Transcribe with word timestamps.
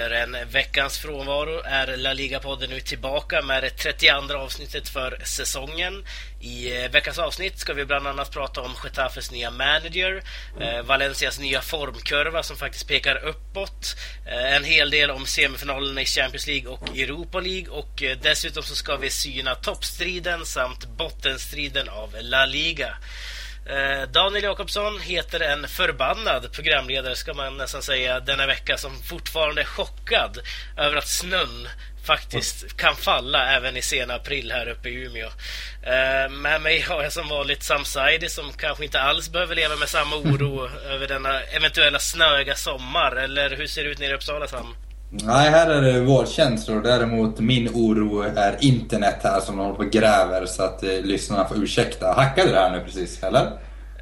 efter 0.00 0.10
en 0.10 0.36
veckans 0.50 0.98
frånvaro 0.98 1.62
är 1.64 1.96
La 1.96 2.12
Liga-podden 2.12 2.70
nu 2.70 2.80
tillbaka 2.80 3.42
med 3.42 3.62
det 3.62 3.70
32 3.70 4.34
avsnittet 4.34 4.88
för 4.88 5.20
säsongen. 5.24 6.04
I 6.40 6.76
eh, 6.76 6.90
veckans 6.90 7.18
avsnitt 7.18 7.58
ska 7.58 7.74
vi 7.74 7.84
bland 7.84 8.06
annat 8.06 8.30
prata 8.30 8.60
om 8.60 8.74
Getafes 8.84 9.30
nya 9.30 9.50
manager, 9.50 10.22
eh, 10.60 10.82
Valencias 10.82 11.38
nya 11.38 11.60
formkurva 11.60 12.42
som 12.42 12.56
faktiskt 12.56 12.88
pekar 12.88 13.16
uppåt, 13.24 13.96
eh, 14.26 14.56
en 14.56 14.64
hel 14.64 14.90
del 14.90 15.10
om 15.10 15.26
semifinalerna 15.26 16.02
i 16.02 16.06
Champions 16.06 16.46
League 16.46 16.68
och 16.68 16.88
Europa 16.96 17.40
League 17.40 17.68
och 17.68 18.02
eh, 18.02 18.18
dessutom 18.22 18.62
så 18.62 18.74
ska 18.74 18.96
vi 18.96 19.10
syna 19.10 19.54
toppstriden 19.54 20.46
samt 20.46 20.86
bottenstriden 20.86 21.88
av 21.88 22.16
La 22.20 22.46
Liga. 22.46 22.96
Eh, 23.70 24.08
Daniel 24.08 24.44
Jakobsson 24.44 25.00
heter 25.00 25.40
en 25.40 25.68
förbannad 25.68 26.52
programledare 26.52 27.16
ska 27.16 27.34
man 27.34 27.56
nästan 27.56 27.82
säga 27.82 28.20
denna 28.20 28.46
vecka 28.46 28.76
som 28.76 29.02
fortfarande 29.02 29.60
är 29.60 29.64
chockad 29.64 30.38
över 30.76 30.96
att 30.96 31.08
snön 31.08 31.68
faktiskt 32.04 32.76
kan 32.76 32.96
falla 32.96 33.56
även 33.56 33.76
i 33.76 33.82
sena 33.82 34.14
april 34.14 34.52
här 34.52 34.68
uppe 34.68 34.88
i 34.88 34.94
Umeå. 34.94 35.26
Eh, 35.82 36.30
med 36.30 36.62
mig 36.62 36.80
har 36.80 37.02
jag 37.02 37.12
som 37.12 37.28
vanligt 37.28 37.62
Sam 37.62 37.84
Saidi 37.84 38.28
som 38.28 38.52
kanske 38.52 38.84
inte 38.84 39.00
alls 39.00 39.32
behöver 39.32 39.54
leva 39.54 39.76
med 39.76 39.88
samma 39.88 40.16
oro 40.16 40.70
över 40.84 41.08
denna 41.08 41.40
eventuella 41.40 41.98
snöiga 41.98 42.54
sommar. 42.54 43.16
Eller 43.16 43.56
hur 43.56 43.66
ser 43.66 43.84
det 43.84 43.90
ut 43.90 43.98
nere 43.98 44.10
i 44.10 44.14
Uppsala 44.14 44.46
Sam? 44.46 44.74
Nej, 45.10 45.50
här 45.50 45.70
är 45.70 45.82
det 45.82 46.00
vårkänslor. 46.00 46.82
Däremot 46.82 47.38
min 47.40 47.68
oro 47.74 48.20
är 48.22 48.56
internet 48.64 49.16
här 49.22 49.40
som 49.40 49.58
håller 49.58 49.74
på 49.74 49.82
och 49.82 49.90
gräver 49.92 50.46
så 50.46 50.62
att 50.62 50.82
eh, 50.82 51.00
lyssnarna 51.02 51.48
får 51.48 51.62
ursäkta. 51.64 52.12
Hackade 52.12 52.50
det 52.50 52.56
här 52.58 52.70
nu 52.70 52.84
precis, 52.84 53.22
eller? 53.22 53.46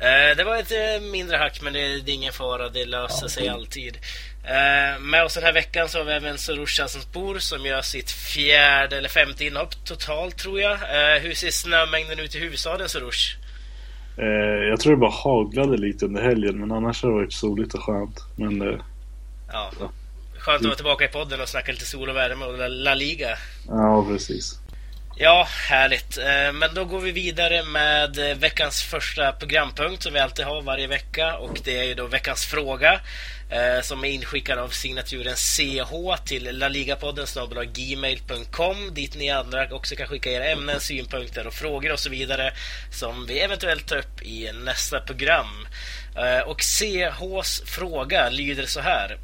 Eh, 0.01 0.37
det 0.37 0.45
var 0.45 0.57
ett 0.57 0.71
eh, 0.73 1.11
mindre 1.13 1.37
hack 1.37 1.61
men 1.63 1.73
det, 1.73 2.01
det 2.01 2.11
är 2.11 2.15
ingen 2.15 2.33
fara, 2.33 2.69
det 2.69 2.85
löser 2.85 3.25
Ja, 3.25 3.29
sig 3.29 3.43
okej. 3.43 3.55
alltid. 3.55 3.97
Eh, 4.45 5.01
med 5.01 5.25
oss 5.25 5.35
den 5.35 5.45
här 5.45 5.53
veckan 5.53 5.89
så 5.89 5.99
har 5.99 6.05
vi 6.05 6.13
även 6.13 6.39
Soroush 6.39 6.81
Hassanpour 6.83 7.39
som 7.39 7.67
gör 7.67 7.83
sitt 7.83 8.11
fjärde 8.11 8.97
eller 8.99 9.09
femte 9.09 9.45
inhopp 9.45 9.85
totalt 9.85 10.37
tror 10.39 10.61
jag. 10.61 10.73
Eh, 10.73 11.21
hur 11.23 11.35
ser 11.35 11.51
snömängden 11.51 12.19
ut 12.19 12.35
i 12.35 12.39
huvudstaden 12.39 12.89
Soroush? 12.89 13.37
Eh, 14.19 14.69
jag 14.71 14.81
tror 14.81 14.93
det 14.93 14.99
bara 14.99 15.11
haglade 15.11 15.77
lite 15.77 16.05
under 16.07 16.23
helgen 16.23 16.61
men 16.61 16.73
annars 16.73 17.03
har 17.03 17.11
det 17.11 17.15
varit 17.17 17.33
soligt 17.33 17.75
och 17.75 17.83
skönt. 17.83 18.21
Men 18.37 18.63
eh, 18.63 18.79
Ja. 19.53 19.71
Ja. 19.81 19.91
Skönt 20.39 20.61
att 20.61 20.65
vara 20.67 20.75
tillbaka 20.77 21.05
i 21.05 21.09
podden 21.09 21.41
och 21.41 21.49
snacka 21.49 21.73
lite 21.73 21.85
sol 21.87 22.09
och 22.11 22.17
värme 22.17 22.45
och 22.45 22.71
La- 22.71 22.95
Liga. 22.95 23.39
ja, 23.69 24.05
precis. 24.09 24.59
Ja, 25.21 25.49
härligt. 25.69 26.19
Eh, 26.19 26.53
Men 26.53 26.75
då 26.75 26.85
går 26.85 27.01
vi 27.01 27.13
vidare 27.13 27.63
med 27.65 28.31
eh, 28.31 28.37
veckans 28.37 28.83
första 28.83 29.33
programpunkt 29.33 30.03
som 30.03 30.13
vi 30.13 30.19
alltid 30.21 30.45
har 30.45 30.63
varje 30.63 30.87
vecka 30.87 31.37
och 31.37 31.59
det 31.65 31.79
är 31.79 31.85
ju 31.85 31.95
då 31.95 32.07
veckans 32.07 32.47
fråga 32.47 33.01
eh, 33.51 33.83
som 33.83 34.05
är 34.05 34.09
inskickad 34.09 34.59
av 34.59 34.69
signaturen 34.69 35.35
CH 35.37 36.25
till 36.25 36.59
laligapodden 36.59 37.27
gmail.com 37.73 38.95
dit 38.95 39.17
ni 39.17 39.31
andra 39.31 39.69
också 39.75 39.97
kan 39.97 40.07
skicka 40.07 40.31
era 40.31 40.45
ämnen, 40.45 40.81
synpunkter 40.81 41.47
och 41.47 41.55
frågor 41.55 41.93
och 41.93 42.01
så 42.01 42.11
vidare 42.11 42.53
som 42.91 43.27
vi 43.27 43.39
eventuellt 43.41 43.89
tar 43.89 43.97
upp 43.97 44.23
i 44.23 44.53
nästa 44.53 45.01
program. 45.01 45.67
Och 46.47 46.61
CHs 46.61 47.63
fråga 47.67 48.29
lyder 48.31 48.67
så 48.67 48.81
här. 48.81 49.19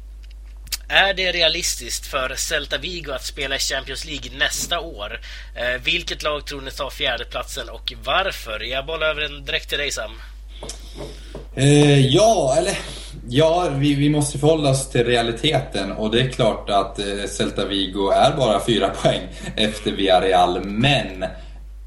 Är 0.87 1.13
det 1.13 1.31
realistiskt 1.31 2.07
för 2.07 2.35
Celta 2.35 2.77
Vigo 2.77 3.11
att 3.11 3.25
spela 3.25 3.55
i 3.55 3.59
Champions 3.59 4.05
League 4.05 4.31
nästa 4.37 4.79
år? 4.79 5.19
Eh, 5.55 5.81
vilket 5.83 6.23
lag 6.23 6.45
tror 6.45 6.61
ni 6.61 6.71
tar 6.71 6.89
fjärdeplatsen 6.89 7.69
och 7.69 7.93
varför? 8.03 8.59
Jag 8.59 8.85
bollar 8.85 9.07
över 9.07 9.21
den 9.21 9.45
direkt 9.45 9.69
till 9.69 9.77
dig 9.77 9.91
Sam. 9.91 10.11
Eh, 11.55 11.99
ja, 11.99 12.55
eller... 12.57 12.77
Ja, 13.29 13.69
vi, 13.71 13.95
vi 13.95 14.09
måste 14.09 14.37
förhålla 14.37 14.69
oss 14.69 14.89
till 14.89 15.03
realiteten 15.05 15.91
och 15.91 16.11
det 16.11 16.21
är 16.21 16.29
klart 16.29 16.69
att 16.69 16.99
eh, 16.99 17.05
Celta 17.29 17.65
Vigo 17.65 18.11
är 18.11 18.37
bara 18.37 18.65
fyra 18.65 18.89
poäng 19.01 19.21
efter 19.55 19.91
Villarreal. 19.91 20.65
Men 20.65 21.25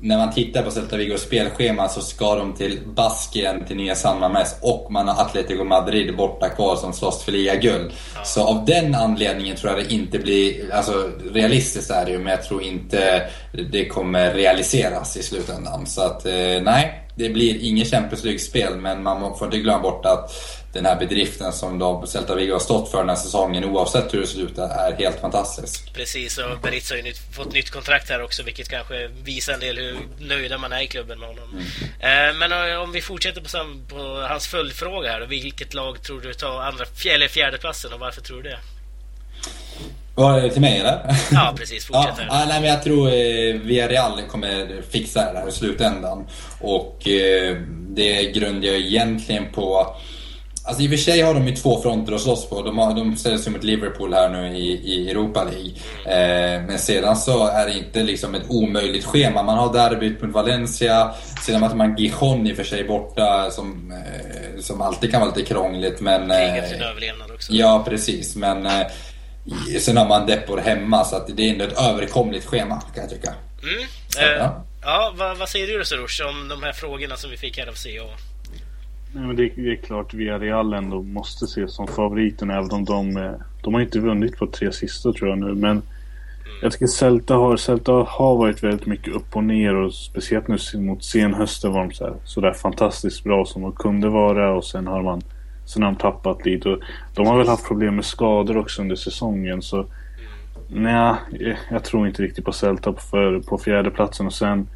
när 0.00 0.18
man 0.18 0.32
tittar 0.32 0.62
på 0.62 0.70
Celta 0.70 0.96
Vigos 0.96 1.22
spelschema 1.22 1.88
så 1.88 2.00
ska 2.00 2.34
de 2.34 2.54
till 2.54 2.78
Baskien, 2.86 3.64
till 3.64 3.76
Nya 3.76 3.94
San 3.94 4.20
Mames 4.20 4.56
och 4.60 4.92
man 4.92 5.08
har 5.08 5.22
Atletico 5.24 5.64
Madrid 5.64 6.16
borta 6.16 6.48
kvar 6.48 6.76
som 6.76 6.92
slåss 6.92 7.22
för 7.22 7.32
ligaguld. 7.32 7.92
Så 8.24 8.44
av 8.44 8.64
den 8.64 8.94
anledningen 8.94 9.56
tror 9.56 9.72
jag 9.72 9.84
det 9.84 9.94
inte 9.94 10.18
blir, 10.18 10.74
alltså 10.74 11.10
realistiskt 11.32 11.90
är 11.90 12.04
det 12.04 12.10
ju 12.10 12.18
men 12.18 12.30
jag 12.30 12.42
tror 12.42 12.62
inte 12.62 13.30
det 13.72 13.86
kommer 13.86 14.34
realiseras 14.34 15.16
i 15.16 15.22
slutändan. 15.22 15.86
Så 15.86 16.02
att 16.02 16.26
eh, 16.26 16.62
nej, 16.62 17.08
det 17.14 17.28
blir 17.28 17.64
inget 17.64 17.90
Champions 17.90 18.24
League-spel 18.24 18.76
men 18.76 19.02
man 19.02 19.38
får 19.38 19.46
inte 19.46 19.58
glömma 19.58 19.82
bort 19.82 20.06
att 20.06 20.30
den 20.72 20.86
här 20.86 20.96
bedriften 20.96 21.52
som 21.52 21.78
då 21.78 22.06
Celta 22.06 22.34
Vigo 22.34 22.52
har 22.52 22.58
stått 22.58 22.90
för 22.90 22.98
den 22.98 23.08
här 23.08 23.16
säsongen 23.16 23.64
oavsett 23.64 24.14
hur 24.14 24.20
det 24.20 24.26
slutar 24.26 24.68
är 24.68 24.96
helt 24.96 25.20
fantastisk. 25.20 25.94
Precis, 25.94 26.38
och 26.38 26.60
Beritz 26.62 26.90
har 26.90 26.96
ju 26.96 27.02
nytt, 27.02 27.20
fått 27.34 27.52
nytt 27.52 27.70
kontrakt 27.70 28.10
här 28.10 28.22
också 28.22 28.42
vilket 28.42 28.68
kanske 28.68 29.08
visar 29.24 29.52
en 29.52 29.60
del 29.60 29.78
hur 29.78 29.98
nöjda 30.18 30.58
man 30.58 30.72
är 30.72 30.82
i 30.82 30.86
klubben 30.86 31.18
med 31.18 31.28
honom. 31.28 31.58
Eh, 32.00 32.36
men 32.38 32.52
eh, 32.52 32.82
om 32.82 32.92
vi 32.92 33.00
fortsätter 33.00 33.40
på, 33.40 33.48
sam, 33.48 33.82
på 33.88 34.26
hans 34.28 34.46
följdfråga 34.46 35.10
här. 35.10 35.20
Vilket 35.20 35.74
lag 35.74 36.02
tror 36.02 36.20
du 36.20 36.34
tar 36.34 36.60
andra, 36.62 36.84
eller 37.06 37.28
fjärdeplatsen 37.28 37.92
och 37.92 38.00
varför 38.00 38.20
tror 38.20 38.42
du 38.42 38.50
det? 38.50 38.58
Var 40.14 40.40
det 40.40 40.50
till 40.50 40.60
mig 40.60 40.78
eller? 40.78 41.16
Ja, 41.32 41.54
precis. 41.56 41.86
Fortsätt 41.86 42.14
Ja, 42.18 42.24
ja, 42.28 42.44
nej, 42.48 42.60
men 42.60 42.70
jag 42.70 42.82
tror 42.82 43.08
eh, 43.08 43.54
Villarreal 43.54 44.22
kommer 44.22 44.82
fixa 44.90 45.32
det 45.32 45.38
här 45.38 45.48
i 45.48 45.52
slutändan. 45.52 46.26
Och 46.60 47.08
eh, 47.08 47.56
det 47.88 48.22
grundar 48.22 48.68
jag 48.68 48.76
egentligen 48.76 49.52
på... 49.52 49.96
Alltså 50.68 50.82
i 50.82 50.86
och 50.86 50.90
för 50.90 50.96
sig 50.96 51.20
har 51.20 51.34
de 51.34 51.48
ju 51.48 51.56
två 51.56 51.82
fronter 51.82 52.12
att 52.12 52.20
slåss 52.20 52.48
på. 52.48 52.62
De, 52.62 52.78
har, 52.78 52.94
de 52.94 53.16
ställs 53.16 53.46
ju 53.46 53.50
mot 53.50 53.64
Liverpool 53.64 54.14
här 54.14 54.28
nu 54.28 54.56
i, 54.56 54.72
i 54.84 55.10
Europa 55.10 55.44
League. 55.44 55.70
Eh, 56.04 56.62
men 56.62 56.78
sedan 56.78 57.16
så 57.16 57.46
är 57.46 57.66
det 57.66 57.72
inte 57.72 58.02
liksom 58.02 58.34
ett 58.34 58.42
omöjligt 58.48 59.04
schema. 59.04 59.42
Man 59.42 59.58
har 59.58 59.72
derbyt 59.72 60.22
mot 60.22 60.32
Valencia. 60.32 61.14
Sedan 61.46 61.62
har 61.62 61.74
man 61.74 61.96
Gijon 61.96 62.46
i 62.46 62.52
och 62.52 62.56
för 62.56 62.64
sig 62.64 62.84
borta 62.84 63.50
som, 63.50 63.92
eh, 63.92 64.60
som 64.60 64.80
alltid 64.82 65.10
kan 65.10 65.20
vara 65.20 65.34
lite 65.34 65.54
krångligt. 65.54 66.00
Men, 66.00 66.30
eh, 66.30 66.62
för 66.62 66.68
sin 66.68 66.82
överlevnad 66.82 67.30
också. 67.30 67.52
Ja, 67.52 67.84
precis. 67.88 68.36
Men 68.36 68.66
eh, 68.66 68.86
sen 69.80 69.96
har 69.96 70.08
man 70.08 70.26
Depor 70.26 70.58
hemma 70.58 71.04
så 71.04 71.16
att 71.16 71.36
det 71.36 71.48
är 71.48 71.52
ändå 71.52 71.64
ett 71.64 71.78
överkomligt 71.78 72.46
schema 72.46 72.82
kan 72.94 73.02
jag 73.02 73.10
tycka. 73.10 73.34
Mm. 73.62 73.84
Så, 74.08 74.20
Eh, 74.20 74.26
ja. 74.26 74.64
ja, 74.82 75.12
vad, 75.16 75.36
vad 75.36 75.48
säger 75.48 75.66
du 75.66 75.78
då 75.78 75.84
Soroush 75.84 76.22
om 76.22 76.48
de 76.48 76.62
här 76.62 76.72
frågorna 76.72 77.16
som 77.16 77.30
vi 77.30 77.36
fick 77.36 77.58
här 77.58 77.66
av 77.66 77.74
CH? 77.74 78.28
Nej, 79.12 79.26
men 79.26 79.36
det, 79.36 79.52
det 79.56 79.70
är 79.70 79.76
klart 79.76 80.14
Villarreal 80.14 80.74
ändå 80.74 81.02
måste 81.02 81.44
ses 81.44 81.74
som 81.74 81.86
favoriten 81.86 82.50
även 82.50 82.70
om 82.70 82.84
de, 82.84 83.16
eh, 83.16 83.32
de 83.62 83.74
har 83.74 83.80
inte 83.80 84.00
vunnit 84.00 84.38
på 84.38 84.46
tre 84.46 84.72
sista 84.72 85.12
tror 85.12 85.30
jag 85.30 85.38
nu. 85.38 85.54
Men 85.54 85.82
jag 86.62 86.72
tycker 86.72 86.86
Celta 86.86 87.34
har, 87.34 87.56
Celta 87.56 87.92
har 87.92 88.36
varit 88.36 88.62
väldigt 88.62 88.86
mycket 88.86 89.14
upp 89.14 89.36
och 89.36 89.44
ner 89.44 89.74
och 89.74 89.94
speciellt 89.94 90.48
nu 90.48 90.56
mot 90.74 91.04
senhösten 91.04 91.72
var 91.72 91.84
de 91.84 91.92
så, 91.92 92.04
här, 92.04 92.14
så 92.24 92.40
där 92.40 92.52
fantastiskt 92.52 93.24
bra 93.24 93.44
som 93.44 93.62
de 93.62 93.72
kunde 93.72 94.08
vara 94.08 94.54
och 94.54 94.64
sen 94.64 94.86
har 94.86 95.02
man 95.02 95.22
Sen 95.64 95.82
har 95.82 95.90
de 95.90 95.98
tappat 95.98 96.44
lite 96.44 96.68
och 96.68 96.78
de 97.14 97.26
har 97.26 97.38
väl 97.38 97.48
haft 97.48 97.68
problem 97.68 97.96
med 97.96 98.04
skador 98.04 98.56
också 98.56 98.82
under 98.82 98.96
säsongen 98.96 99.62
så 99.62 99.86
Nej, 100.68 101.14
jag, 101.30 101.56
jag 101.70 101.84
tror 101.84 102.06
inte 102.06 102.22
riktigt 102.22 102.44
på 102.44 102.52
Celta 102.52 102.92
på, 102.92 103.00
för, 103.00 103.40
på 103.40 103.58
fjärdeplatsen 103.58 104.26
och 104.26 104.32
sen 104.32 104.68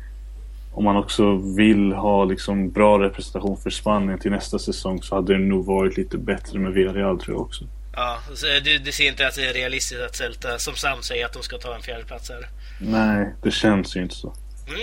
om 0.72 0.84
man 0.84 0.96
också 0.96 1.36
vill 1.36 1.92
ha 1.92 2.24
liksom 2.24 2.70
bra 2.70 2.98
representation 2.98 3.56
för 3.56 3.70
Spanien 3.70 4.18
till 4.18 4.30
nästa 4.30 4.58
säsong 4.58 5.02
så 5.02 5.14
hade 5.14 5.32
det 5.32 5.38
nog 5.38 5.66
varit 5.66 5.96
lite 5.96 6.18
bättre 6.18 6.58
med 6.58 6.72
Villarreal 6.72 7.20
tror 7.20 7.36
jag 7.36 7.42
också. 7.42 7.64
Ja, 7.92 8.19
du, 8.64 8.78
du 8.78 8.92
ser 8.92 9.08
inte 9.08 9.26
att 9.26 9.34
det 9.34 9.46
är 9.48 9.52
realistiskt 9.52 10.02
att 10.02 10.16
Celta, 10.16 10.58
som 10.58 10.74
Sam 10.74 11.02
säger, 11.02 11.26
att 11.26 11.32
de 11.32 11.42
ska 11.42 11.58
ta 11.58 11.74
en 11.74 11.82
fjärdeplats 11.82 12.30
här? 12.30 12.48
Nej, 12.80 13.34
det 13.42 13.50
känns 13.50 13.96
ju 13.96 14.02
inte 14.02 14.14
så. 14.14 14.34
Mm, 14.69 14.80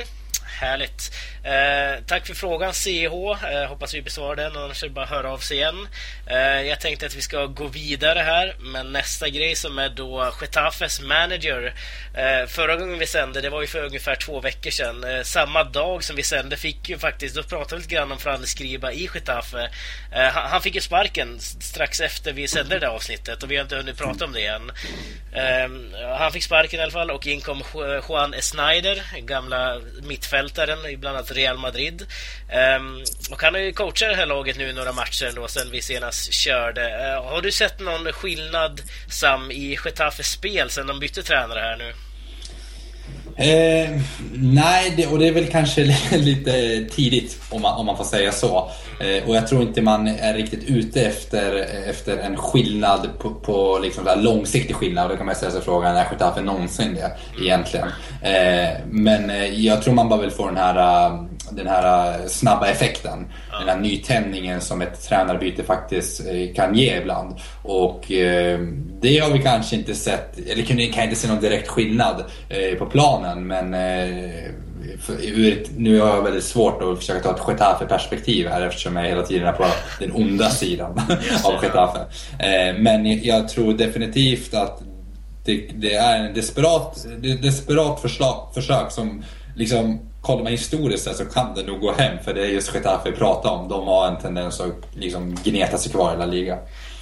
härligt. 0.60 1.12
Eh, 1.44 2.04
tack 2.06 2.28
för 2.28 2.34
frågan 2.34 2.74
CH. 2.74 3.46
Eh, 3.46 3.70
hoppas 3.70 3.94
vi 3.94 4.02
besvarar 4.02 4.36
den, 4.36 4.58
annars 4.58 4.84
är 4.84 4.88
det 4.88 4.94
bara 4.94 5.06
att 5.06 5.12
höra 5.12 5.32
av 5.32 5.38
sig 5.38 5.58
igen. 5.58 5.88
Eh, 6.28 6.62
jag 6.62 6.80
tänkte 6.80 7.06
att 7.06 7.16
vi 7.16 7.22
ska 7.22 7.46
gå 7.46 7.68
vidare 7.68 8.20
här, 8.20 8.56
med 8.60 8.86
nästa 8.86 9.30
grej 9.30 9.56
som 9.56 9.80
är 9.80 9.90
då 9.90 10.34
Getafes 10.42 11.02
manager. 11.02 11.74
Eh, 12.14 12.48
förra 12.48 12.76
gången 12.76 13.00
vi 13.00 13.06
sände, 13.06 13.42
det 13.42 13.50
var 13.50 13.62
ju 13.62 13.68
för 13.68 13.86
ungefär 13.86 14.16
två 14.16 14.40
veckor 14.42 14.72
sedan. 14.72 15.04
Eh, 15.04 15.24
samma 15.24 15.64
dag 15.64 16.04
som 16.04 16.16
vi 16.16 16.24
sände 16.24 16.58
fick 16.58 16.90
ju 16.90 16.98
faktiskt, 16.98 17.36
då 17.36 17.44
pratade 17.44 17.76
vi 17.76 17.82
lite 17.82 17.96
grann 17.96 18.12
om 18.12 18.20
Frans 18.20 18.52
Skriba 18.52 18.92
i 18.92 19.10
Getafe. 19.14 19.70
Eh, 20.12 20.22
han, 20.22 20.50
han 20.50 20.62
fick 20.62 20.76
ju 20.76 20.82
sparken 20.82 21.40
strax 21.40 22.00
efter 22.02 22.34
vi 22.34 22.48
sände 22.48 22.76
det 22.76 22.80
där 22.80 22.88
avsnittet 22.88 23.44
och 23.44 23.52
vi 23.52 23.56
har 23.56 23.64
inte 23.64 23.76
hunnit 23.76 23.98
prata 23.98 24.26
om 24.26 24.34
det 24.34 24.46
än. 24.46 24.72
Eh, 25.34 25.70
han 26.18 26.32
fick 26.32 26.44
sparken 26.44 26.80
i 26.80 26.84
alla 26.84 26.92
fall 26.92 27.12
och 27.12 27.28
in 27.28 27.42
kom 27.42 27.64
Juan 28.10 28.36
Snyder, 28.40 29.04
gamla 29.20 29.82
mittfältaren 30.50 30.92
i 30.92 30.98
bland 30.98 31.18
annat 31.18 31.32
Real 31.32 31.58
Madrid. 31.58 32.06
Ehm, 32.50 33.04
och 33.32 33.42
han 33.42 33.54
har 33.54 33.62
ju 33.62 33.74
coachat 33.74 34.10
det 34.10 34.16
här 34.16 34.26
laget 34.26 34.58
nu 34.58 34.70
i 34.70 34.74
några 34.74 34.92
matcher 34.92 35.32
då 35.36 35.48
sen 35.48 35.72
vi 35.72 35.82
senast 35.82 36.34
körde. 36.34 36.90
Eh, 36.90 37.24
har 37.24 37.42
du 37.42 37.52
sett 37.52 37.80
någon 37.80 38.12
skillnad 38.12 38.82
Sam 39.10 39.52
i 39.52 39.78
Getafes 39.86 40.32
spel 40.32 40.70
sen 40.70 40.88
de 40.88 41.00
bytte 41.00 41.24
tränare 41.24 41.60
här 41.60 41.78
nu? 41.78 41.94
Eh, 43.40 43.90
nej, 44.34 44.94
det, 44.98 45.08
och 45.08 45.20
det 45.20 45.28
är 45.28 45.32
väl 45.32 45.48
kanske 45.48 45.84
lite 46.12 46.86
tidigt 46.96 47.38
om 47.50 47.62
man, 47.62 47.78
om 47.80 47.86
man 47.86 47.98
får 47.98 48.04
säga 48.04 48.32
så. 48.32 48.70
Eh, 49.00 49.30
och 49.30 49.36
jag 49.36 49.48
tror 49.48 49.62
inte 49.62 49.82
man 49.82 50.08
är 50.08 50.34
riktigt 50.34 50.64
ute 50.64 51.02
efter, 51.02 51.66
efter 51.90 52.18
en 52.18 52.38
skillnad 52.38 53.10
på, 53.20 53.30
på 53.30 53.80
liksom 53.84 54.06
där 54.06 54.16
långsiktig 54.16 54.76
skillnad. 54.76 55.04
Och 55.06 55.10
Då 55.10 55.18
kan 55.18 55.26
man 55.26 55.36
ställa 55.36 55.52
sig 55.52 55.62
frågan, 55.62 55.96
är 55.96 56.08
Getafe 56.12 56.42
någonsin 56.42 56.96
det 56.96 57.12
egentligen? 57.44 57.88
Eh, 58.22 58.70
men 58.90 59.30
eh, 59.30 59.66
jag 59.66 59.84
tror 59.84 59.94
man 59.94 60.10
bara 60.10 60.22
vill 60.22 60.32
få 60.32 60.46
den 60.46 60.58
här, 60.58 61.06
eh, 61.06 61.24
den 61.52 61.68
här 61.68 62.20
eh, 62.20 62.28
snabba 62.28 62.68
effekten. 62.68 63.26
Ja. 63.52 63.60
Den 63.60 63.70
här 63.70 63.78
nytändningen 63.78 64.62
som 64.62 64.82
ett 64.82 65.04
tränarbyte 65.08 65.64
faktiskt 65.64 66.22
kan 66.56 66.76
ge 66.76 66.98
ibland. 66.98 67.36
Och 67.64 68.06
det 69.02 69.20
har 69.20 69.34
vi 69.34 69.40
kanske 69.40 69.76
inte 69.76 69.96
sett, 69.96 70.38
eller 70.38 70.64
kan 70.64 70.80
jag 70.80 71.04
inte 71.04 71.16
se 71.16 71.28
någon 71.28 71.42
direkt 71.42 71.68
skillnad 71.68 72.24
på 72.80 72.86
planen. 72.86 73.48
Men 73.48 73.76
nu 75.78 76.00
har 76.00 76.08
jag 76.08 76.24
väldigt 76.24 76.44
svårt 76.44 76.82
att 76.82 76.98
försöka 76.98 77.20
ta 77.20 77.36
ett 77.36 77.48
Getafe-perspektiv 77.48 78.48
här 78.48 78.62
eftersom 78.62 78.96
jag 78.96 79.04
hela 79.04 79.24
tiden 79.24 79.48
är 79.48 79.52
på 79.52 79.66
den 80.00 80.12
onda 80.12 80.50
sidan 80.50 80.92
av 81.44 81.64
Getafe. 81.64 82.00
Eh, 82.40 82.76
men 82.80 83.24
jag 83.24 83.50
tror 83.50 83.74
definitivt 83.74 84.54
att 84.54 84.82
det, 85.46 85.70
det 85.76 85.94
är 85.94 86.26
en 86.26 86.34
desperat, 86.34 87.06
desperat 87.42 88.02
förslag, 88.02 88.52
försök 88.54 88.92
som 88.92 89.24
liksom 89.60 90.00
kollar 90.22 90.44
man 90.44 90.52
historiskt 90.52 91.16
så 91.16 91.26
kan 91.26 91.56
det 91.56 91.64
nog 91.64 91.80
gå 91.80 91.92
hem 91.92 92.18
för 92.24 92.34
det 92.34 92.42
är 92.42 92.50
just 92.50 92.76
Getafe 92.76 93.12
vi 93.12 93.18
pratar 93.18 93.50
om. 93.50 93.68
De 93.68 93.88
har 93.88 94.08
en 94.08 94.18
tendens 94.18 94.60
att 94.60 94.96
liksom 94.96 95.36
gneta 95.44 95.78
sig 95.78 95.92
kvar 95.92 96.14
i 96.14 96.18
La 96.18 96.26
Liga. 96.26 96.58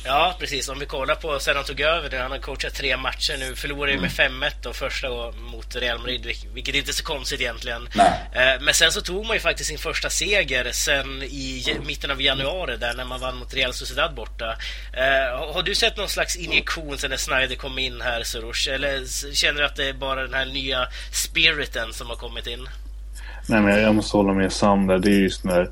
Ja, 0.08 0.36
precis. 0.40 0.70
Om 0.70 0.80
vi 0.80 0.86
kollar 0.86 1.16
på 1.16 1.40
sen 1.40 1.56
han 1.56 1.66
tog 1.66 1.82
över, 1.82 2.20
han 2.20 2.32
har 2.32 2.38
coachat 2.38 2.74
tre 2.74 2.98
matcher 2.98 3.38
nu, 3.40 3.56
förlorade 3.56 3.92
ju 3.92 4.00
med 4.00 4.10
5-1 4.10 4.26
mm. 4.26 4.50
då 4.62 4.74
första 4.74 5.08
mot 5.52 5.76
Real 5.76 6.00
Madrid, 6.00 6.26
vilket 6.54 6.76
inte 6.76 6.92
är 6.92 6.94
så 6.94 7.04
konstigt 7.04 7.42
egentligen. 7.42 7.90
Nej. 7.96 8.30
Eh, 8.32 8.62
men 8.62 8.74
sen 8.74 8.92
så 8.92 9.02
tog 9.02 9.26
man 9.26 9.36
ju 9.36 9.40
faktiskt 9.40 9.70
sin 9.70 9.78
första 9.78 10.10
seger 10.10 10.72
sen 10.72 11.24
i 11.24 11.78
mitten 11.88 12.12
av 12.12 12.22
januari 12.22 12.78
där 12.78 12.94
när 12.94 13.06
man 13.06 13.20
vann 13.20 13.38
mot 13.38 13.54
Real 13.54 13.74
Sociedad 13.74 14.16
borta. 14.16 14.58
Eh, 14.94 15.54
har 15.54 15.64
du 15.64 15.76
sett 15.76 15.98
någon 15.98 16.10
slags 16.10 16.36
injektion 16.36 16.98
sen 16.98 17.10
när 17.10 17.18
Snyder 17.18 17.56
kom 17.56 17.80
in 17.80 18.02
här, 18.02 18.24
Soroush? 18.24 18.70
Eller 18.70 19.06
känner 19.34 19.60
du 19.60 19.66
att 19.66 19.76
det 19.76 19.90
är 19.90 19.94
bara 19.94 20.22
den 20.22 20.34
här 20.34 20.46
nya 20.46 20.88
spiriten 21.12 21.94
som 21.94 22.08
har 22.08 22.16
kommit 22.16 22.48
in? 22.48 22.68
Nej, 23.48 23.62
men 23.62 23.82
jag 23.82 23.96
måste 23.96 24.18
hålla 24.18 24.34
med 24.34 24.54
Sam 24.54 24.88
där. 24.88 25.00
Det 25.00 25.10
är 25.10 25.20
just 25.20 25.44
när 25.44 25.70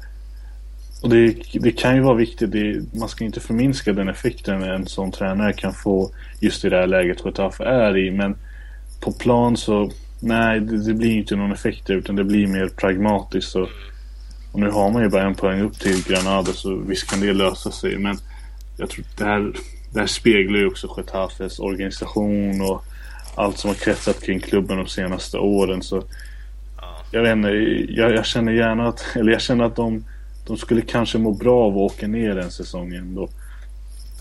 och 1.06 1.12
det, 1.12 1.36
det, 1.54 1.72
kan 1.72 1.96
ju 1.96 2.02
vara 2.02 2.16
viktigt. 2.16 2.52
Det, 2.52 2.98
man 3.00 3.10
ska 3.10 3.26
inte 3.26 3.40
förminska 3.40 3.94
den 3.94 4.10
effekten 4.10 4.64
en 4.64 4.88
sån 4.88 5.12
tränare 5.12 5.54
kan 5.54 5.74
få 5.74 6.12
just 6.40 6.66
i 6.66 6.70
det 6.70 6.78
här 6.78 6.88
läget 6.88 7.26
Getafe 7.26 7.64
är 7.64 7.98
i. 7.98 8.12
Men 8.12 8.38
på 9.02 9.12
plan 9.12 9.58
så, 9.58 9.92
nej, 10.20 10.60
det, 10.60 10.86
det, 10.86 10.94
blir 10.94 11.12
inte 11.12 11.36
någon 11.36 11.52
effekt 11.52 11.90
utan 11.90 12.16
det 12.16 12.24
blir 12.24 12.48
mer 12.48 12.68
pragmatiskt. 12.68 13.56
Och, 13.56 13.70
och 14.52 14.60
nu 14.60 14.70
har 14.70 14.92
man 14.92 15.04
ju 15.04 15.10
bara 15.10 15.24
en 15.24 15.36
poäng 15.36 15.62
upp 15.62 15.80
till 15.80 16.04
Granada 16.08 16.54
så 16.54 16.76
visst 16.76 17.10
kan 17.10 17.20
det 17.20 17.34
lösa 17.34 17.72
sig. 17.72 17.98
Men 17.98 18.18
jag 18.78 18.90
tror 18.90 19.06
det 19.18 19.26
här, 19.26 19.54
det 19.94 20.00
här 20.00 20.08
speglar 20.08 20.60
ju 20.60 20.68
också 20.68 20.96
Getafes 20.98 21.60
organisation 21.60 22.62
och 22.62 22.86
allt 23.36 23.58
som 23.58 23.68
har 23.68 23.76
kretsat 23.76 24.22
kring 24.22 24.40
klubben 24.40 24.78
de 24.78 24.88
senaste 24.88 25.38
åren. 25.38 25.82
Så 25.82 26.04
jag 27.12 27.22
vet 27.22 27.32
inte, 27.32 27.50
jag, 27.90 28.12
jag 28.12 28.26
känner 28.26 28.52
gärna 28.52 28.88
att, 28.88 29.06
eller 29.16 29.32
jag 29.32 29.42
känner 29.42 29.66
att 29.66 29.76
de 29.76 30.04
de 30.48 30.58
skulle 30.58 30.82
kanske 30.82 31.18
må 31.18 31.32
bra 31.32 31.66
av 31.66 31.72
att 31.72 31.92
åka 31.92 32.08
ner 32.08 32.38
en 32.38 32.52
säsong 32.52 32.96
ändå. 32.96 33.30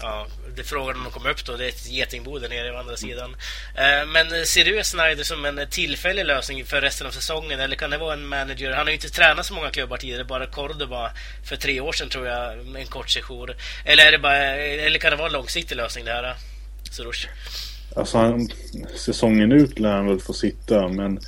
Ja, 0.01 0.27
det 0.55 0.61
är 0.61 0.65
frågan 0.65 0.97
om 0.97 1.05
de 1.05 1.13
kommer 1.13 1.31
upp 1.31 1.45
då. 1.45 1.57
Det 1.57 1.65
är 1.65 1.69
ett 1.69 1.91
getingbo 1.91 2.39
där 2.39 2.49
nere 2.49 2.73
å 2.73 2.79
andra 2.79 2.97
sidan. 2.97 3.37
Eh, 3.75 4.07
men 4.07 4.47
ser 4.47 4.65
du 4.65 4.85
Snyder 4.85 5.25
som 5.25 5.45
en 5.45 5.61
tillfällig 5.71 6.25
lösning 6.25 6.65
för 6.65 6.81
resten 6.81 7.07
av 7.07 7.11
säsongen? 7.11 7.61
Eller 7.61 7.77
kan 7.77 7.91
det 7.91 7.99
vara 7.99 8.15
en 8.15 8.27
manager? 8.27 8.71
Han 8.71 8.87
har 8.87 8.87
ju 8.87 8.95
inte 8.95 9.09
tränat 9.09 9.47
så 9.47 9.55
många 9.55 9.71
klubbar 9.71 9.97
tidigare, 9.97 10.25
bara 10.25 10.47
Cordoba 10.47 11.11
för 11.45 11.57
tre 11.57 11.81
år 11.81 11.93
sedan 11.93 12.09
tror 12.09 12.27
jag, 12.27 12.53
en 12.77 12.87
kort 12.87 13.11
sejour. 13.11 13.57
Eller, 13.85 14.07
är 14.07 14.13
det 14.13 14.19
bara, 14.19 14.37
eller 14.37 14.99
kan 14.99 15.11
det 15.11 15.17
vara 15.17 15.27
en 15.27 15.33
långsiktig 15.33 15.77
lösning 15.77 16.05
det 16.05 16.13
här, 16.13 16.35
Soroush? 16.91 17.27
Alltså, 17.97 18.19
han, 18.19 18.49
säsongen 18.97 19.53
ut 19.53 19.79
lär 19.79 19.93
han 19.93 20.07
väl 20.07 20.21
få 20.21 20.33
sitta, 20.33 20.89
men 20.89 21.21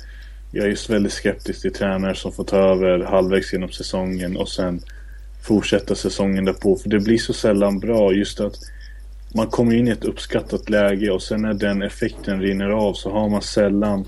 jag 0.51 0.65
är 0.65 0.69
just 0.69 0.89
väldigt 0.89 1.13
skeptisk 1.13 1.61
till 1.61 1.73
tränare 1.73 2.15
som 2.15 2.31
får 2.31 2.43
ta 2.43 2.57
över 2.57 2.99
halvvägs 2.99 3.53
genom 3.53 3.69
säsongen 3.69 4.37
och 4.37 4.49
sen 4.49 4.81
fortsätta 5.41 5.95
säsongen 5.95 6.45
därpå. 6.45 6.75
För 6.75 6.89
det 6.89 6.99
blir 6.99 7.17
så 7.17 7.33
sällan 7.33 7.79
bra 7.79 8.13
just 8.13 8.39
att 8.39 8.55
man 9.35 9.47
kommer 9.47 9.75
in 9.75 9.87
i 9.87 9.91
ett 9.91 10.05
uppskattat 10.05 10.69
läge 10.69 11.11
och 11.11 11.21
sen 11.21 11.41
när 11.41 11.53
den 11.53 11.81
effekten 11.81 12.41
rinner 12.41 12.69
av 12.69 12.93
så 12.93 13.11
har 13.11 13.29
man 13.29 13.41
sällan 13.41 14.05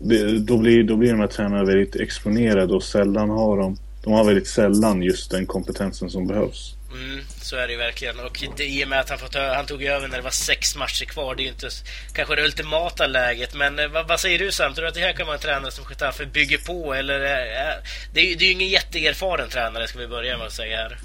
det, 0.00 0.38
då, 0.38 0.58
blir, 0.58 0.82
då 0.84 0.96
blir 0.96 1.10
de 1.10 1.20
här 1.20 1.26
tränarna 1.26 1.64
väldigt 1.64 1.96
exponerade 1.96 2.74
och 2.74 2.82
sällan 2.82 3.30
har 3.30 3.56
de 3.56 3.76
de 4.08 4.12
har 4.12 4.24
väldigt 4.24 4.46
sällan 4.46 5.02
just 5.02 5.30
den 5.30 5.46
kompetensen 5.46 6.10
som 6.10 6.26
behövs. 6.26 6.74
Mm, 6.92 7.24
så 7.40 7.56
är 7.56 7.66
det 7.66 7.72
ju 7.72 7.78
verkligen. 7.78 8.20
Och 8.20 8.44
det, 8.56 8.64
i 8.64 8.84
och 8.84 8.88
med 8.88 9.00
att 9.00 9.08
han, 9.08 9.18
fått, 9.18 9.34
han 9.34 9.66
tog 9.66 9.82
över 9.82 10.08
när 10.08 10.16
det 10.16 10.22
var 10.22 10.30
sex 10.30 10.76
matcher 10.76 11.04
kvar, 11.04 11.34
det 11.34 11.42
är 11.42 11.44
ju 11.44 11.50
inte 11.50 11.68
kanske 12.12 12.36
det 12.36 12.44
ultimata 12.44 13.06
läget. 13.06 13.54
Men 13.54 13.78
eh, 13.78 13.88
vad, 13.88 14.08
vad 14.08 14.20
säger 14.20 14.38
du 14.38 14.52
Sam? 14.52 14.74
Tror 14.74 14.82
du 14.82 14.88
att 14.88 14.94
det 14.94 15.00
här 15.00 15.12
kan 15.12 15.26
vara 15.26 15.36
en 15.36 15.42
tränare 15.42 15.70
som 15.70 15.84
Getafe 15.90 16.26
bygger 16.26 16.58
på? 16.58 16.94
Eller, 16.94 17.20
äh, 17.20 17.82
det, 18.12 18.20
är, 18.20 18.36
det 18.36 18.44
är 18.44 18.46
ju 18.46 18.52
ingen 18.52 18.68
jätteerfaren 18.68 19.48
tränare, 19.48 19.88
ska 19.88 19.98
vi 19.98 20.06
börja 20.06 20.38
med 20.38 20.46
att 20.46 20.52
säga 20.52 20.76
här. 20.76 20.98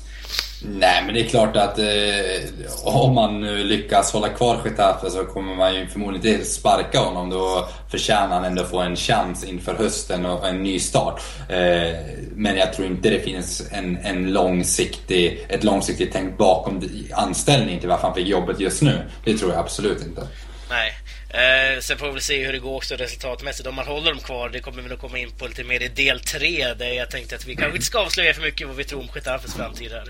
Nej, 0.66 1.04
men 1.06 1.14
det 1.14 1.22
är 1.22 1.30
klart 1.30 1.56
att 1.56 1.80
eh, 1.80 1.86
om 2.84 3.16
man 3.16 3.42
nu 3.42 3.64
lyckas 3.64 4.14
hålla 4.14 4.30
kvar 4.30 4.62
Getafe 4.66 5.10
så 5.10 5.26
kommer 5.26 5.56
man 5.56 5.76
ju 5.76 5.88
förmodligen 5.88 6.36
inte 6.36 6.46
sparka 6.46 7.00
honom. 7.00 7.30
Då 7.30 7.68
förtjänar 7.92 8.36
han 8.36 8.46
ändå 8.46 8.64
få 8.64 8.80
en 8.80 8.96
chans 8.96 9.44
inför 9.44 9.76
hösten 9.76 10.26
och 10.26 10.48
en 10.48 10.64
ny 10.64 10.80
start. 10.80 11.22
Eh, 11.50 11.98
men 12.36 12.58
jag 12.58 12.74
tror 12.74 12.88
inte 12.88 13.10
det 13.10 13.20
finns 13.20 13.64
en, 13.72 13.98
en 13.98 14.34
långsiktig, 14.34 15.46
ett 15.50 15.64
långsiktigt 15.64 16.10
tänk 16.14 16.38
bakom 16.38 16.82
anställningen 17.14 17.80
till 17.80 17.90
varför 17.90 18.08
han 18.08 18.16
fick 18.16 18.28
jobbet 18.28 18.60
just 18.60 18.82
nu. 18.82 19.02
Det 19.26 19.38
tror 19.38 19.52
jag 19.52 19.60
absolut 19.60 20.06
inte. 20.06 20.22
Nej. 20.70 20.92
Eh, 21.34 21.80
sen 21.80 21.98
får 21.98 22.12
vi 22.12 22.22
se 22.22 22.46
hur 22.46 22.54
det 22.54 22.60
går 22.60 22.76
också 22.76 22.96
resultatmässigt. 22.96 23.68
Om 23.68 23.76
man 23.76 23.88
håller 23.88 24.12
dem 24.12 24.20
kvar, 24.20 24.50
det 24.50 24.60
kommer 24.60 24.82
vi 24.82 24.90
nog 24.90 25.00
komma 25.00 25.18
in 25.18 25.32
på 25.32 25.48
lite 25.48 25.64
mer 25.64 25.82
i 25.82 25.88
del 25.88 26.20
3 26.20 26.74
där 26.74 26.88
jag 26.88 27.12
tänkte 27.12 27.36
att 27.36 27.46
vi 27.46 27.56
kanske 27.56 27.76
inte 27.76 27.86
ska 27.86 28.00
avslöja 28.00 28.34
för 28.34 28.42
mycket 28.42 28.68
vad 28.68 28.76
vi 28.76 28.84
tror 28.84 29.00
om 29.00 29.10
Getafes 29.16 29.54
framtid 29.54 29.92
här. 29.92 30.08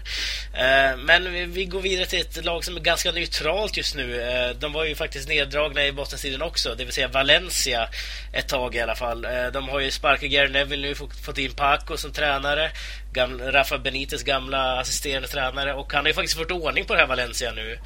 Eh, 0.54 0.98
men 0.98 1.34
vi, 1.34 1.46
vi, 1.46 1.66
går 1.66 1.82
vidare 1.82 2.06
till 2.06 2.22
ett 2.22 2.46
lag 2.46 2.64
som 2.64 2.76
är 2.76 2.82
ganska 2.82 3.12
neutralt 3.12 3.78
just 3.78 3.96
nu. 3.96 4.22
Eh, 4.22 4.50
de 4.50 4.74
var 4.74 4.86
ju 4.86 4.96
faktiskt 4.96 5.30
neddragna 5.30 5.86
i 5.86 5.92
bottenstriden 5.92 6.42
också, 6.42 6.76
det 6.76 6.84
vill 6.84 6.94
säga 6.94 7.08
Valencia 7.08 7.90
ett 8.34 8.48
tag 8.48 8.76
i 8.76 8.82
alla 8.82 8.96
fall. 8.96 9.26
Eh, 9.26 9.48
de 9.54 9.70
har 9.70 9.80
ju 9.80 9.92
sparkat 9.92 10.30
Gary 10.30 10.50
Neville 10.50 10.88
nu, 10.88 10.96
fått 10.96 11.38
in 11.38 11.54
Paco 11.54 11.98
som 11.98 12.12
tränare. 12.12 12.72
Gamla, 13.14 13.52
Rafa 13.52 13.78
Benites 13.78 14.24
gamla 14.24 14.80
assisterande 14.80 15.28
tränare 15.28 15.74
och 15.74 15.94
han 15.94 16.04
har 16.04 16.08
ju 16.08 16.14
faktiskt 16.14 16.38
fått 16.38 16.52
ordning 16.52 16.86
på 16.86 16.94
det 16.94 17.00
här 17.00 17.08
Valencia 17.08 17.52
nu. 17.52 17.80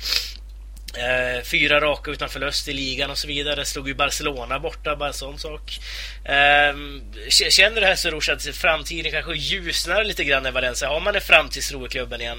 Eh, 0.97 1.43
fyra 1.43 1.81
raka 1.81 2.11
utan 2.11 2.29
förlust 2.29 2.67
i 2.67 2.73
ligan 2.73 3.11
och 3.11 3.17
så 3.17 3.27
vidare. 3.27 3.65
Slog 3.65 3.87
ju 3.87 3.95
Barcelona 3.95 4.59
borta, 4.59 4.95
bara 4.95 5.07
en 5.07 5.13
sån 5.13 5.37
sak. 5.37 5.79
Eh, 6.23 6.77
känner 7.29 7.81
du 7.81 7.87
här 7.87 7.95
Soroush 7.95 8.31
att 8.31 8.43
framtiden 8.43 9.11
kanske 9.11 9.35
ljusnar 9.35 10.03
lite 10.03 10.23
grann 10.23 10.45
i 10.45 10.51
Valencia? 10.51 10.89
Har 10.89 10.99
man 10.99 11.15
en 11.15 11.21
framtidstro 11.21 11.85
i 11.85 11.89
klubben 11.89 12.21
igen? 12.21 12.37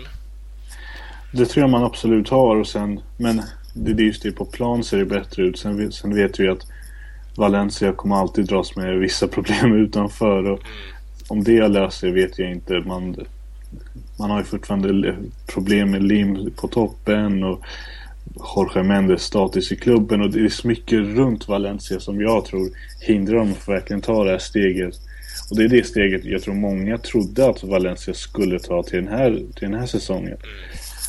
Det 1.33 1.47
tror 1.47 1.63
jag 1.63 1.71
man 1.71 1.85
absolut 1.85 2.29
har. 2.29 2.57
Och 2.57 2.69
sen, 2.69 3.01
men 3.17 3.43
det 3.75 4.03
är 4.03 4.07
just 4.07 4.23
det, 4.23 4.33
på 4.33 4.45
plan 4.45 4.85
ser 4.85 4.99
det 4.99 5.05
bättre 5.05 5.43
ut. 5.43 5.59
Sen, 5.59 5.93
sen 5.93 6.15
vet 6.15 6.41
vi 6.41 6.49
att 6.49 6.67
Valencia 7.37 7.93
kommer 7.93 8.17
alltid 8.17 8.47
dras 8.47 8.77
med 8.77 8.99
vissa 8.99 9.29
problem 9.29 9.75
utanför. 9.85 10.51
Och 10.51 10.61
mm. 10.65 10.95
Om 11.29 11.45
det 11.45 11.69
löser 11.69 12.09
vet 12.09 12.39
jag 12.39 12.51
inte. 12.51 12.73
Man, 12.73 13.17
man 14.19 14.31
har 14.31 14.39
ju 14.39 14.45
fortfarande 14.45 15.17
problem 15.47 15.91
med 15.91 16.03
lim 16.03 16.51
på 16.57 16.69
toppen. 16.69 17.45
och 17.45 17.65
Jorge 18.35 18.83
Mendes 18.83 19.23
status 19.23 19.73
i 19.73 19.77
klubben 19.77 20.21
och 20.21 20.31
det 20.31 20.41
är 20.41 20.49
så 20.49 20.69
mycket 20.69 20.99
runt 20.99 21.49
Valencia 21.49 22.01
som 22.01 22.21
jag 22.21 22.45
tror 22.45 22.69
hindrar 23.01 23.37
dem 23.37 23.53
att 23.53 23.69
verkligen 23.69 24.03
ta 24.03 24.25
det 24.25 24.31
här 24.31 24.39
steget. 24.39 24.95
Och 25.51 25.57
det 25.57 25.65
är 25.65 25.69
det 25.69 25.87
steget 25.87 26.25
jag 26.25 26.43
tror 26.43 26.55
många 26.55 26.99
trodde 26.99 27.49
att 27.49 27.65
Valencia 27.65 28.15
skulle 28.15 28.59
ta 28.59 28.83
till 28.83 29.05
den 29.05 29.09
här, 29.09 29.31
till 29.31 29.71
den 29.71 29.81
här 29.81 29.87
säsongen. 29.87 30.37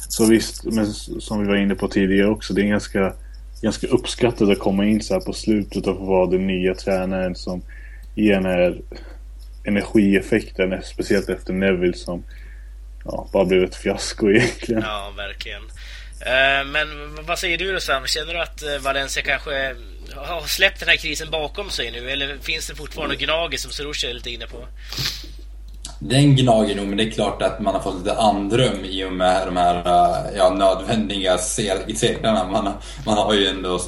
Så 0.09 0.25
visst, 0.25 0.63
men 0.63 0.85
som 0.93 1.41
vi 1.41 1.47
var 1.47 1.55
inne 1.55 1.75
på 1.75 1.87
tidigare 1.87 2.29
också, 2.29 2.53
det 2.53 2.61
är 2.61 2.67
ganska, 2.67 3.13
ganska 3.61 3.87
uppskattat 3.87 4.49
att 4.49 4.59
komma 4.59 4.85
in 4.85 5.01
så 5.01 5.13
här 5.13 5.21
på 5.21 5.33
slutet 5.33 5.87
och 5.87 5.97
få 5.97 6.05
vara 6.05 6.29
den 6.29 6.47
nya 6.47 6.73
tränaren 6.73 7.35
som 7.35 7.61
ger 8.15 8.33
den 8.33 8.45
här 8.45 8.81
energieffekten, 9.63 10.81
speciellt 10.83 11.29
efter 11.29 11.53
Neville 11.53 11.93
som 11.93 12.23
ja, 13.05 13.29
bara 13.33 13.45
blev 13.45 13.63
ett 13.63 13.75
fiasko 13.75 14.29
egentligen. 14.29 14.81
Ja, 14.81 15.13
verkligen. 15.17 15.61
Eh, 16.25 16.65
men 16.65 16.87
vad 17.25 17.39
säger 17.39 17.57
du 17.57 17.73
då 17.73 17.79
Sam? 17.79 18.07
Känner 18.07 18.33
du 18.33 18.39
att 18.39 18.63
eh, 18.63 18.77
Valencia 18.79 19.23
kanske 19.23 19.75
har 20.15 20.47
släppt 20.47 20.79
den 20.79 20.89
här 20.89 20.95
krisen 20.95 21.31
bakom 21.31 21.69
sig 21.69 21.91
nu? 21.91 22.09
Eller 22.09 22.37
finns 22.37 22.67
det 22.67 22.75
fortfarande 22.75 23.15
mm. 23.15 23.25
gnager 23.25 23.57
som 23.57 23.71
Soroush 23.71 24.05
är 24.05 24.13
lite 24.13 24.29
inne 24.29 24.47
på? 24.47 24.67
den 25.99 26.35
gnager 26.35 26.75
nog, 26.75 26.87
men 26.87 26.97
det 26.97 27.03
är 27.03 27.11
klart 27.11 27.41
att 27.41 27.59
man 27.59 27.73
har 27.73 27.81
fått 27.81 27.97
lite 27.97 28.17
andrum 28.17 28.85
i 28.85 29.05
och 29.05 29.13
med 29.13 29.47
de 29.47 29.57
här 29.57 29.75
eh, 29.75 30.37
ja, 30.37 30.49
nödvändiga 30.49 31.37
segrarna. 31.37 32.47
Man, 32.51 32.73
man 33.05 33.17
har 33.17 33.33
ju 33.33 33.47
ändå 33.47 33.73
uh, 33.73 33.79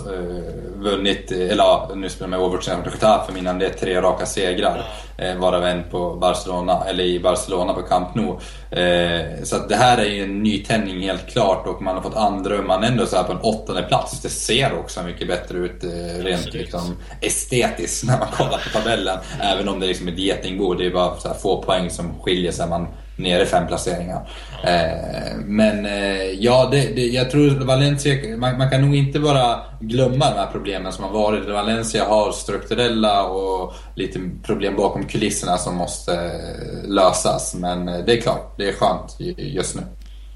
vunnit, 0.76 1.32
eller 1.32 1.64
ja, 1.64 1.92
nu 1.96 2.10
spelar 2.10 2.30
man 2.30 2.40
Overwatch 2.40 2.68
mot 2.68 2.94
Getafe 2.94 3.40
innan 3.40 3.60
det 3.60 3.66
är 3.66 3.74
tre 3.74 4.02
raka 4.02 4.26
segrar. 4.26 4.86
Eh, 5.22 5.36
varav 5.36 5.66
en 5.66 5.84
på 5.84 6.16
Barcelona, 6.16 6.84
eller 6.88 7.04
i 7.04 7.20
Barcelona 7.20 7.74
på 7.74 7.82
Camp 7.82 8.16
Nou. 8.16 8.40
Eh, 8.72 9.44
så 9.44 9.58
det 9.58 9.75
här 9.75 9.98
är 9.98 10.06
ju 10.06 10.24
en 10.24 10.44
nytändning 10.44 11.01
helt 11.01 11.28
klart 11.28 11.68
och 11.68 11.82
man 11.82 11.96
har 11.96 12.01
fått 12.01 12.16
andrum. 12.16 12.68
Man 12.68 12.84
är 12.84 12.88
ändå 12.88 13.06
så 13.06 13.16
här 13.16 13.24
på 13.24 13.32
en 13.32 13.40
åttonde 13.42 13.84
plats. 13.84 14.22
Det 14.22 14.30
ser 14.30 14.80
också 14.80 15.04
mycket 15.04 15.28
bättre 15.28 15.58
ut 15.58 15.84
eh, 15.84 16.24
rent 16.24 16.54
liksom, 16.54 16.98
estetiskt 17.22 18.04
när 18.04 18.20
man 18.20 18.28
kollar 18.28 18.58
på 18.58 18.80
tabellen. 18.80 19.18
Även 19.42 19.70
om 19.70 19.80
det 19.80 19.86
är 19.86 19.88
liksom 19.88 20.08
ett 20.08 20.20
getingbo. 20.20 20.74
Det 20.74 20.86
är 20.86 20.92
bara 20.92 21.20
så 21.20 21.34
få 21.34 21.63
poäng 21.63 21.90
som 21.90 22.20
skiljer 22.22 22.51
sig. 22.51 22.70
Man 22.70 22.88
nere 23.22 23.46
fem 23.46 23.68
placeringar. 23.68 24.30
Eh, 24.63 25.38
men 25.46 25.86
eh, 25.86 26.24
ja, 26.40 26.70
det, 26.72 26.96
det, 26.96 27.06
jag 27.06 27.32
tror 27.32 27.50
Valencia, 27.50 28.38
man, 28.38 28.58
man, 28.58 28.70
kan 28.70 28.82
nog 28.82 28.96
inte 28.96 29.20
bara 29.20 29.60
glömma 29.80 30.30
de 30.30 30.36
här 30.36 30.51
problemen 30.51 30.92
som 30.94 31.04
har 31.04 31.12
varit. 31.12 31.50
Valencia 31.50 32.06
har 32.06 32.32
strukturella 32.32 33.24
och 33.24 33.74
lite 33.96 34.20
problem 34.44 34.75
bakom 34.75 35.08
kulisserna 35.08 35.58
som 35.58 35.75
måste 35.75 36.13
eh, 36.13 36.90
lösas. 36.90 37.56
Men 37.56 37.88
eh, 37.88 37.98
det 38.06 38.18
är 38.18 38.22
klart, 38.22 38.54
det 38.58 38.70
är 38.70 38.74
skönt 38.74 39.16
just 39.38 39.75
nu. 39.75 39.82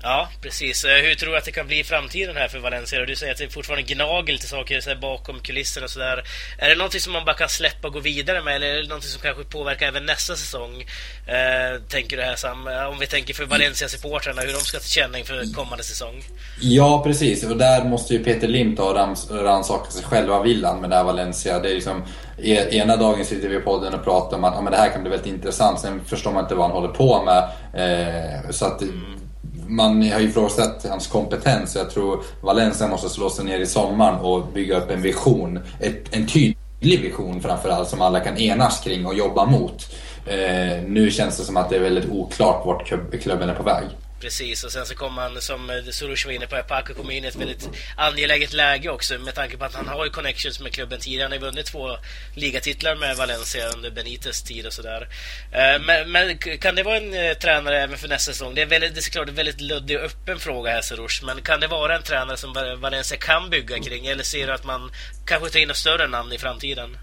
Ja, 0.08 0.30
precis. 0.42 0.86
Eh, 0.86 1.04
hur 1.04 1.16
tror 1.16 1.32
du 1.32 1.38
att 1.38 1.46
det 1.46 1.52
kan 1.52 1.68
bli 1.68 1.80
i 1.80 1.84
framtiden 1.84 2.36
här 2.36 2.48
för 2.48 2.60
Valencia? 2.60 3.06
Du 3.06 3.16
säger 3.16 3.32
att 3.32 3.38
det 3.38 3.44
är 3.44 3.50
fortfarande 3.50 3.94
gnagel 3.94 4.36
lite 4.36 4.48
saker 4.48 4.82
så 4.82 4.96
bakom 5.02 5.40
kulisserna 5.40 5.84
och 5.84 5.90
sådär. 5.90 6.24
Är 6.58 6.70
det 6.70 6.76
någonting 6.76 7.00
som 7.00 7.14
man 7.14 7.26
bara 7.26 7.36
kan 7.36 7.50
släppa 7.50 7.88
och 7.88 7.94
gå 7.94 8.00
vidare 8.00 8.42
med 8.42 8.56
eller 8.56 8.68
är 8.68 8.82
det 8.82 8.88
någonting 8.88 9.10
som 9.10 9.22
kanske 9.22 9.44
påverkar 9.44 9.88
även 9.88 10.06
nästa 10.06 10.36
säsong? 10.36 10.86
Eh, 11.28 11.82
tänker 11.90 12.18
du 12.18 12.24
här 12.24 12.36
Sam? 12.36 12.68
Eh, 12.68 12.86
om 12.86 13.00
vi 13.00 13.08
tänker 13.08 13.34
för 13.34 13.46
Valencia-supportrarna, 13.46 14.42
hur 14.42 14.54
de 14.54 14.60
ska 14.60 14.78
ta 14.78 14.84
känning 14.84 15.26
för 15.26 15.54
kommande 15.54 15.84
säsong? 15.84 16.24
Ja, 16.62 17.02
precis. 17.04 17.44
Och 17.44 17.58
där 17.58 17.84
måste 17.84 18.14
ju 18.14 18.24
Peter 18.24 18.48
Lim 18.48 18.76
ta 18.76 18.84
och 18.84 19.44
rannsaka 19.44 19.92
sig 19.92 20.04
själv. 20.04 20.28
Vad 20.28 20.44
vill 20.44 20.66
han 20.66 20.82
med 20.82 20.90
det 20.90 20.96
här 20.96 21.04
Valencia? 21.04 21.60
Det 21.60 21.70
är 21.70 21.74
liksom, 21.74 22.04
e-, 22.38 22.78
ena 22.78 22.98
dagen 22.98 23.26
sitter 23.26 23.50
vi 23.50 23.56
i 23.56 23.60
podden 23.60 23.94
och 23.94 24.04
pratar 24.04 24.38
om 24.38 24.44
att 24.44 24.54
ja, 24.56 24.62
men 24.62 24.72
det 24.72 24.78
här 24.78 24.90
kan 24.90 25.02
bli 25.02 25.12
väldigt 25.12 25.34
intressant. 25.34 25.80
Sen 25.80 26.06
förstår 26.06 26.32
man 26.32 26.44
inte 26.44 26.56
vad 26.56 26.66
han 26.66 26.76
håller 26.76 26.94
på 26.94 27.24
med. 27.24 27.44
Eh, 27.74 28.50
så 28.52 28.66
att 28.66 28.82
mm 28.82 29.25
man 29.68 30.12
har 30.12 30.20
ju 30.20 30.30
ifrågasatt 30.30 30.86
hans 30.90 31.08
kompetens. 31.08 31.76
Jag 31.76 31.90
tror 31.90 32.24
Valencia 32.42 32.88
måste 32.88 33.10
slå 33.10 33.30
sig 33.30 33.46
ner 33.46 33.60
i 33.60 33.66
sommaren 33.66 34.20
och 34.20 34.48
bygga 34.54 34.78
upp 34.78 34.92
en 34.92 35.02
vision. 35.02 35.60
Ett, 35.80 36.16
en 36.16 36.28
tydlig 36.28 37.02
vision 37.02 37.42
framförallt 37.42 37.90
som 37.90 38.02
alla 38.02 38.20
kan 38.20 38.38
enas 38.38 38.82
kring 38.84 39.06
och 39.06 39.16
jobba 39.16 39.46
mot. 39.46 39.96
Eh, 40.26 40.84
nu 40.88 41.12
känns 41.12 41.38
det 41.38 41.44
som 41.44 41.58
att 41.58 41.70
det 41.70 41.76
är 41.76 41.82
väldigt 41.82 42.10
oklart 42.10 42.66
vart 42.66 42.88
klubben 43.22 43.50
är 43.50 43.56
på 43.56 43.64
väg. 43.64 43.86
Precis, 44.20 44.64
och 44.64 44.72
sen 44.72 44.86
så 44.86 44.96
kommer 44.96 45.22
han, 45.22 45.42
som 45.42 45.82
Soros 45.92 46.26
var 46.26 46.32
inne 46.32 46.48
på, 46.48 46.62
Paco 46.68 46.94
kommer 46.94 47.12
in 47.12 47.24
i 47.24 47.28
ett 47.28 47.36
väldigt 47.36 47.70
angeläget 47.98 48.54
läge 48.54 48.90
också 48.90 49.18
med 49.20 49.36
tanke 49.36 49.58
på 49.58 49.66
att 49.66 49.74
han 49.74 49.88
har 49.88 50.06
ju 50.06 50.12
connections 50.12 50.62
med 50.62 50.72
klubben 50.74 51.00
tidigare. 51.00 51.24
Han 51.24 51.32
har 51.32 51.40
ju 51.40 51.46
vunnit 51.46 51.66
två 51.66 51.98
ligatitlar 52.36 52.96
med 52.96 53.18
Valencia 53.18 53.70
under 53.76 53.92
Benites 53.92 54.44
tid 54.44 54.66
och 54.66 54.74
sådär. 54.74 55.08
Eh, 55.52 55.82
men, 55.86 56.12
men, 56.12 56.38
kan 56.38 56.76
det 56.76 56.84
vara 56.84 56.98
en 56.98 57.14
eh, 57.14 57.34
tränare 57.34 57.84
även 57.84 57.98
för 57.98 58.08
nästa 58.08 58.32
säsong? 58.32 58.56
Det 58.56 58.62
är, 58.62 58.66
väldigt, 58.66 58.94
det 58.94 59.00
är 59.00 59.02
såklart 59.02 59.30
en 59.30 59.36
väldigt 59.36 59.62
luddig 59.62 59.98
och 59.98 60.04
öppen 60.04 60.40
fråga 60.40 60.72
här 60.72 60.82
Soros, 60.82 61.24
men 61.24 61.42
kan 61.42 61.60
det 61.60 61.68
vara 61.68 61.96
en 61.96 62.04
tränare 62.04 62.38
som 62.38 62.54
Valencia 62.80 63.18
kan 63.18 63.50
bygga 63.50 63.80
kring? 63.80 64.06
Eller 64.06 64.24
ser 64.24 64.48
du 64.48 64.54
att 64.54 64.66
man 64.66 64.92
kanske 65.26 65.50
tar 65.50 65.60
in 65.60 65.70
ett 65.70 65.76
större 65.76 66.08
namn 66.08 66.34
i 66.34 66.38
framtiden? 66.38 66.98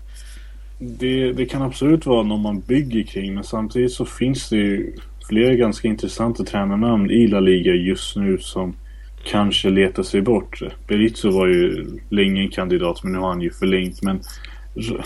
Det, 0.79 1.33
det 1.33 1.47
kan 1.47 1.63
absolut 1.63 2.07
vara 2.07 2.23
någon 2.23 2.41
man 2.41 2.61
bygger 2.61 3.03
kring, 3.03 3.35
men 3.35 3.45
samtidigt 3.45 3.93
så 3.93 4.05
finns 4.05 4.49
det 4.49 4.57
ju 4.57 4.93
flera 5.29 5.55
ganska 5.55 5.89
intressanta 5.89 6.45
tränarnamn 6.45 7.11
i 7.11 7.27
La 7.27 7.41
Liga 7.41 7.73
just 7.73 8.17
nu 8.17 8.39
som 8.39 8.75
kanske 9.25 9.71
letar 9.71 10.03
sig 10.03 10.23
bort. 10.23 10.63
Berizzo 10.87 11.31
var 11.31 11.47
ju 11.47 11.87
länge 12.09 12.43
en 12.43 12.51
kandidat 12.51 13.05
men 13.05 13.13
nu 13.13 13.19
har 13.19 13.29
han 13.29 13.41
ju 13.41 13.51
förlängt. 13.51 14.03
Men 14.03 14.21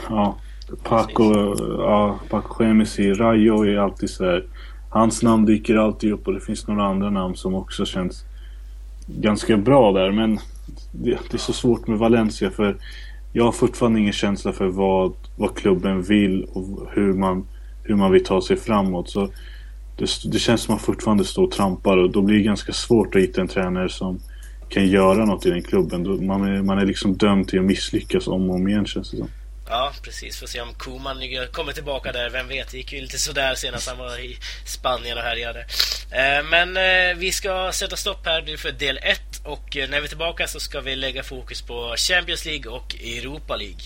ja, 0.09 0.39
Paco, 0.83 1.55
ja, 1.79 2.19
Paco 2.31 2.65
Gemesi, 2.65 3.13
Rayo 3.13 3.65
är 3.65 3.77
alltid 3.77 4.11
så 4.11 4.25
här. 4.25 4.45
Hans 4.91 5.23
namn 5.23 5.45
dyker 5.45 5.77
alltid 5.77 6.13
upp 6.13 6.27
och 6.27 6.35
det 6.35 6.41
finns 6.41 6.69
några 6.69 6.85
andra 6.85 7.11
namn 7.11 7.37
som 7.37 7.55
också 7.55 7.87
känns 7.87 8.25
ganska 9.07 9.57
bra 9.57 9.93
där. 9.93 10.13
Men 10.13 10.39
det, 10.93 11.19
det 11.31 11.35
är 11.35 11.39
så 11.39 11.53
svårt 11.53 11.87
med 11.87 11.99
Valencia 11.99 12.51
för 12.51 12.77
jag 13.33 13.45
har 13.45 13.53
fortfarande 13.53 14.01
ingen 14.01 14.13
känsla 14.13 14.53
för 14.53 14.67
vad, 14.67 15.13
vad 15.37 15.57
klubben 15.57 16.03
vill 16.03 16.45
och 16.53 16.89
hur 16.93 17.13
man, 17.13 17.47
hur 17.83 17.97
man 17.97 18.13
vill 18.13 18.25
ta 18.25 18.41
sig 18.43 18.57
framåt. 18.57 19.11
Så 19.11 19.29
det, 19.97 20.09
det 20.25 20.39
känns 20.39 20.63
som 20.63 20.75
att 20.75 20.81
man 20.81 20.85
fortfarande 20.85 21.25
står 21.25 21.45
och 21.45 21.51
trampar 21.51 21.97
och 21.97 22.11
då 22.11 22.23
blir 22.23 22.37
det 22.37 22.43
ganska 22.43 22.73
svårt 22.73 23.15
att 23.15 23.23
hitta 23.23 23.41
en 23.41 23.49
tränare 23.49 23.89
som 23.89 24.21
kan 24.69 24.87
göra 24.87 25.25
något 25.25 25.47
i 25.47 25.51
den 25.51 25.63
klubben. 25.63 26.27
Man 26.27 26.45
är, 26.45 26.63
man 26.63 26.79
är 26.79 26.87
liksom 26.87 27.17
dömd 27.17 27.49
till 27.49 27.59
att 27.59 27.65
misslyckas 27.65 28.27
om 28.27 28.51
och 28.51 28.57
om 28.57 28.69
igen 28.69 28.87
känns 28.87 29.11
det 29.11 29.17
som. 29.17 29.29
Ja, 29.69 29.93
precis. 30.03 30.41
Får 30.41 30.47
se 30.47 30.61
om 30.61 30.75
Koman 30.79 31.17
kommer 31.53 31.73
tillbaka 31.73 32.13
där. 32.13 32.31
Vem 32.31 32.49
vet, 32.49 32.71
det 32.71 32.77
gick 32.77 32.93
ju 32.93 33.01
lite 33.01 33.19
sådär 33.19 33.55
senast 33.55 33.89
han 33.89 33.99
var 33.99 34.19
i 34.19 34.37
Spanien 34.67 35.19
och 35.19 35.25
härjade. 35.25 35.61
Eh, 36.11 36.45
men 36.51 36.77
eh, 36.77 37.17
vi 37.17 37.33
ska 37.33 37.71
sätta 37.73 37.97
stopp 37.97 38.27
här 38.27 38.43
nu 38.43 38.57
för 38.57 38.73
del 38.73 38.99
1 39.03 39.21
och 39.45 39.77
eh, 39.77 39.91
när 39.91 40.01
vi 40.01 40.05
är 40.05 40.09
tillbaka 40.09 40.47
så 40.47 40.61
ska 40.61 40.81
vi 40.81 40.97
lägga 40.97 41.23
fokus 41.23 41.63
på 41.63 41.95
Champions 41.97 42.45
League 42.45 42.73
och 42.73 42.95
Europa 42.95 43.57
League. 43.57 43.83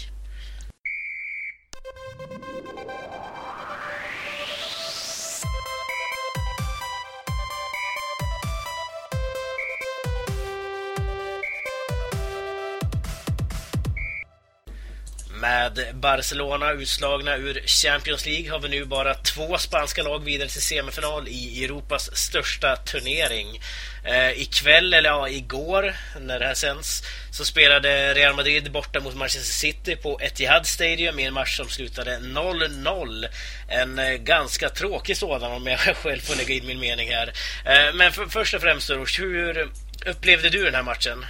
Med 15.41 15.81
Barcelona 15.95 16.73
utslagna 16.73 17.37
ur 17.37 17.63
Champions 17.67 18.27
League 18.27 18.51
har 18.51 18.61
vi 18.61 18.69
nu 18.69 18.85
bara 18.85 19.15
två 19.15 19.59
spanska 19.59 20.03
lag 20.03 20.25
vidare 20.25 20.49
till 20.49 20.63
semifinal 20.63 21.29
i 21.29 21.65
Europas 21.65 22.17
största 22.17 22.77
turnering. 22.77 23.61
Eh, 24.05 24.43
ikväll, 24.43 24.95
eller 24.95 25.09
ja, 25.09 25.29
igår 25.29 25.95
när 26.21 26.39
det 26.39 26.47
här 26.47 26.55
sänds, 26.55 27.03
så 27.31 27.45
spelade 27.45 28.15
Real 28.15 28.37
Madrid 28.37 28.73
borta 28.73 29.01
mot 29.01 29.17
Manchester 29.17 29.53
City 29.53 29.97
på 29.97 30.19
Etihad 30.23 30.67
Stadium 30.67 31.19
i 31.19 31.25
en 31.25 31.35
match 31.35 31.57
som 31.57 31.69
slutade 31.69 32.19
0-0. 32.19 33.25
En 33.69 33.99
eh, 33.99 34.13
ganska 34.13 34.69
tråkig 34.69 35.17
sådan 35.17 35.53
om 35.53 35.67
jag 35.67 35.79
själv 35.97 36.21
får 36.21 36.37
lägga 36.37 36.55
in 36.55 36.67
min 36.67 36.81
mening 36.81 37.09
här. 37.11 37.33
Eh, 37.65 37.95
men 37.95 38.13
för, 38.13 38.27
först 38.27 38.55
och 38.55 38.61
främst, 38.61 38.91
hur 39.19 39.69
upplevde 40.07 40.49
du 40.49 40.65
den 40.65 40.75
här 40.75 40.83
matchen? 40.83 41.25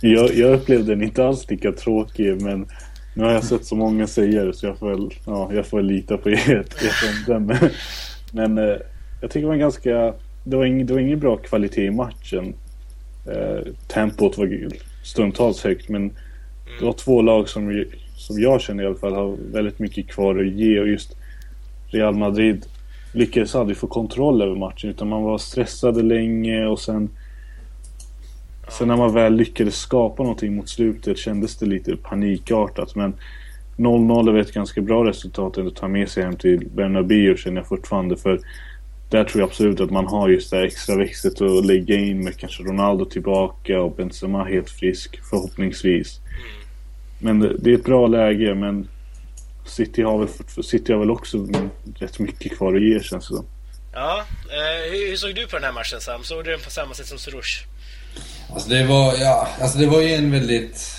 Jag, 0.00 0.34
jag 0.34 0.52
upplevde 0.52 0.92
den 0.94 1.02
inte 1.02 1.24
alls 1.24 1.50
lika 1.50 1.72
tråkig, 1.72 2.42
men 2.42 2.68
nu 3.14 3.24
har 3.24 3.32
jag 3.32 3.44
sett 3.44 3.64
så 3.64 3.76
många 3.76 4.06
säga 4.06 4.44
det 4.44 4.52
så 4.52 4.66
jag 4.66 4.78
får 4.78 4.90
väl, 4.90 5.10
ja, 5.26 5.50
jag 5.54 5.66
får 5.66 5.82
lita 5.82 6.16
på 6.16 6.28
ert, 6.28 6.82
ert 6.82 7.28
omdöme. 7.28 7.70
Men 8.32 8.58
eh, 8.58 8.76
jag 9.20 9.30
tycker 9.30 9.40
det 9.40 9.46
var 9.46 9.54
en 9.54 9.60
ganska... 9.60 10.14
Det 10.44 10.56
var, 10.56 10.64
ing, 10.64 10.86
det 10.86 10.92
var 10.92 11.00
ingen 11.00 11.20
bra 11.20 11.36
kvalitet 11.36 11.84
i 11.84 11.90
matchen. 11.90 12.54
Eh, 13.26 13.72
tempot 13.86 14.38
var 14.38 14.68
stundtals 15.04 15.64
högt 15.64 15.88
men 15.88 16.08
det 16.78 16.84
var 16.84 16.92
två 16.92 17.22
lag 17.22 17.48
som, 17.48 17.84
som 18.16 18.40
jag 18.40 18.60
känner 18.60 18.82
i 18.82 18.86
alla 18.86 18.94
fall 18.94 19.14
har 19.14 19.36
väldigt 19.52 19.78
mycket 19.78 20.08
kvar 20.08 20.38
att 20.38 20.52
ge 20.52 20.80
och 20.80 20.88
just 20.88 21.16
Real 21.90 22.14
Madrid 22.14 22.66
lyckades 23.12 23.54
aldrig 23.54 23.76
få 23.76 23.86
kontroll 23.86 24.42
över 24.42 24.54
matchen 24.54 24.90
utan 24.90 25.08
man 25.08 25.22
var 25.22 25.38
stressade 25.38 26.02
länge 26.02 26.66
och 26.66 26.80
sen 26.80 27.10
Sen 28.70 28.88
när 28.88 28.96
man 28.96 29.14
väl 29.14 29.34
lyckades 29.34 29.76
skapa 29.76 30.22
någonting 30.22 30.56
mot 30.56 30.68
slutet 30.68 31.18
kändes 31.18 31.56
det 31.56 31.66
lite 31.66 31.96
panikartat. 31.96 32.94
Men 32.94 33.14
0-0 33.76 34.36
är 34.36 34.40
ett 34.40 34.52
ganska 34.52 34.80
bra 34.80 35.04
resultat 35.04 35.58
att 35.58 35.76
ta 35.76 35.88
med 35.88 36.08
sig 36.08 36.22
hem 36.22 36.36
till 36.36 36.68
Bernabéu 36.68 37.36
känner 37.36 37.56
jag 37.56 37.68
fortfarande. 37.68 38.16
För 38.16 38.40
där 39.10 39.24
tror 39.24 39.40
jag 39.40 39.48
absolut 39.48 39.80
att 39.80 39.90
man 39.90 40.06
har 40.06 40.28
just 40.28 40.50
det 40.50 40.56
här 40.56 40.64
extra 40.64 40.96
växtet 40.96 41.40
att 41.40 41.66
lägga 41.66 41.94
in 41.94 42.24
med 42.24 42.36
kanske 42.36 42.62
Ronaldo 42.62 43.04
tillbaka 43.04 43.80
och 43.80 43.96
Benzema 43.96 44.44
helt 44.44 44.70
frisk 44.70 45.20
förhoppningsvis. 45.30 46.20
Men 47.18 47.40
det, 47.40 47.56
det 47.58 47.70
är 47.70 47.74
ett 47.74 47.84
bra 47.84 48.06
läge 48.06 48.54
men 48.54 48.88
City 49.66 50.02
har 50.02 50.18
väl, 50.18 50.28
City 50.64 50.92
har 50.92 51.00
väl 51.00 51.10
också 51.10 51.46
rätt 51.98 52.18
mycket 52.18 52.56
kvar 52.56 52.74
att 52.74 52.82
ge 52.82 53.00
känns 53.02 53.28
det 53.28 53.34
som. 53.34 53.46
Ja, 53.92 54.24
eh, 54.50 54.92
hur, 54.92 55.10
hur 55.10 55.16
såg 55.16 55.34
du 55.34 55.46
på 55.46 55.56
den 55.56 55.64
här 55.64 55.72
matchen 55.72 56.00
Sam? 56.00 56.22
Såg 56.22 56.44
du 56.44 56.50
den 56.50 56.60
på 56.60 56.70
samma 56.70 56.94
sätt 56.94 57.06
som 57.06 57.18
Soroush? 57.18 57.64
Alltså 58.52 58.68
det 58.68 58.84
var, 58.84 59.14
ja, 59.20 59.48
alltså 59.60 59.78
det 59.78 59.86
var 59.86 60.00
ju 60.00 60.14
en 60.14 60.32
väldigt... 60.32 60.94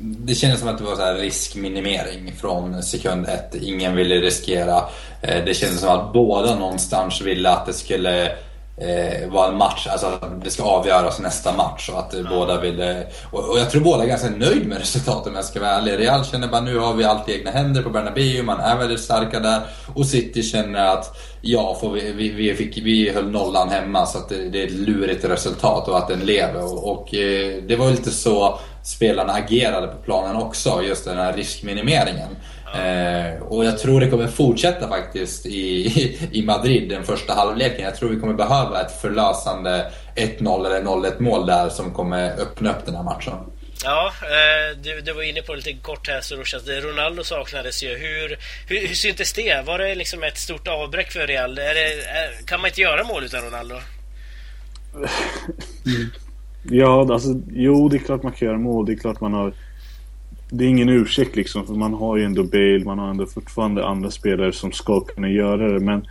Det 0.00 0.34
kändes 0.34 0.60
som 0.60 0.68
att 0.68 0.78
det 0.78 0.84
var 0.84 0.96
så 0.96 1.02
här 1.02 1.14
riskminimering 1.14 2.32
från 2.40 2.82
sekund 2.82 3.26
ett. 3.28 3.54
Ingen 3.54 3.96
ville 3.96 4.14
riskera. 4.14 4.76
Eh, 5.22 5.44
det 5.44 5.54
kändes 5.54 5.80
som 5.80 5.88
att 5.88 6.12
båda 6.12 6.54
någonstans 6.54 7.20
ville 7.20 7.50
att 7.50 7.66
det 7.66 7.72
skulle 7.72 8.32
eh, 8.76 9.28
vara 9.28 9.48
en 9.48 9.56
match, 9.56 9.86
alltså 9.90 10.06
att 10.06 10.44
det 10.44 10.50
ska 10.50 10.62
avgöras 10.62 11.20
nästa 11.20 11.52
match 11.52 11.88
och 11.88 11.98
att 11.98 12.14
mm. 12.14 12.26
båda 12.30 12.60
vill... 12.60 12.80
Eh, 12.80 12.96
och, 13.30 13.50
och, 13.50 13.58
jag 13.58 13.70
tror 13.70 13.80
båda 13.80 14.02
är 14.02 14.08
ganska 14.08 14.30
nöjd 14.30 14.66
med 14.66 14.78
resultatet 14.80 15.26
om 15.26 15.34
jag 15.34 15.44
ska 15.44 15.60
vara 15.60 15.70
ärlig. 15.70 15.98
Real 15.98 16.24
känner 16.24 16.48
bara 16.48 16.60
nu 16.60 16.78
har 16.78 16.94
vi 16.94 17.04
allt 17.04 17.28
i 17.28 17.32
egna 17.32 17.50
händer 17.50 17.82
på 17.82 17.90
Bernabéu, 17.90 18.42
man 18.42 18.60
är 18.60 18.76
väldigt 18.76 19.00
starka 19.00 19.40
där. 19.40 19.60
Och 19.94 20.06
City 20.06 20.42
känner 20.42 20.86
att 20.86 21.16
ja, 21.40 21.76
får 21.80 21.90
vi, 21.90 22.12
vi, 22.12 22.28
vi, 22.28 22.54
fick, 22.54 22.78
vi 22.78 23.10
höll 23.10 23.30
nollan 23.30 23.68
hemma 23.68 24.06
så 24.06 24.18
att 24.18 24.28
det, 24.28 24.48
det 24.48 24.62
är 24.62 24.66
ett 24.66 24.72
lurigt 24.72 25.24
resultat 25.24 25.88
och 25.88 25.98
att 25.98 26.08
den 26.08 26.20
lever. 26.20 26.64
Och, 26.64 26.92
och 26.92 27.14
eh, 27.14 27.62
det 27.68 27.76
var 27.76 27.90
lite 27.90 28.10
så 28.10 28.58
spelarna 28.84 29.32
agerade 29.32 29.86
på 29.86 29.96
planen 29.96 30.36
också, 30.36 30.82
just 30.82 31.04
den 31.04 31.16
här 31.16 31.32
riskminimeringen. 31.32 32.28
Eh, 32.74 33.42
och 33.42 33.64
jag 33.64 33.78
tror 33.78 34.00
det 34.00 34.10
kommer 34.10 34.26
fortsätta 34.26 34.88
faktiskt 34.88 35.46
i, 35.46 36.28
i 36.32 36.42
Madrid 36.42 36.88
den 36.88 37.04
första 37.04 37.34
halvleken. 37.34 37.84
Jag 37.84 37.96
tror 37.96 38.08
vi 38.08 38.20
kommer 38.20 38.34
behöva 38.34 38.80
ett 38.80 39.00
förlösande 39.00 39.90
1-0 40.16 40.66
eller 40.66 40.82
0-1 40.82 41.22
mål 41.22 41.46
där 41.46 41.68
som 41.68 41.90
kommer 41.92 42.40
öppna 42.40 42.70
upp 42.70 42.86
den 42.86 42.94
här 42.94 43.02
matchen. 43.02 43.34
Ja, 43.84 44.12
eh, 44.22 44.78
du, 44.82 45.00
du 45.00 45.12
var 45.12 45.22
inne 45.22 45.42
på 45.42 45.54
lite 45.54 45.72
kort 45.72 46.08
här 46.08 46.20
så 46.20 46.56
att 46.56 46.84
Ronaldo 46.84 47.24
saknades 47.24 47.82
ju. 47.82 47.88
Hur, 47.88 48.38
hur, 48.68 48.88
hur 48.88 48.94
syntes 48.94 49.32
det? 49.32 49.66
Var 49.66 49.78
det 49.78 49.94
liksom 49.94 50.22
ett 50.22 50.38
stort 50.38 50.68
avbräck 50.68 51.12
för 51.12 51.26
Real? 51.26 51.58
Är 51.58 51.74
det, 51.74 51.92
är, 51.92 52.46
kan 52.46 52.60
man 52.60 52.68
inte 52.68 52.80
göra 52.80 53.04
mål 53.04 53.24
utan 53.24 53.44
Ronaldo? 53.44 53.74
Ja, 56.70 57.12
alltså 57.12 57.28
jo, 57.50 57.88
det 57.88 57.96
är 57.96 57.98
klart 57.98 58.22
man 58.22 58.32
kan 58.32 58.48
göra 58.48 58.58
mål. 58.58 58.86
Det 58.86 58.92
är 58.92 58.96
klart 58.96 59.20
man 59.20 59.32
har 59.32 59.54
det 60.50 60.64
är 60.64 60.68
ingen 60.68 60.88
ursäkt 60.88 61.36
liksom, 61.36 61.66
för 61.66 61.74
man 61.74 61.94
har 61.94 62.16
ju 62.16 62.24
ändå 62.24 62.42
Bale, 62.42 62.84
man 62.84 62.98
har 62.98 63.10
ändå 63.10 63.26
fortfarande 63.26 63.86
andra 63.86 64.10
spelare 64.10 64.52
som 64.52 64.72
ska 64.72 65.00
kunna 65.00 65.28
göra 65.28 65.72
det. 65.72 65.80
Men 65.80 66.06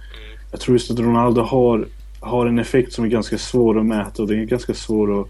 jag 0.52 0.60
tror 0.60 0.75
just 0.75 0.92
att 0.92 1.00
Ronaldo 1.00 1.42
har, 1.42 1.88
har 2.20 2.46
en 2.46 2.60
effekt 2.60 2.94
som 2.94 3.06
är 3.06 3.10
ganska 3.10 3.38
svår 3.38 3.80
att 3.80 3.86
mäta 3.86 4.22
och 4.22 4.28
det 4.28 4.36
är 4.36 4.44
ganska 4.44 4.74
svår 4.74 5.22
att 5.22 5.28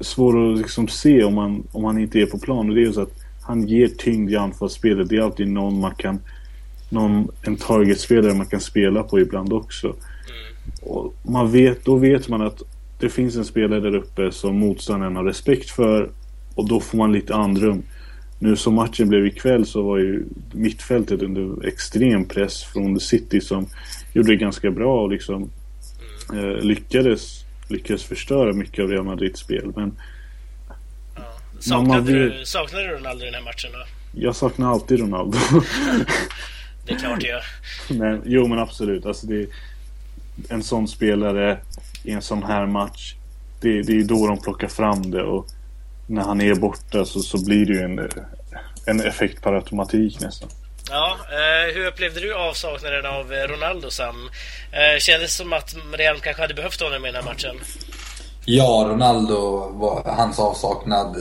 svår 0.00 0.52
att 0.52 0.58
liksom 0.58 0.88
se 0.88 1.24
om 1.24 1.34
man, 1.34 1.62
om 1.72 1.84
han 1.84 1.98
inte 1.98 2.20
är 2.20 2.26
på 2.26 2.38
plan. 2.38 2.68
Och 2.68 2.74
det 2.74 2.80
är 2.80 2.86
ju 2.86 2.92
så 2.92 3.02
att 3.02 3.14
han 3.42 3.68
ger 3.68 3.88
tyngd 3.88 4.30
i 4.30 4.36
anfallsspelet. 4.36 5.08
Det 5.08 5.16
är 5.16 5.22
alltid 5.22 5.48
någon 5.48 5.80
man 5.80 5.94
kan 5.94 6.18
någon, 6.88 7.28
en 7.42 7.56
targetspelare 7.56 8.34
man 8.34 8.46
kan 8.46 8.60
spela 8.60 9.02
på 9.02 9.20
ibland 9.20 9.52
också. 9.52 9.94
Och 10.82 11.14
man 11.22 11.50
vet, 11.50 11.84
då 11.84 11.96
vet 11.96 12.28
man 12.28 12.42
att 12.42 12.62
det 12.98 13.08
finns 13.08 13.36
en 13.36 13.44
spelare 13.44 13.80
där 13.80 13.96
uppe 13.96 14.32
som 14.32 14.58
motståndaren 14.58 15.16
har 15.16 15.24
respekt 15.24 15.70
för 15.70 16.10
och 16.54 16.68
då 16.68 16.80
får 16.80 16.98
man 16.98 17.12
lite 17.12 17.34
andrum. 17.34 17.82
Nu 18.38 18.56
som 18.56 18.74
matchen 18.74 19.08
blev 19.08 19.26
ikväll 19.26 19.66
så 19.66 19.82
var 19.82 19.98
ju 19.98 20.24
mittfältet 20.52 21.22
under 21.22 21.66
extrem 21.66 22.24
press 22.24 22.64
från 22.64 22.94
The 22.94 23.00
City 23.04 23.40
som 23.40 23.66
gjorde 24.12 24.32
det 24.32 24.36
ganska 24.36 24.70
bra 24.70 25.02
och 25.02 25.10
liksom 25.10 25.50
eh, 26.34 26.64
lyckades, 26.64 27.44
lyckades 27.68 28.04
förstöra 28.04 28.52
mycket 28.52 28.82
av 28.82 28.90
Real 28.90 29.04
Madrids 29.04 29.40
spel. 29.40 29.72
Men 29.76 29.96
ja. 31.16 31.22
saknade, 31.60 32.12
vill... 32.12 32.30
du, 32.30 32.44
saknade 32.44 32.86
du 32.86 32.94
Ronaldo 32.94 33.22
i 33.22 33.26
den 33.26 33.34
här 33.34 33.42
matchen 33.42 33.70
då? 33.72 33.84
Jag 34.20 34.36
saknar 34.36 34.70
alltid 34.70 35.00
Ronaldo. 35.00 35.38
det 36.86 36.92
är 36.92 36.98
klart 36.98 37.22
gör. 37.22 37.42
Men, 37.98 38.22
jo 38.24 38.48
men 38.48 38.58
absolut. 38.58 39.06
Alltså 39.06 39.26
det, 39.26 39.46
en 40.48 40.62
sån 40.62 40.88
spelare 40.88 41.58
i 42.04 42.10
en 42.10 42.22
sån 42.22 42.42
här 42.42 42.66
match. 42.66 43.14
Det, 43.60 43.82
det 43.82 43.92
är 43.92 44.04
då 44.04 44.26
de 44.26 44.38
plockar 44.38 44.68
fram 44.68 45.10
det. 45.10 45.22
Och 45.22 45.46
när 46.06 46.22
han 46.22 46.40
är 46.40 46.54
borta 46.54 47.04
så, 47.04 47.20
så 47.20 47.44
blir 47.44 47.66
det 47.66 47.72
ju 47.72 47.80
en, 47.80 48.10
en 48.86 49.00
effekt 49.00 49.42
per 49.42 49.52
automatik 49.52 50.20
nästan. 50.20 50.48
Ja, 50.90 51.16
eh, 51.30 51.74
hur 51.74 51.86
upplevde 51.86 52.20
du 52.20 52.34
avsaknaden 52.34 53.06
av 53.06 53.32
eh, 53.32 53.48
Ronaldo 53.48 53.90
Sam? 53.90 54.30
Eh, 54.72 54.98
kändes 54.98 55.34
som 55.34 55.52
att 55.52 55.74
Real 55.92 56.20
kanske 56.20 56.42
hade 56.42 56.54
behövt 56.54 56.80
honom 56.80 57.04
i 57.04 57.12
den 57.12 57.24
här 57.24 57.32
matchen? 57.32 57.56
Ja, 58.44 58.86
Ronaldo, 58.88 59.70
hans 60.06 60.38
avsaknad, 60.38 61.16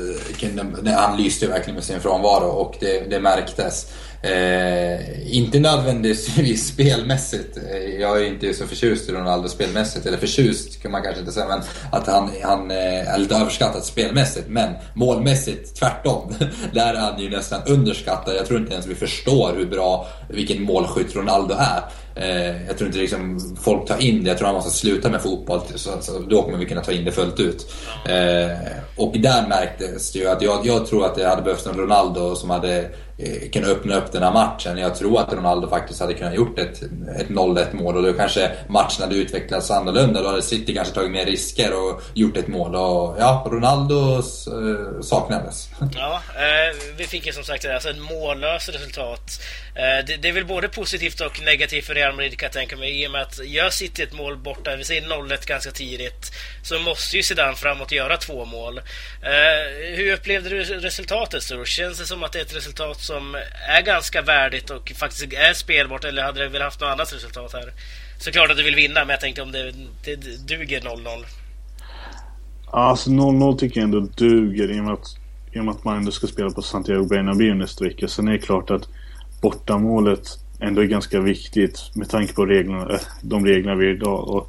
eh, 0.86 0.94
han 0.94 1.18
lyste 1.18 1.48
verkligen 1.48 1.76
med 1.76 1.84
sin 1.84 2.02
frånvaro 2.02 2.48
och 2.48 2.76
det, 2.80 3.10
det 3.10 3.20
märktes. 3.20 3.94
Eh, 4.24 5.36
inte 5.38 5.60
nödvändigtvis 5.60 6.68
spelmässigt. 6.74 7.58
Eh, 7.58 8.02
jag 8.02 8.22
är 8.22 8.26
inte 8.26 8.54
så 8.54 8.68
förtjust 8.68 9.10
i 9.10 9.12
Ronaldo 9.12 9.50
spelmässigt. 9.50 10.06
Eller 10.06 10.18
förtjust 10.18 10.82
kan 10.82 10.92
man 10.92 11.04
kanske 11.04 11.20
inte 11.20 11.32
säga. 11.32 11.48
Men 11.48 11.62
att 11.92 12.08
han, 12.08 12.30
han 12.44 12.72
eh, 12.72 13.14
är 13.14 13.18
lite 13.18 13.36
överskattad 13.36 13.84
spelmässigt. 13.84 14.48
Men 14.50 14.74
målmässigt 14.94 15.76
tvärtom. 15.76 16.34
Där 16.74 16.94
är 16.94 17.00
han 17.00 17.20
ju 17.20 17.30
nästan 17.30 17.62
underskattad. 17.68 18.36
Jag 18.36 18.46
tror 18.46 18.60
inte 18.60 18.74
ens 18.74 18.88
vi 18.88 18.96
förstår 18.96 19.54
hur 19.56 19.66
bra, 19.66 20.08
vilken 20.30 20.64
målskytt 20.64 21.16
Ronaldo 21.16 21.56
är. 21.58 21.82
Eh, 22.16 22.68
jag 22.68 22.78
tror 22.78 22.88
inte 22.88 23.00
liksom 23.00 23.40
folk 23.62 23.88
tar 23.88 24.02
in 24.02 24.24
det. 24.24 24.30
Jag 24.30 24.38
tror 24.38 24.46
han 24.46 24.56
måste 24.56 24.72
sluta 24.72 25.10
med 25.10 25.22
fotboll. 25.22 25.62
Så, 25.76 25.92
så 26.02 26.20
då 26.20 26.42
kommer 26.42 26.58
vi 26.58 26.66
kunna 26.66 26.82
ta 26.82 26.92
in 26.92 27.06
det 27.06 27.12
fullt 27.12 27.40
ut. 27.40 27.74
Eh, 28.06 28.58
och 28.96 29.16
där 29.20 29.48
märktes 29.48 30.12
det 30.12 30.20
ju 30.20 30.28
att 30.28 30.42
jag, 30.42 30.66
jag 30.66 30.86
tror 30.88 31.06
att 31.06 31.16
det 31.16 31.28
hade 31.28 31.42
behövts 31.42 31.68
en 31.68 31.78
Ronaldo 31.78 32.36
som 32.36 32.50
hade 32.50 32.90
Eh, 33.24 33.50
kunna 33.50 33.68
öppna 33.68 33.96
upp 33.98 34.12
den 34.12 34.24
här 34.24 34.32
matchen. 34.32 34.78
Jag 34.78 34.96
tror 34.96 35.20
att 35.20 35.34
Ronaldo 35.34 35.70
faktiskt 35.70 36.00
hade 36.00 36.14
kunnat 36.14 36.36
gjort 36.36 36.60
ett, 36.60 36.82
ett 37.18 37.28
0-1 37.28 37.76
mål 37.76 37.98
och 37.98 38.04
då 38.04 38.14
kanske 38.14 38.52
matchen 38.68 39.04
hade 39.04 39.16
utvecklats 39.16 39.72
annorlunda. 39.72 40.22
Då 40.22 40.30
hade 40.30 40.42
City 40.42 40.74
kanske 40.74 40.94
tagit 40.94 41.12
mer 41.12 41.26
risker 41.26 41.74
och 41.74 42.02
gjort 42.14 42.38
ett 42.38 42.48
mål. 42.48 42.76
Och 42.76 43.16
ja, 43.20 43.48
Ronaldo 43.52 44.16
eh, 44.16 45.02
saknades. 45.02 45.70
Ja, 45.96 46.22
eh, 46.36 46.78
vi 46.98 47.04
fick 47.04 47.26
ju 47.26 47.34
som 47.34 47.44
sagt 47.44 47.66
alltså 47.66 47.90
ett 47.90 48.02
mållöst 48.02 48.70
resultat. 48.70 49.42
Eh, 49.76 50.06
det, 50.08 50.18
det, 50.18 50.28
är 50.28 50.34
väl 50.34 50.46
både 50.46 50.68
positivt 50.68 51.22
och 51.22 51.42
negativt 51.42 51.86
för 51.86 51.94
Real 51.94 52.16
Madrid 52.16 52.40
kan 52.40 52.46
jag 52.46 52.54
tänka 52.54 52.78
mig. 52.78 53.04
I 53.04 53.08
och 53.08 53.12
med 53.12 53.22
att 53.22 53.46
gör 53.46 53.70
City 53.70 54.04
ett 54.04 54.14
mål 54.14 54.38
borta, 54.38 54.76
vi 54.76 54.84
säger 54.84 55.02
0-1 55.02 55.48
ganska 55.48 55.72
tidigt, 55.72 56.32
så 56.64 56.80
måste 56.80 57.18
ju 57.18 57.24
Zidane 57.24 57.56
framåt 57.56 57.92
göra 57.92 58.18
två 58.18 58.46
mål. 58.46 58.78
Eh, 58.78 59.96
hur 59.96 60.14
upplevde 60.14 60.50
du 60.50 60.64
resultatet? 60.64 61.44
Så 61.44 61.66
känns 61.66 62.00
det 62.00 62.06
som 62.06 62.24
att 62.24 62.32
det 62.32 62.40
är 62.40 62.44
ett 62.44 62.56
resultat 62.56 63.00
som 63.12 63.36
är 63.78 63.82
ganska 63.82 64.22
värdigt 64.22 64.70
och 64.70 64.92
faktiskt 64.96 65.34
är 65.34 65.54
spelbart 65.54 66.04
eller 66.04 66.24
hade 66.24 66.44
det 66.44 66.50
väl 66.50 66.62
haft 66.62 66.82
något 66.82 66.90
annat 66.90 67.14
resultat 67.14 67.54
här? 67.54 67.74
Såklart 68.18 68.52
att 68.52 68.58
du 68.58 68.64
vill 68.64 68.76
vinna, 68.76 69.00
men 69.00 69.10
jag 69.10 69.20
tänkte 69.20 69.42
om 69.42 69.52
det, 69.52 69.74
det 70.06 70.16
duger 70.48 70.82
0-0. 70.82 71.26
Alltså 72.72 73.10
0-0 73.10 73.58
tycker 73.58 73.80
jag 73.80 73.86
ändå 73.86 74.00
duger 74.00 74.72
i 74.72 74.80
och, 74.80 74.84
med 74.84 74.94
att, 74.94 75.08
i 75.54 75.60
och 75.60 75.66
med 75.66 75.72
att 75.76 75.84
man 75.84 75.98
ändå 75.98 76.12
ska 76.12 76.28
spela 76.28 76.50
på 76.50 76.62
Santiago 76.62 77.08
Bernabéu 77.08 77.54
nästa 77.54 77.86
vecka. 77.86 78.08
Sen 78.08 78.28
är 78.28 78.32
det 78.32 78.40
klart 78.40 78.72
att 78.72 78.88
bortamålet 79.42 80.28
ändå 80.60 80.82
är 80.82 80.86
ganska 80.86 81.20
viktigt 81.20 81.92
med 81.96 82.10
tanke 82.10 82.34
på 82.34 82.46
reglerna, 82.46 82.94
eh, 82.94 83.00
de 83.22 83.46
reglerna 83.46 83.76
vi 83.76 83.86
har 83.86 83.94
idag. 83.94 84.28
Och 84.28 84.48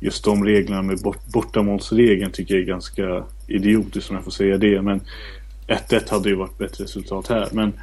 just 0.00 0.24
de 0.24 0.44
reglerna 0.44 0.82
med 0.82 1.02
bort, 1.02 1.26
bortamålsregeln 1.32 2.32
tycker 2.32 2.54
jag 2.54 2.62
är 2.62 2.66
ganska 2.66 3.24
idiotiskt 3.48 4.10
om 4.10 4.16
jag 4.16 4.24
får 4.24 4.30
säga 4.30 4.58
det. 4.58 4.82
Men 4.82 5.00
1-1 5.66 6.10
hade 6.10 6.28
ju 6.28 6.34
varit 6.34 6.58
bättre 6.58 6.84
resultat 6.84 7.28
här. 7.28 7.48
Men 7.52 7.80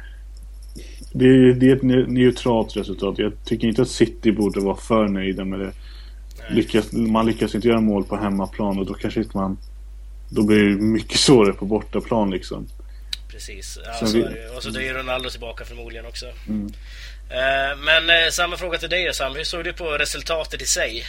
det 1.12 1.24
är, 1.24 1.52
det 1.52 1.70
är 1.70 1.76
ett 1.76 2.08
neutralt 2.08 2.76
resultat. 2.76 3.18
Jag 3.18 3.32
tycker 3.44 3.68
inte 3.68 3.82
att 3.82 3.88
City 3.88 4.32
borde 4.32 4.60
vara 4.60 4.76
för 4.76 5.08
nöjda 5.08 5.44
med 5.44 5.60
det. 5.60 5.72
Lyckas, 6.50 6.92
man 6.92 7.26
lyckas 7.26 7.54
inte 7.54 7.68
göra 7.68 7.80
mål 7.80 8.04
på 8.04 8.16
hemmaplan 8.16 8.78
och 8.78 8.86
då 8.86 8.94
kanske 8.94 9.20
inte 9.20 9.36
man... 9.36 9.58
Då 10.28 10.42
blir 10.42 10.64
det 10.64 10.82
mycket 10.82 11.18
svårare 11.18 11.52
på 11.52 11.64
bortaplan 11.64 12.30
liksom. 12.30 12.68
Precis. 13.30 13.78
Ja, 13.84 14.06
så 14.06 14.16
vi... 14.16 14.24
Och 14.56 14.62
så 14.62 14.80
är 14.80 14.94
Ronaldo 14.94 15.30
tillbaka 15.30 15.64
förmodligen 15.64 16.06
också. 16.06 16.26
Mm. 16.48 16.66
Uh, 16.66 17.84
men 17.84 18.10
uh, 18.10 18.30
samma 18.30 18.56
fråga 18.56 18.78
till 18.78 18.88
dig 18.88 19.14
Sam. 19.14 19.34
Hur 19.34 19.44
såg 19.44 19.64
du 19.64 19.72
på 19.72 19.84
resultatet 19.84 20.62
i 20.62 20.66
sig? 20.66 21.04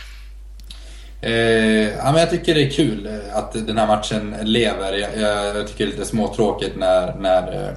Eh, 1.23 1.97
ja, 1.97 2.11
men 2.11 2.15
jag 2.15 2.29
tycker 2.29 2.55
det 2.55 2.63
är 2.63 2.69
kul 2.69 3.05
eh, 3.07 3.37
att 3.37 3.67
den 3.67 3.77
här 3.77 3.87
matchen 3.87 4.35
lever. 4.41 4.93
Jag, 4.93 5.09
jag, 5.55 5.67
tycker 5.67 5.85
det 5.85 5.89
är 5.89 5.91
lite 5.91 6.05
småtråkigt 6.05 6.75
när, 6.75 7.15
när, 7.15 7.53
eh, 7.53 7.73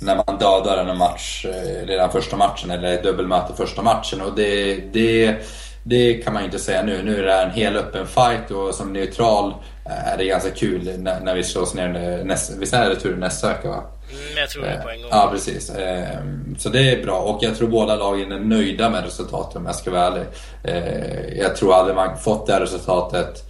när 0.00 0.16
man 0.16 0.38
dödar 0.38 0.86
en 0.86 0.98
match 0.98 1.46
eh, 1.46 1.86
redan 1.86 2.12
första 2.12 2.36
matchen 2.36 2.70
eller 2.70 3.02
dubbelmöte 3.02 3.54
första 3.56 3.82
matchen. 3.82 4.20
Och 4.20 4.36
det, 4.36 4.74
det, 4.92 5.36
det 5.84 6.14
kan 6.14 6.32
man 6.32 6.42
ju 6.42 6.46
inte 6.46 6.58
säga 6.58 6.82
nu. 6.82 7.02
Nu 7.02 7.18
är 7.18 7.22
det 7.22 7.42
en 7.42 7.50
hel 7.50 7.76
öppen 7.76 8.06
fight 8.06 8.50
och 8.50 8.74
som 8.74 8.92
neutral 8.92 9.54
är 9.84 10.18
det 10.18 10.24
ganska 10.24 10.50
kul 10.50 10.90
när, 10.98 11.20
när 11.20 11.34
vi 11.34 11.44
slås 11.44 11.74
ner 11.74 12.24
Näst, 12.24 12.56
visst 12.58 12.74
är 12.74 12.90
det 12.90 12.96
tur 12.96 13.16
nästa 13.16 13.48
vecka 13.48 13.68
va? 13.68 13.82
Mm, 14.10 14.36
jag 14.36 14.50
tror 14.50 14.62
det 14.62 14.68
är 14.68 14.82
på 14.82 14.90
en 14.90 15.02
gång. 15.02 15.10
Ja, 15.10 15.28
precis. 15.32 15.70
Ehm, 15.70 16.56
så 16.58 16.68
det 16.68 16.92
är 16.92 17.02
bra 17.04 17.18
och 17.18 17.42
jag 17.42 17.56
tror 17.56 17.68
båda 17.68 17.96
lagen 17.96 18.32
är 18.32 18.40
nöjda 18.40 18.90
med 18.90 19.04
resultatet 19.04 19.56
om 19.56 19.66
jag 19.66 19.74
ska 19.74 19.90
vara 19.90 20.06
ärlig. 20.06 20.24
Ehm, 20.64 21.38
jag 21.38 21.56
tror 21.56 21.74
hade 21.74 21.94
man 21.94 22.18
fått 22.18 22.46
det 22.46 22.52
här 22.52 22.60
resultatet 22.60 23.44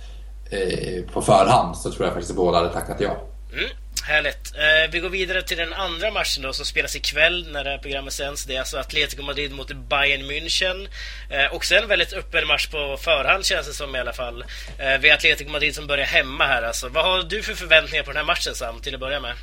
eh, 0.51 1.05
på 1.13 1.23
förhand 1.23 1.77
så 1.77 1.91
tror 1.93 2.07
jag 2.07 2.15
faktiskt 2.15 2.37
båda 2.37 2.59
hade 2.59 2.73
tackat 2.73 2.97
ja. 3.01 3.29
Mm, 3.53 3.71
härligt. 4.05 4.55
Eh, 4.55 4.91
vi 4.93 5.01
går 5.01 5.09
vidare 5.09 5.43
till 5.43 5.57
den 5.57 5.73
andra 5.73 6.11
matchen 6.11 6.43
då 6.43 6.53
som 6.53 6.65
spelas 6.65 6.97
ikväll 6.97 7.49
när 7.53 7.65
det 7.65 7.71
här 7.71 7.79
programmet 7.79 8.13
sänds. 8.13 8.45
Det 8.45 8.55
är 8.55 8.59
alltså 8.59 8.79
Atletico 8.79 9.23
Madrid 9.23 9.53
mot 9.53 9.73
Bayern 9.73 10.23
München. 10.31 10.89
Och 11.53 11.65
sen 11.65 11.89
väldigt 11.89 12.13
öppen 12.13 12.47
match 12.47 12.67
på 12.67 12.97
förhand 13.01 13.45
känns 13.45 13.67
det 13.67 13.73
som 13.73 13.97
i 13.97 13.99
alla 13.99 14.13
fall. 14.13 14.45
Vi 15.01 15.09
har 15.09 15.17
Atletico 15.17 15.51
Madrid 15.51 15.75
som 15.75 15.87
börjar 15.87 16.07
hemma 16.07 16.47
här 16.47 16.63
alltså. 16.63 16.89
Vad 16.89 17.05
har 17.05 17.23
du 17.23 17.43
för 17.43 17.55
förväntningar 17.55 18.05
på 18.05 18.11
den 18.11 18.17
här 18.17 18.25
matchen 18.25 18.55
Sam, 18.55 18.81
till 18.81 18.95
att 18.95 19.01
börja 19.01 19.21
med? 19.21 19.35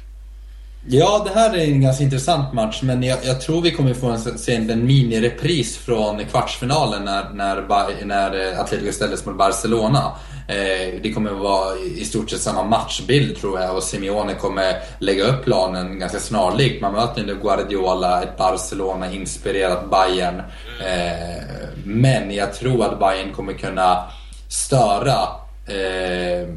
Ja, 0.87 1.21
det 1.25 1.39
här 1.39 1.57
är 1.57 1.63
en 1.63 1.81
ganska 1.81 2.03
intressant 2.03 2.53
match, 2.53 2.79
men 2.83 3.03
jag, 3.03 3.19
jag 3.23 3.41
tror 3.41 3.61
vi 3.61 3.71
kommer 3.71 3.93
få 3.93 4.07
en, 4.07 4.19
se 4.19 4.55
en 4.55 4.85
minirepris 4.85 5.77
från 5.77 6.25
kvartsfinalen 6.25 7.05
när, 7.05 7.29
när, 7.29 8.05
när 8.05 8.51
eh, 8.51 8.59
Atletico 8.59 8.91
ställdes 8.91 9.25
mot 9.25 9.37
Barcelona. 9.37 10.11
Eh, 10.47 11.01
det 11.03 11.13
kommer 11.13 11.31
vara 11.31 11.75
i 11.77 12.05
stort 12.05 12.29
sett 12.29 12.41
samma 12.41 12.63
matchbild 12.63 13.37
tror 13.37 13.59
jag 13.59 13.75
och 13.75 13.83
Simeone 13.83 14.33
kommer 14.33 14.75
lägga 14.99 15.23
upp 15.23 15.43
planen 15.43 15.99
ganska 15.99 16.19
snarlikt. 16.19 16.81
Man 16.81 16.93
möter 16.93 17.23
nu 17.23 17.39
Guardiola, 17.41 18.23
ett 18.23 18.37
Barcelona-inspirerat 18.37 19.89
Bayern. 19.89 20.39
Eh, 20.79 21.43
men 21.85 22.31
jag 22.31 22.53
tror 22.53 22.85
att 22.85 22.99
Bayern 22.99 23.33
kommer 23.33 23.53
kunna 23.53 24.03
störa 24.49 25.19
eh, 25.67 26.47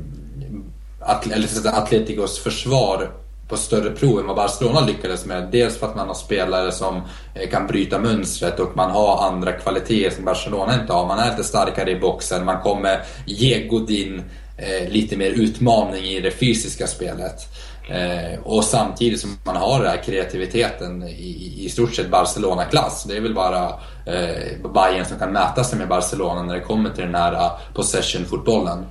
Atleticos 1.64 2.38
försvar 2.38 3.10
på 3.48 3.56
större 3.56 3.90
prov 3.90 4.20
än 4.20 4.26
vad 4.26 4.36
Barcelona 4.36 4.80
lyckades 4.80 5.26
med. 5.26 5.48
Dels 5.52 5.78
för 5.78 5.86
att 5.86 5.96
man 5.96 6.08
har 6.08 6.14
spelare 6.14 6.72
som 6.72 7.02
eh, 7.34 7.50
kan 7.50 7.66
bryta 7.66 7.98
mönstret 7.98 8.60
och 8.60 8.76
man 8.76 8.90
har 8.90 9.26
andra 9.28 9.52
kvaliteter 9.52 10.16
som 10.16 10.24
Barcelona 10.24 10.80
inte 10.80 10.92
har. 10.92 11.06
Man 11.06 11.18
är 11.18 11.30
lite 11.30 11.44
starkare 11.44 11.90
i 11.90 12.00
boxen, 12.00 12.44
man 12.44 12.62
kommer 12.62 13.02
ge 13.26 13.66
Godin 13.66 14.22
eh, 14.58 14.88
lite 14.88 15.16
mer 15.16 15.30
utmaning 15.30 16.04
i 16.04 16.20
det 16.20 16.30
fysiska 16.30 16.86
spelet. 16.86 17.48
Eh, 17.88 18.40
och 18.42 18.64
samtidigt 18.64 19.20
som 19.20 19.38
man 19.44 19.56
har 19.56 19.78
den 19.82 19.90
här 19.90 20.02
kreativiteten 20.02 21.02
i, 21.02 21.64
i 21.64 21.68
stort 21.68 21.94
sett 21.94 22.10
Barcelona-klass. 22.10 23.04
Det 23.04 23.16
är 23.16 23.20
väl 23.20 23.34
bara 23.34 23.68
eh, 24.06 24.70
Bayern 24.74 25.04
som 25.04 25.18
kan 25.18 25.32
mäta 25.32 25.64
sig 25.64 25.78
med 25.78 25.88
Barcelona 25.88 26.42
när 26.42 26.54
det 26.54 26.60
kommer 26.60 26.90
till 26.90 27.04
den 27.04 27.14
här 27.14 27.32
eh, 27.32 27.50
possession-fotbollen. 27.74 28.86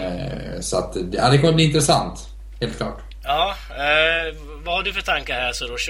Eh, 0.00 0.60
så 0.60 0.78
att, 0.78 0.96
ja, 1.12 1.30
det 1.30 1.38
kommer 1.38 1.52
bli 1.52 1.64
intressant, 1.64 2.28
helt 2.60 2.76
klart. 2.76 3.05
Ja, 3.26 3.54
eh, 3.70 4.36
vad 4.64 4.74
har 4.74 4.82
du 4.82 4.92
för 4.92 5.00
tankar 5.00 5.34
här 5.34 5.52
Soros? 5.52 5.88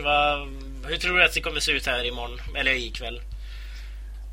Hur 0.88 0.96
tror 0.96 1.16
du 1.18 1.24
att 1.24 1.34
det 1.34 1.40
kommer 1.40 1.60
se 1.60 1.72
ut 1.72 1.86
här 1.86 2.08
imorgon, 2.08 2.38
eller 2.54 2.72
ikväll? 2.72 3.20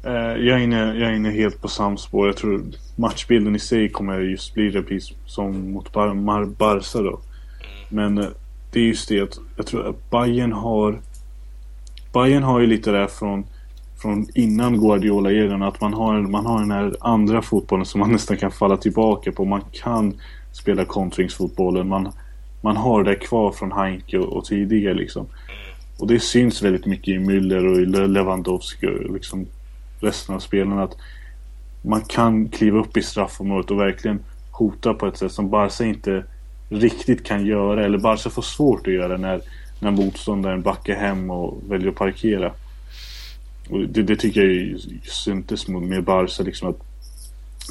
Eh, 0.06 0.12
jag, 0.14 0.60
är 0.60 0.64
inne, 0.64 0.78
jag 0.78 1.10
är 1.10 1.14
inne 1.14 1.32
helt 1.32 1.62
på 1.62 1.68
samma 1.68 1.98
spår. 1.98 2.28
Jag 2.28 2.38
tror 2.38 2.64
matchbilden 2.96 3.56
i 3.56 3.60
sig 3.60 3.90
kommer 3.90 4.20
just 4.20 4.54
bli 4.54 4.70
repris 4.70 5.12
som 5.26 5.72
mot 5.72 5.94
Bar 5.94 6.46
Barca 6.46 7.02
då. 7.02 7.10
Mm. 7.10 8.14
Men 8.14 8.18
eh, 8.18 8.30
det 8.72 8.80
är 8.80 8.84
just 8.84 9.10
det 9.10 9.22
att 9.22 9.38
jag 9.58 9.68
tror 9.68 9.90
att 9.90 10.10
Bayern 10.10 10.54
har 10.54 11.02
Bayern 12.14 12.44
har 12.44 12.60
ju 12.60 12.68
lite 12.68 12.92
där 12.92 13.08
från 13.08 13.46
från 14.02 14.28
innan 14.34 14.78
Guardiola-eran 14.78 15.64
att 15.64 15.82
man 15.82 15.94
har, 15.94 16.22
man 16.22 16.46
har 16.46 16.60
den 16.60 16.72
här 16.72 16.96
andra 17.00 17.42
fotbollen 17.42 17.86
som 17.86 18.00
man 18.00 18.12
nästan 18.12 18.38
kan 18.38 18.52
falla 18.52 18.78
tillbaka 18.78 19.32
på. 19.32 19.46
Man 19.46 19.62
kan 19.72 20.14
spela 20.52 20.86
kontringsfotbollen. 20.86 21.88
Man, 21.88 22.12
man 22.64 22.78
har 22.78 23.04
det 23.04 23.16
kvar 23.16 23.52
från 23.52 23.72
Heinke 23.72 24.18
och, 24.18 24.38
och 24.38 24.46
tidigare 24.46 24.94
liksom. 24.94 25.28
Och 26.00 26.08
det 26.08 26.20
syns 26.20 26.62
väldigt 26.62 26.86
mycket 26.86 27.08
i 27.08 27.18
Müller 27.18 27.72
och 27.72 27.80
i 27.80 27.86
Lewandowski 27.86 28.88
och 28.88 29.14
liksom 29.14 29.48
resten 30.00 30.36
av 30.36 30.40
spelarna 30.40 30.84
att 30.84 30.98
man 31.82 32.02
kan 32.02 32.50
kliva 32.50 32.80
upp 32.80 32.98
i 32.98 33.02
straffområdet 33.02 33.72
och 33.72 33.80
verkligen 33.80 34.20
hota 34.52 34.94
på 34.94 35.08
ett 35.08 35.18
sätt 35.18 35.32
som 35.32 35.50
Barca 35.50 35.86
inte 35.86 36.24
riktigt 36.70 37.24
kan 37.24 37.46
göra 37.46 37.86
eller 37.86 37.98
Barca 37.98 38.30
får 38.30 38.42
svårt 38.42 38.88
att 38.88 38.94
göra 38.94 39.18
när, 39.18 39.42
när 39.80 39.92
motståndaren 39.92 40.62
backar 40.62 40.96
hem 40.96 41.30
och 41.30 41.58
väljer 41.70 41.90
att 41.90 41.96
parkera. 41.96 42.52
Och 43.70 43.80
det, 43.80 44.04
det 44.04 44.16
tycker 44.16 44.42
jag 44.42 44.80
syntes 45.04 45.68
med 45.68 46.04
Barca 46.04 46.44
liksom 46.44 46.70
att 46.70 46.93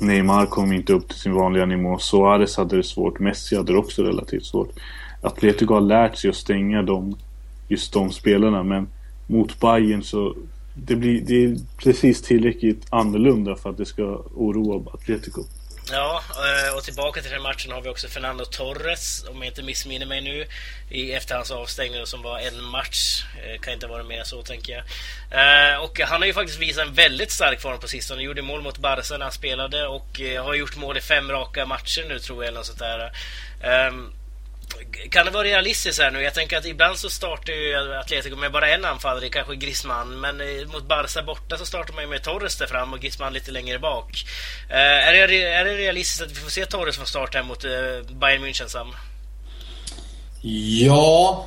Neymar 0.00 0.46
kom 0.46 0.72
inte 0.72 0.92
upp 0.92 1.09
till 1.09 1.18
sin 1.18 1.33
vanliga 1.33 1.66
nivå. 1.66 1.98
Suarez 1.98 2.57
hade 2.57 2.76
det 2.76 2.83
svårt. 2.83 3.18
Messi 3.18 3.57
hade 3.57 3.72
det 3.72 3.78
också 3.78 4.02
relativt 4.02 4.46
svårt. 4.46 4.70
Atletico 5.22 5.74
har 5.74 5.81
lärt 5.81 6.16
sig 6.16 6.31
att 6.31 6.37
stänga 6.37 6.83
dem, 6.83 7.16
just 7.68 7.92
de 7.92 8.11
spelarna. 8.11 8.62
Men 8.62 8.88
mot 9.26 9.61
Bayern 9.61 10.02
så 10.02 10.35
det, 10.74 10.96
blir, 10.96 11.20
det 11.20 11.44
är 11.44 11.57
precis 11.76 12.22
tillräckligt 12.22 12.87
annorlunda 12.90 13.57
för 13.57 13.70
att 13.70 13.76
det 13.76 13.87
ska 13.87 14.02
oroa 14.35 14.92
Atletico. 14.92 15.42
Ja, 15.90 16.23
eh, 16.29 16.75
och 16.77 16.85
tillbaka 16.85 17.23
till 17.23 17.31
den 17.31 17.42
matchen 17.42 17.73
har 17.73 17.81
vi 17.81 17.88
också 17.88 18.09
Fernando 18.09 18.45
Torres, 18.45 19.25
om 19.29 19.37
jag 19.37 19.47
inte 19.47 19.62
missminner 19.62 20.07
mig 20.07 20.21
nu, 20.21 20.47
i 20.90 21.12
efter 21.12 21.35
hans 21.35 21.51
avstängning 21.51 22.07
som 22.07 22.23
var 22.23 22.38
en 22.38 22.64
match. 22.64 23.25
Eh, 23.45 23.61
kan 23.61 23.73
inte 23.73 23.87
vara 23.87 24.03
mer 24.03 24.18
än 24.18 24.27
så, 24.27 24.42
tänker 24.42 24.73
jag. 24.73 24.85
Eh, 25.31 25.77
och 25.77 26.01
han 26.01 26.21
har 26.21 26.27
ju 26.27 26.35
faktiskt 26.35 26.59
visat 26.59 26.87
en 26.87 26.95
väldigt 26.95 27.31
stark 27.31 27.61
form 27.61 27.79
på 27.79 27.88
sistone. 27.88 28.18
Han 28.18 28.25
gjorde 28.25 28.42
mål 28.42 28.62
mot 28.62 28.79
Barca 28.79 29.16
när 29.16 29.25
han 29.25 29.33
spelade 29.33 29.87
och 29.87 30.21
har 30.45 30.55
gjort 30.55 30.77
mål 30.77 30.97
i 30.97 31.01
fem 31.01 31.31
raka 31.31 31.66
matcher 31.66 32.05
nu, 32.09 32.18
tror 32.18 32.45
jag, 32.45 32.49
eller 32.49 32.59
något 32.59 32.66
sånt 32.66 32.79
där. 32.79 33.12
Ehm, 33.62 34.12
kan 35.11 35.26
det 35.26 35.32
vara 35.32 35.44
realistiskt 35.44 36.02
här 36.02 36.11
nu? 36.11 36.22
Jag 36.22 36.35
tänker 36.35 36.58
att 36.58 36.66
ibland 36.66 36.98
så 36.98 37.11
startar 37.11 37.52
ju 37.52 37.94
Atletico 37.96 38.37
med 38.37 38.52
bara 38.52 38.68
en 38.68 38.85
anfallare, 38.85 39.28
kanske 39.28 39.56
Griezmann. 39.56 40.20
Men 40.20 40.40
eh, 40.40 40.68
mot 40.72 40.88
Barca 40.88 41.22
borta 41.22 41.56
så 41.56 41.66
startar 41.66 41.94
man 41.94 42.04
ju 42.04 42.11
med 42.11 42.22
Torres 42.22 42.56
där 42.56 42.66
fram 42.66 42.92
och 42.92 43.00
Griezmann 43.00 43.32
lite 43.32 43.50
längre 43.50 43.78
bak. 43.78 44.24
Eh, 44.70 45.08
är, 45.08 45.28
det, 45.28 45.42
är 45.42 45.64
det 45.64 45.76
realistiskt 45.76 46.22
att 46.22 46.30
vi 46.30 46.35
får 46.35 46.50
se 46.50 46.66
Torres 46.66 46.96
från 46.96 47.06
start 47.06 47.35
här 47.35 47.42
mot 47.42 47.64
eh, 47.64 47.70
Bayern 48.20 48.44
München, 48.44 48.66
Sam? 48.66 48.94
Ja, 50.44 51.46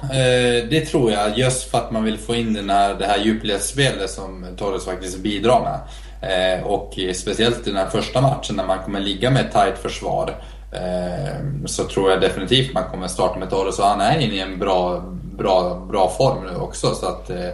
det 0.69 0.85
tror 0.85 1.11
jag. 1.11 1.37
Just 1.37 1.71
för 1.71 1.77
att 1.77 1.91
man 1.91 2.03
vill 2.03 2.17
få 2.17 2.35
in 2.35 2.53
den 2.53 2.69
här, 2.69 2.93
det 2.93 3.05
här 3.05 3.17
djupledsspelet 3.17 4.09
som 4.11 4.55
Torres 4.57 4.85
faktiskt 4.85 5.17
bidrar 5.17 5.61
med. 5.61 6.63
Och 6.63 6.93
speciellt 7.15 7.67
i 7.67 7.69
den 7.69 7.77
här 7.77 7.89
första 7.89 8.21
matchen 8.21 8.55
när 8.55 8.65
man 8.65 8.83
kommer 8.83 8.99
ligga 8.99 9.31
med 9.31 9.45
ett 9.45 9.51
tajt 9.51 9.77
försvar. 9.77 10.35
Ehm, 10.71 11.67
så 11.67 11.83
tror 11.83 12.11
jag 12.11 12.21
definitivt 12.21 12.73
man 12.73 12.89
kommer 12.91 13.07
starta 13.07 13.39
med 13.39 13.49
Torres 13.49 13.79
och 13.79 13.85
han 13.85 14.01
är 14.01 14.19
inne 14.19 14.33
i 14.35 14.39
en 14.39 14.59
bra, 14.59 14.99
bra, 15.37 15.85
bra 15.89 16.09
form 16.17 16.45
nu 16.45 16.55
också. 16.55 16.95
Så 16.95 17.05
att, 17.05 17.29
eh, 17.29 17.49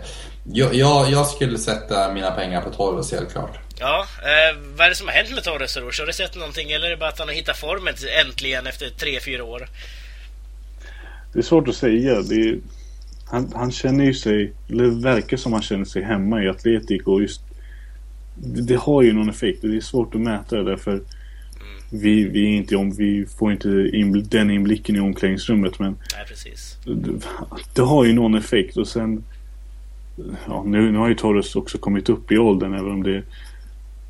jag, 0.53 0.75
jag, 1.09 1.27
skulle 1.27 1.57
sätta 1.57 2.13
mina 2.13 2.31
pengar 2.31 2.61
på 2.61 2.69
Torres 2.69 3.11
helt 3.11 3.31
klart. 3.31 3.59
Ja, 3.79 4.05
eh, 4.19 4.57
vad 4.75 4.85
är 4.85 4.89
det 4.89 4.95
som 4.95 5.07
har 5.07 5.13
hänt 5.13 5.31
med 5.31 5.43
Torres 5.43 5.77
Rouge? 5.77 5.99
Har 5.99 6.07
du 6.07 6.13
sett 6.13 6.35
någonting 6.35 6.71
eller 6.71 6.85
är 6.85 6.89
det 6.89 6.97
bara 6.97 7.09
att 7.09 7.19
han 7.19 7.27
har 7.27 7.35
hittat 7.35 7.57
formen 7.57 7.93
äntligen 8.25 8.67
efter 8.67 8.89
tre 8.89 9.19
fyra 9.19 9.43
år? 9.43 9.67
Det 11.33 11.39
är 11.39 11.43
svårt 11.43 11.67
att 11.67 11.75
säga. 11.75 12.11
Är, 12.11 12.59
han, 13.25 13.51
han 13.55 13.71
känner 13.71 14.05
ju 14.05 14.13
sig, 14.13 14.53
eller 14.69 14.83
det 14.83 15.03
verkar 15.03 15.37
som 15.37 15.53
han 15.53 15.61
känner 15.61 15.85
sig 15.85 16.03
hemma 16.03 16.43
i 16.43 16.49
Atletico. 16.49 17.11
Och 17.11 17.21
just, 17.21 17.41
det, 18.35 18.61
det, 18.61 18.75
har 18.75 19.01
ju 19.01 19.13
någon 19.13 19.29
effekt 19.29 19.63
och 19.63 19.69
det 19.69 19.77
är 19.77 19.81
svårt 19.81 20.15
att 20.15 20.21
mäta 20.21 20.55
det 20.55 20.63
därför 20.63 21.01
vi, 21.93 22.23
vi, 22.23 22.45
inte 22.45 22.75
om, 22.75 22.91
vi 22.91 23.25
får 23.25 23.51
inte 23.51 23.89
in, 23.93 24.23
den 24.29 24.51
inblicken 24.51 24.95
i 24.95 24.99
omklädningsrummet 24.99 25.79
men 25.79 25.97
Nej, 26.15 26.25
precis. 26.27 26.77
Det, 26.85 27.21
det, 27.73 27.81
har 27.81 28.05
ju 28.05 28.13
någon 28.13 28.35
effekt 28.35 28.77
och 28.77 28.87
sen 28.87 29.23
ja, 30.47 30.63
nu, 30.65 30.91
nu 30.91 30.97
har 30.97 31.09
ju 31.09 31.15
Torres 31.15 31.55
också 31.55 31.77
kommit 31.77 32.09
upp 32.09 32.31
i 32.31 32.37
åldern 32.37 32.73
även 32.73 32.91
om 32.91 33.03
det, 33.03 33.23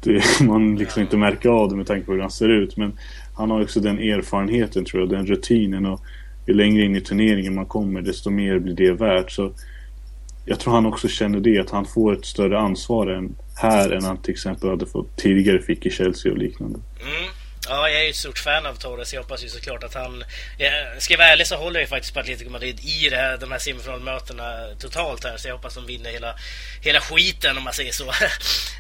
det 0.04 0.24
man 0.42 0.76
liksom 0.76 1.02
inte 1.02 1.18
märker 1.18 1.50
av 1.50 1.70
det 1.70 1.76
med 1.76 1.88
tanke 1.88 2.06
på 2.06 2.12
hur 2.12 2.22
han 2.22 2.32
ser 2.32 2.50
ut 2.50 2.78
men 2.78 2.94
han 3.34 3.52
har 3.52 3.62
också 3.62 3.80
den 3.80 4.00
erfarenheten 4.00 4.86
tror 4.86 5.02
jag, 5.02 5.10
den 5.10 5.26
rutinen 5.26 5.86
och 5.86 6.02
ju 6.48 6.54
längre 6.54 6.86
in 6.86 6.96
i 6.96 7.02
turneringen 7.02 7.56
man 7.56 7.66
kommer 7.66 8.02
desto 8.02 8.30
mer 8.30 8.60
blir 8.60 8.76
det 8.76 8.94
värt 8.94 9.32
så 9.32 9.52
jag 10.46 10.60
tror 10.60 10.74
han 10.74 10.86
också 10.86 11.08
känner 11.08 11.40
det 11.40 11.60
att 11.60 11.70
han 11.70 11.86
får 11.86 12.14
ett 12.14 12.26
större 12.26 12.60
ansvar 12.60 13.08
än 13.08 13.36
här 13.56 13.90
än 13.90 14.04
han 14.04 14.18
till 14.18 14.32
exempel 14.32 14.70
hade 14.70 14.86
fått 14.86 15.18
tidigare 15.18 15.60
fick 15.60 15.86
i 15.86 15.90
Chelsea 15.90 16.32
och 16.32 16.38
liknande. 16.38 16.80
Mm. 17.02 17.41
Ja, 17.70 17.90
jag 17.90 18.00
är 18.00 18.04
ju 18.04 18.10
ett 18.10 18.16
stort 18.16 18.40
fan 18.40 18.66
av 18.66 18.76
Torres. 18.76 19.14
Jag 19.14 19.22
hoppas 19.22 19.44
ju 19.44 19.50
såklart 19.50 19.84
att 19.84 19.94
han... 19.94 20.24
Jag 20.58 21.02
ska 21.02 21.14
jag 21.14 21.18
vara 21.18 21.28
ärlig 21.28 21.48
så 21.48 21.56
håller 21.56 21.80
jag 21.80 21.84
ju 21.84 21.90
faktiskt 21.90 22.14
på 22.14 22.20
Atletico 22.20 22.50
Madrid 22.50 22.80
i 22.80 23.10
det 23.10 23.16
här, 23.16 23.38
de 23.38 23.52
här 23.52 23.60
semifinalmötena 23.60 24.68
totalt 24.80 25.24
här. 25.24 25.38
Så 25.38 25.48
jag 25.48 25.56
hoppas 25.56 25.76
de 25.76 25.86
vinner 25.86 26.12
hela, 26.12 26.36
hela 26.82 27.02
skiten 27.02 27.58
om 27.58 27.64
man 27.64 27.74
säger 27.74 27.92
så. 27.92 28.14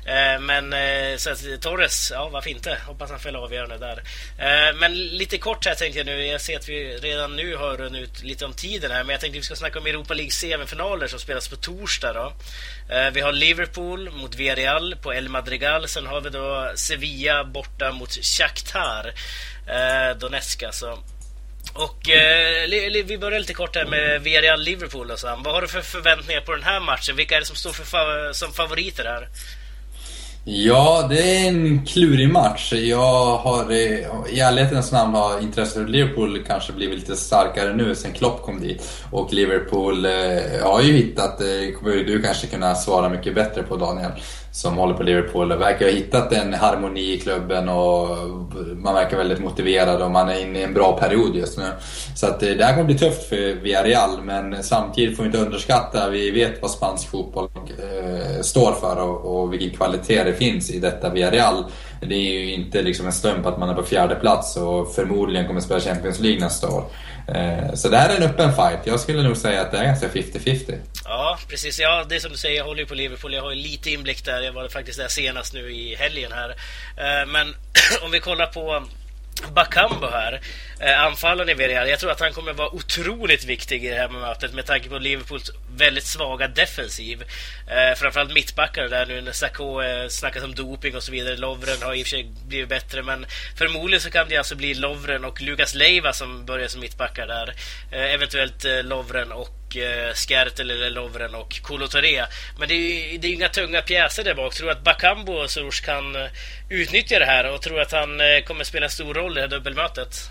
Eh, 0.05 0.39
men 0.39 0.73
eh, 0.73 1.17
så 1.17 1.29
att 1.29 1.61
Torres, 1.61 2.11
ja 2.11 2.29
varför 2.29 2.49
inte? 2.49 2.77
Hoppas 2.87 3.09
han 3.09 3.19
fäller 3.19 3.39
avgörande 3.39 3.77
där. 3.77 4.03
Eh, 4.37 4.75
men 4.75 4.93
lite 4.93 5.37
kort 5.37 5.65
här 5.65 5.75
tänkte 5.75 5.99
jag 5.99 6.05
nu. 6.05 6.25
Jag 6.25 6.41
ser 6.41 6.57
att 6.57 6.69
vi 6.69 6.97
redan 6.97 7.35
nu 7.35 7.55
har 7.55 7.77
runnit 7.77 8.01
ut 8.01 8.23
lite 8.23 8.45
om 8.45 8.53
tiden 8.53 8.91
här. 8.91 9.03
Men 9.03 9.09
jag 9.09 9.21
tänkte 9.21 9.37
att 9.37 9.43
vi 9.43 9.45
ska 9.45 9.55
snacka 9.55 9.79
om 9.79 9.85
Europa 9.85 10.13
League 10.13 10.31
semifinaler 10.31 11.07
som 11.07 11.19
spelas 11.19 11.47
på 11.47 11.55
torsdag 11.55 12.13
då. 12.13 12.33
Vi 13.13 13.21
har 13.21 13.31
Liverpool 13.31 14.11
mot 14.11 14.35
Villarreal 14.35 14.95
på 15.01 15.13
El 15.13 15.29
Madrigal. 15.29 15.87
Sen 15.87 16.05
har 16.07 16.21
vi 16.21 16.29
då 16.29 16.71
Sevilla 16.75 17.43
borta 17.43 17.91
mot 17.91 18.11
Shakhtar 18.11 18.70
Eh, 18.75 20.17
Donetsk 20.17 20.63
alltså. 20.63 20.97
Och 21.73 22.09
eh, 22.09 23.03
vi 23.05 23.17
börjar 23.17 23.39
lite 23.39 23.53
kort 23.53 23.75
här 23.75 23.85
med 23.85 24.21
Villarreal 24.21 24.61
Liverpool 24.61 25.11
och 25.11 25.19
så. 25.19 25.27
Vad 25.43 25.53
har 25.53 25.61
du 25.61 25.67
för 25.67 25.81
förväntningar 25.81 26.41
på 26.41 26.51
den 26.51 26.63
här 26.63 26.79
matchen? 26.79 27.15
Vilka 27.15 27.35
är 27.35 27.39
det 27.39 27.45
som 27.45 27.55
står 27.55 27.71
för, 27.71 28.33
som 28.33 28.53
favoriter 28.53 29.03
här? 29.03 29.27
Ja, 30.43 31.07
det 31.09 31.37
är 31.37 31.47
en 31.47 31.85
klurig 31.85 32.29
match. 32.31 32.73
Jag 32.73 33.37
har 33.37 33.71
eh, 33.71 34.29
i 34.29 34.39
ärlighetens 34.39 34.91
namn 34.91 35.13
har 35.13 35.41
intresset 35.41 35.73
för 35.73 35.87
Liverpool 35.87 36.43
kanske 36.47 36.73
blivit 36.73 36.99
lite 36.99 37.15
starkare 37.15 37.73
nu 37.73 37.95
sen 37.95 38.13
Klopp 38.13 38.41
kom 38.41 38.61
dit. 38.61 38.89
Och 39.11 39.33
Liverpool 39.33 40.05
eh, 40.05 40.11
har 40.63 40.81
ju 40.81 40.93
hittat, 40.93 41.37
det 41.37 41.67
eh, 41.67 41.73
kommer 41.73 41.95
du 41.95 42.21
kanske 42.21 42.47
kunna 42.47 42.75
svara 42.75 43.09
mycket 43.09 43.35
bättre 43.35 43.63
på 43.63 43.77
Daniel 43.77 44.11
som 44.51 44.77
håller 44.77 44.93
på 44.93 45.03
Liverpool 45.03 45.57
verkar 45.57 45.85
ha 45.85 45.91
hittat 45.91 46.33
en 46.33 46.53
harmoni 46.53 47.13
i 47.13 47.19
klubben 47.19 47.69
och 47.69 48.07
man 48.75 48.93
verkar 48.93 49.17
väldigt 49.17 49.39
motiverad 49.39 50.01
och 50.01 50.11
man 50.11 50.29
är 50.29 50.41
inne 50.41 50.59
i 50.59 50.63
en 50.63 50.73
bra 50.73 50.97
period 50.97 51.35
just 51.35 51.57
nu. 51.57 51.63
Så 52.15 52.27
att 52.27 52.43
eh, 52.43 52.49
det 52.49 52.65
här 52.65 52.73
kommer 52.73 52.85
bli 52.85 52.97
tufft 52.97 53.23
för 53.23 53.61
Villarreal 53.61 54.23
men 54.23 54.63
samtidigt 54.63 55.17
får 55.17 55.23
vi 55.23 55.27
inte 55.27 55.39
underskatta, 55.39 56.09
vi 56.09 56.31
vet 56.31 56.61
vad 56.61 56.71
spansk 56.71 57.09
fotboll 57.09 57.49
eh, 57.55 58.41
står 58.41 58.71
för 58.71 59.01
och, 59.01 59.41
och 59.41 59.53
vilken 59.53 59.69
kvalitet 59.69 60.23
det 60.23 60.33
finns 60.33 60.69
i 60.69 60.79
detta 60.79 61.09
Villarreal. 61.09 61.65
Det 62.01 62.15
är 62.15 62.33
ju 62.33 62.53
inte 62.53 62.81
liksom 62.81 63.05
en 63.05 63.13
slump 63.13 63.45
att 63.45 63.59
man 63.59 63.69
är 63.69 63.73
på 63.73 63.83
fjärde 63.83 64.15
plats 64.15 64.57
och 64.57 64.95
förmodligen 64.95 65.47
kommer 65.47 65.61
spela 65.61 65.79
Champions 65.79 66.19
League 66.19 66.39
nästa 66.39 66.69
år. 66.69 66.85
Eh, 67.27 67.73
så 67.73 67.89
det 67.89 67.97
här 67.97 68.09
är 68.09 68.17
en 68.17 68.23
öppen 68.23 68.55
fight. 68.55 68.79
Jag 68.83 68.99
skulle 68.99 69.23
nog 69.23 69.37
säga 69.37 69.61
att 69.61 69.71
det 69.71 69.77
är 69.77 69.83
ganska 69.83 70.07
50-50. 70.07 70.77
Ja, 71.05 71.39
precis. 71.49 71.79
Ja, 71.79 72.05
det 72.09 72.15
är 72.15 72.19
som 72.19 72.31
du 72.31 72.37
säger, 72.37 72.57
jag 72.57 72.65
håller 72.65 72.79
ju 72.79 72.85
på 72.85 72.95
Liverpool. 72.95 73.33
Jag 73.33 73.41
har 73.41 73.51
ju 73.51 73.61
lite 73.61 73.91
inblick 73.91 74.25
där. 74.25 74.41
Jag 74.41 74.53
var 74.53 74.67
faktiskt 74.67 74.99
där 74.99 75.07
senast 75.07 75.53
nu 75.53 75.71
i 75.71 75.95
helgen 75.95 76.31
här. 76.31 76.49
Eh, 76.97 77.27
men 77.27 77.55
om 78.03 78.11
vi 78.11 78.19
kollar 78.19 78.45
på 78.45 78.83
Bakambo 79.55 80.07
här, 80.07 80.41
eh, 80.79 81.05
anfallaren 81.05 81.49
i 81.49 81.53
Villarreal. 81.53 81.89
Jag 81.89 81.99
tror 81.99 82.11
att 82.11 82.19
han 82.19 82.33
kommer 82.33 82.53
vara 82.53 82.75
otroligt 82.75 83.45
viktig 83.45 83.85
i 83.85 83.89
det 83.89 83.95
här 83.95 84.09
mötet 84.09 84.53
med 84.53 84.65
tanke 84.65 84.89
på 84.89 84.97
Liverpools 84.97 85.51
väldigt 85.77 86.03
svaga 86.03 86.47
defensiv. 86.47 87.23
Eh, 87.67 87.95
framförallt 87.97 88.33
mittbackar 88.33 88.87
där 88.87 89.05
nu 89.05 89.21
när 89.21 89.31
Sakho 89.31 89.81
eh, 89.81 90.07
snackas 90.07 90.43
om 90.43 90.55
doping 90.55 90.95
och 90.95 91.03
så 91.03 91.11
vidare. 91.11 91.37
Lovren 91.37 91.81
har 91.81 91.93
i 91.93 92.01
och 92.01 92.05
för 92.05 92.09
sig 92.09 92.31
blivit 92.47 92.69
bättre 92.69 93.03
men 93.03 93.25
förmodligen 93.57 94.01
så 94.01 94.11
kan 94.11 94.29
det 94.29 94.37
alltså 94.37 94.55
bli 94.55 94.73
Lovren 94.73 95.25
och 95.25 95.41
Lukas 95.41 95.75
Leiva 95.75 96.13
som 96.13 96.45
börjar 96.45 96.67
som 96.67 96.81
mittbackar 96.81 97.27
där. 97.27 97.53
Eh, 97.91 98.13
eventuellt 98.13 98.65
eh, 98.65 98.83
Lovren 98.83 99.31
och 99.31 99.77
eh, 99.77 100.13
Skertel 100.13 100.71
eller 100.71 100.89
Lovren 100.89 101.35
och 101.35 101.61
Kolo 101.61 101.87
Men 102.59 102.67
det 102.67 102.73
är, 102.73 103.17
det 103.17 103.27
är 103.27 103.33
inga 103.33 103.49
tunga 103.49 103.81
pjäser 103.81 104.23
där 104.23 104.35
bak. 104.35 104.53
Tror 104.53 104.67
du 104.67 104.71
att 104.71 104.83
Bakambo 104.83 105.33
och 105.33 105.49
Soros 105.49 105.79
kan 105.79 106.15
eh, 106.15 106.27
utnyttja 106.69 107.19
det 107.19 107.25
här 107.25 107.53
och 107.53 107.61
tror 107.61 107.81
att 107.81 107.91
han 107.91 108.19
eh, 108.19 108.43
kommer 108.47 108.63
spela 108.63 108.85
en 108.85 108.91
stor 108.91 109.13
roll 109.13 109.31
i 109.31 109.35
det 109.35 109.41
här 109.41 109.47
dubbelmötet? 109.47 110.29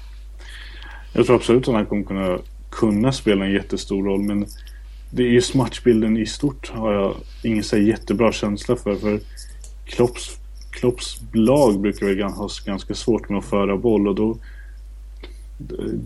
Jag 1.12 1.26
tror 1.26 1.36
absolut 1.36 1.68
att 1.68 1.74
han 1.74 1.86
kommer 1.86 2.04
kunna, 2.04 2.38
kunna 2.70 3.12
spela 3.12 3.44
en 3.44 3.52
jättestor 3.52 4.04
roll 4.04 4.20
men 4.20 4.46
det 5.10 5.22
är 5.22 5.28
just 5.28 5.54
matchbilden 5.54 6.16
i 6.16 6.26
stort 6.26 6.70
har 6.70 6.92
jag 6.92 7.14
ingen 7.42 7.64
så 7.64 7.78
jättebra 7.78 8.32
känsla 8.32 8.76
för. 8.76 8.94
För 8.94 9.20
Klopps, 9.84 10.38
Klopps 10.70 11.20
lag 11.32 11.80
brukar 11.80 12.06
väl 12.06 12.22
ha 12.22 12.48
ganska 12.66 12.94
svårt 12.94 13.28
med 13.28 13.38
att 13.38 13.44
föra 13.44 13.76
boll 13.76 14.08
och 14.08 14.14
då 14.14 14.36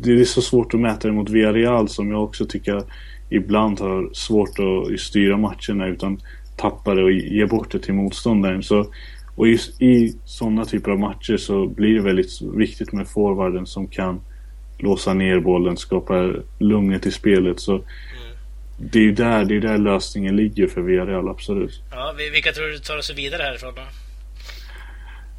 det 0.02 0.20
är 0.20 0.24
så 0.24 0.42
svårt 0.42 0.74
att 0.74 0.80
mäta 0.80 1.08
det 1.08 1.14
mot 1.14 1.30
Villarreal 1.30 1.88
som 1.88 2.10
jag 2.10 2.24
också 2.24 2.46
tycker 2.46 2.82
ibland 3.28 3.80
har 3.80 4.10
svårt 4.12 4.58
att 4.58 5.00
styra 5.00 5.36
matcherna 5.36 5.86
utan 5.86 6.20
tappar 6.56 6.96
det 6.96 7.04
och 7.04 7.12
ger 7.12 7.46
bort 7.46 7.72
det 7.72 7.78
till 7.78 7.94
motståndaren. 7.94 8.62
Så, 8.62 8.86
och 9.34 9.48
just 9.48 9.82
i 9.82 10.16
sådana 10.24 10.64
typer 10.64 10.90
av 10.90 10.98
matcher 10.98 11.36
så 11.36 11.66
blir 11.66 11.94
det 11.94 12.00
väldigt 12.00 12.42
viktigt 12.42 12.92
med 12.92 13.08
forwarden 13.08 13.66
som 13.66 13.86
kan 13.86 14.20
låsa 14.78 15.14
ner 15.14 15.40
bollen, 15.40 15.76
skapa 15.76 16.32
lugnet 16.58 17.06
i 17.06 17.10
spelet. 17.10 17.60
Så 17.60 17.72
mm. 17.72 17.84
Det 18.76 18.98
är 18.98 19.02
ju 19.02 19.12
där, 19.12 19.44
det 19.44 19.56
är 19.56 19.60
där 19.60 19.78
lösningen 19.78 20.36
ligger 20.36 20.66
för 20.66 20.80
Villarreal, 20.80 21.28
absolut. 21.28 21.82
Ja, 21.90 22.14
vilka 22.32 22.52
tror 22.52 22.66
du 22.66 22.78
tar 22.78 23.00
sig 23.00 23.16
vidare 23.16 23.42
härifrån 23.42 23.74
då? 23.74 23.82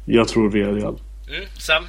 Jag 0.04 0.28
tror 0.28 0.50
Villarreal. 0.50 1.00
Mm, 1.28 1.44
Sam? 1.58 1.86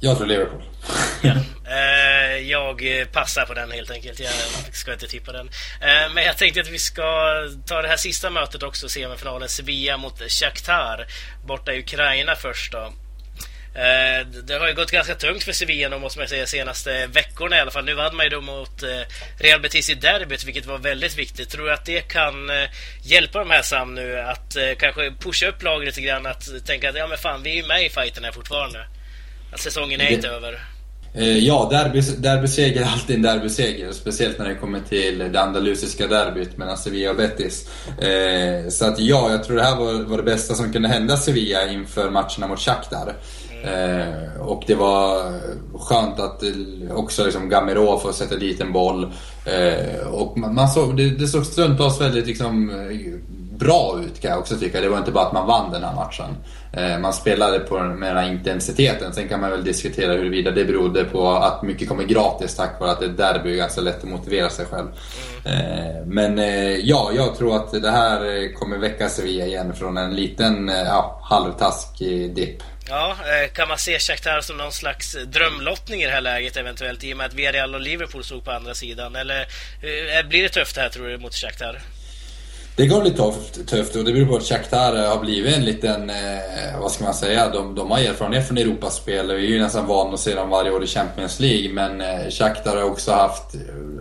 Jag 0.00 0.16
tror 0.16 0.26
Liverpool. 0.26 0.62
ja. 1.22 1.34
Eh, 1.70 2.38
jag 2.50 2.82
passar 3.12 3.46
på 3.46 3.54
den 3.54 3.70
helt 3.70 3.90
enkelt. 3.90 4.20
Jag 4.20 4.30
ska 4.72 4.92
inte 4.92 5.06
tippa 5.06 5.32
den. 5.32 5.48
Eh, 5.80 6.14
men 6.14 6.24
jag 6.24 6.38
tänkte 6.38 6.60
att 6.60 6.70
vi 6.70 6.78
ska 6.78 7.02
ta 7.66 7.82
det 7.82 7.88
här 7.88 7.96
sista 7.96 8.30
mötet 8.30 8.62
också, 8.62 8.88
semifinalen. 8.88 9.48
Sevilla 9.48 9.96
mot 9.96 10.30
Shakhtar 10.30 11.06
borta 11.46 11.72
i 11.72 11.80
Ukraina 11.80 12.34
först 12.34 12.72
då. 12.72 12.92
Eh, 13.74 14.26
det 14.44 14.54
har 14.54 14.68
ju 14.68 14.74
gått 14.74 14.90
ganska 14.90 15.14
tungt 15.14 15.42
för 15.42 15.52
Sevilla 15.52 15.98
måste 15.98 16.18
man 16.18 16.28
säga 16.28 16.46
senaste 16.46 17.06
veckorna 17.06 17.56
i 17.56 17.60
alla 17.60 17.70
fall. 17.70 17.84
Nu 17.84 17.94
vann 17.94 18.16
man 18.16 18.26
ju 18.26 18.30
då 18.30 18.40
mot 18.40 18.82
Real 19.38 19.60
Betis 19.60 19.90
i 19.90 19.94
derbyt, 19.94 20.44
vilket 20.44 20.66
var 20.66 20.78
väldigt 20.78 21.18
viktigt. 21.18 21.50
Tror 21.50 21.66
du 21.66 21.72
att 21.72 21.84
det 21.84 22.00
kan 22.00 22.50
hjälpa 23.02 23.38
de 23.38 23.50
här 23.50 23.62
Sam 23.62 23.94
nu 23.94 24.18
att 24.18 24.56
kanske 24.78 25.12
pusha 25.20 25.46
upp 25.46 25.62
laget 25.62 25.86
lite 25.86 26.00
grann? 26.00 26.26
Att 26.26 26.66
tänka 26.66 26.88
att 26.88 26.96
ja 26.96 27.06
men 27.06 27.18
fan, 27.18 27.42
vi 27.42 27.50
är 27.50 27.62
ju 27.62 27.66
med 27.66 27.84
i 27.84 27.88
fighten 27.88 28.24
här 28.24 28.32
fortfarande. 28.32 28.86
Att 29.52 29.60
säsongen 29.60 30.00
är 30.00 30.10
inte 30.10 30.28
över. 30.28 30.60
Eh, 31.14 31.38
ja, 31.38 31.68
derby, 31.70 32.00
derbyseger 32.00 32.80
är 32.80 32.84
alltid 32.84 33.16
en 33.16 33.22
derbyseger. 33.22 33.92
Speciellt 33.92 34.38
när 34.38 34.48
det 34.48 34.54
kommer 34.54 34.80
till 34.80 35.18
det 35.18 35.40
andalusiska 35.40 36.06
derbyt 36.06 36.56
mellan 36.56 36.76
Sevilla 36.76 37.10
och 37.10 37.16
Betis. 37.16 37.68
Eh, 38.00 38.68
så 38.68 38.84
att 38.84 38.98
ja, 38.98 39.30
jag 39.30 39.44
tror 39.44 39.56
det 39.56 39.62
här 39.62 39.76
var, 39.76 39.92
var 39.92 40.16
det 40.16 40.22
bästa 40.22 40.54
som 40.54 40.72
kunde 40.72 40.88
hända 40.88 41.16
Sevilla 41.16 41.68
inför 41.68 42.10
matcherna 42.10 42.46
mot 42.48 42.60
Shakhtar. 42.60 43.14
Eh, 43.64 44.40
och 44.40 44.64
det 44.66 44.74
var 44.74 45.32
skönt 45.78 46.20
att 46.20 46.42
också 46.90 47.24
liksom 47.24 47.48
Gamero 47.48 47.98
får 47.98 48.12
sätta 48.12 48.36
dit 48.36 48.60
en 48.60 48.72
boll. 48.72 49.12
Eh, 49.44 50.06
och 50.06 50.38
man 50.38 50.68
såg, 50.68 50.96
det, 50.96 51.10
det 51.10 51.26
såg 51.26 51.46
stundtals 51.46 52.00
väldigt 52.00 52.26
liksom, 52.26 52.70
eh, 52.70 53.18
bra 53.58 54.00
ut 54.06 54.20
kan 54.20 54.30
jag 54.30 54.40
också 54.40 54.56
tycka. 54.56 54.80
Det 54.80 54.88
var 54.88 54.98
inte 54.98 55.10
bara 55.12 55.26
att 55.26 55.32
man 55.32 55.46
vann 55.46 55.72
den 55.72 55.84
här 55.84 55.94
matchen. 55.94 56.36
Eh, 56.72 56.98
man 56.98 57.12
spelade 57.12 57.58
på, 57.58 57.78
med 57.78 58.10
den 58.10 58.24
här 58.24 58.32
intensiteten. 58.32 59.12
Sen 59.12 59.28
kan 59.28 59.40
man 59.40 59.50
väl 59.50 59.64
diskutera 59.64 60.12
huruvida 60.12 60.50
det 60.50 60.64
berodde 60.64 61.04
på 61.04 61.28
att 61.30 61.62
mycket 61.62 61.88
kommer 61.88 62.04
gratis 62.04 62.56
tack 62.56 62.80
vare 62.80 62.90
att 62.90 63.00
det 63.00 63.06
är 63.06 63.32
derby 63.32 63.52
är 63.52 63.56
ganska 63.56 63.80
lätt 63.80 63.98
att 63.98 64.10
motivera 64.10 64.50
sig 64.50 64.66
själv. 64.66 64.88
Eh, 65.44 66.06
men 66.06 66.38
eh, 66.38 66.76
ja, 66.76 67.10
jag 67.14 67.36
tror 67.36 67.56
att 67.56 67.82
det 67.82 67.90
här 67.90 68.54
kommer 68.54 68.78
väcka 68.78 69.08
Sevilla 69.08 69.46
igen 69.46 69.74
från 69.74 69.96
en 69.96 70.16
liten 70.16 70.68
ja, 70.68 71.20
halvtaskig 71.22 72.34
dipp. 72.34 72.62
Ja, 72.90 73.10
eh, 73.10 73.50
kan 73.50 73.68
man 73.68 73.78
se 73.78 73.98
Shakhtar 73.98 74.40
som 74.40 74.56
någon 74.56 74.72
slags 74.72 75.16
drömlottning 75.26 76.02
i 76.02 76.06
det 76.06 76.12
här 76.12 76.20
läget 76.20 76.56
eventuellt 76.56 77.04
i 77.04 77.12
och 77.12 77.16
med 77.16 77.26
att 77.26 77.34
Villarreal 77.34 77.74
och 77.74 77.80
Liverpool 77.80 78.24
stod 78.24 78.44
på 78.44 78.50
andra 78.50 78.74
sidan? 78.74 79.16
Eller 79.16 79.40
eh, 79.40 80.28
blir 80.28 80.42
det 80.42 80.48
tufft 80.48 80.74
det 80.74 80.80
här 80.80 80.88
tror 80.88 81.08
du 81.08 81.18
mot 81.18 81.34
Shakhtar? 81.34 81.80
Det 82.78 82.88
kommer 82.88 83.02
bli 83.02 83.10
tufft, 83.10 83.68
tufft 83.68 83.96
och 83.96 84.04
det 84.04 84.12
beror 84.12 84.26
på 84.26 84.36
att 84.36 84.42
Shakhtar 84.42 85.08
har 85.08 85.20
blivit 85.20 85.56
en 85.56 85.64
liten, 85.64 86.10
eh, 86.10 86.80
vad 86.80 86.92
ska 86.92 87.04
man 87.04 87.14
säga, 87.14 87.48
de, 87.48 87.74
de 87.74 87.90
har 87.90 87.98
erfarenhet 87.98 88.46
från 88.46 88.58
Europaspel. 88.58 89.32
Vi 89.32 89.46
är 89.46 89.50
ju 89.50 89.62
nästan 89.62 89.86
vana 89.86 90.14
att 90.14 90.20
se 90.20 90.34
dem 90.34 90.50
varje 90.50 90.70
år 90.70 90.84
i 90.84 90.86
Champions 90.86 91.40
League. 91.40 91.72
Men 91.72 92.00
eh, 92.00 92.30
Shakhtar 92.30 92.76
har 92.76 92.82
också 92.82 93.12
haft, 93.12 93.54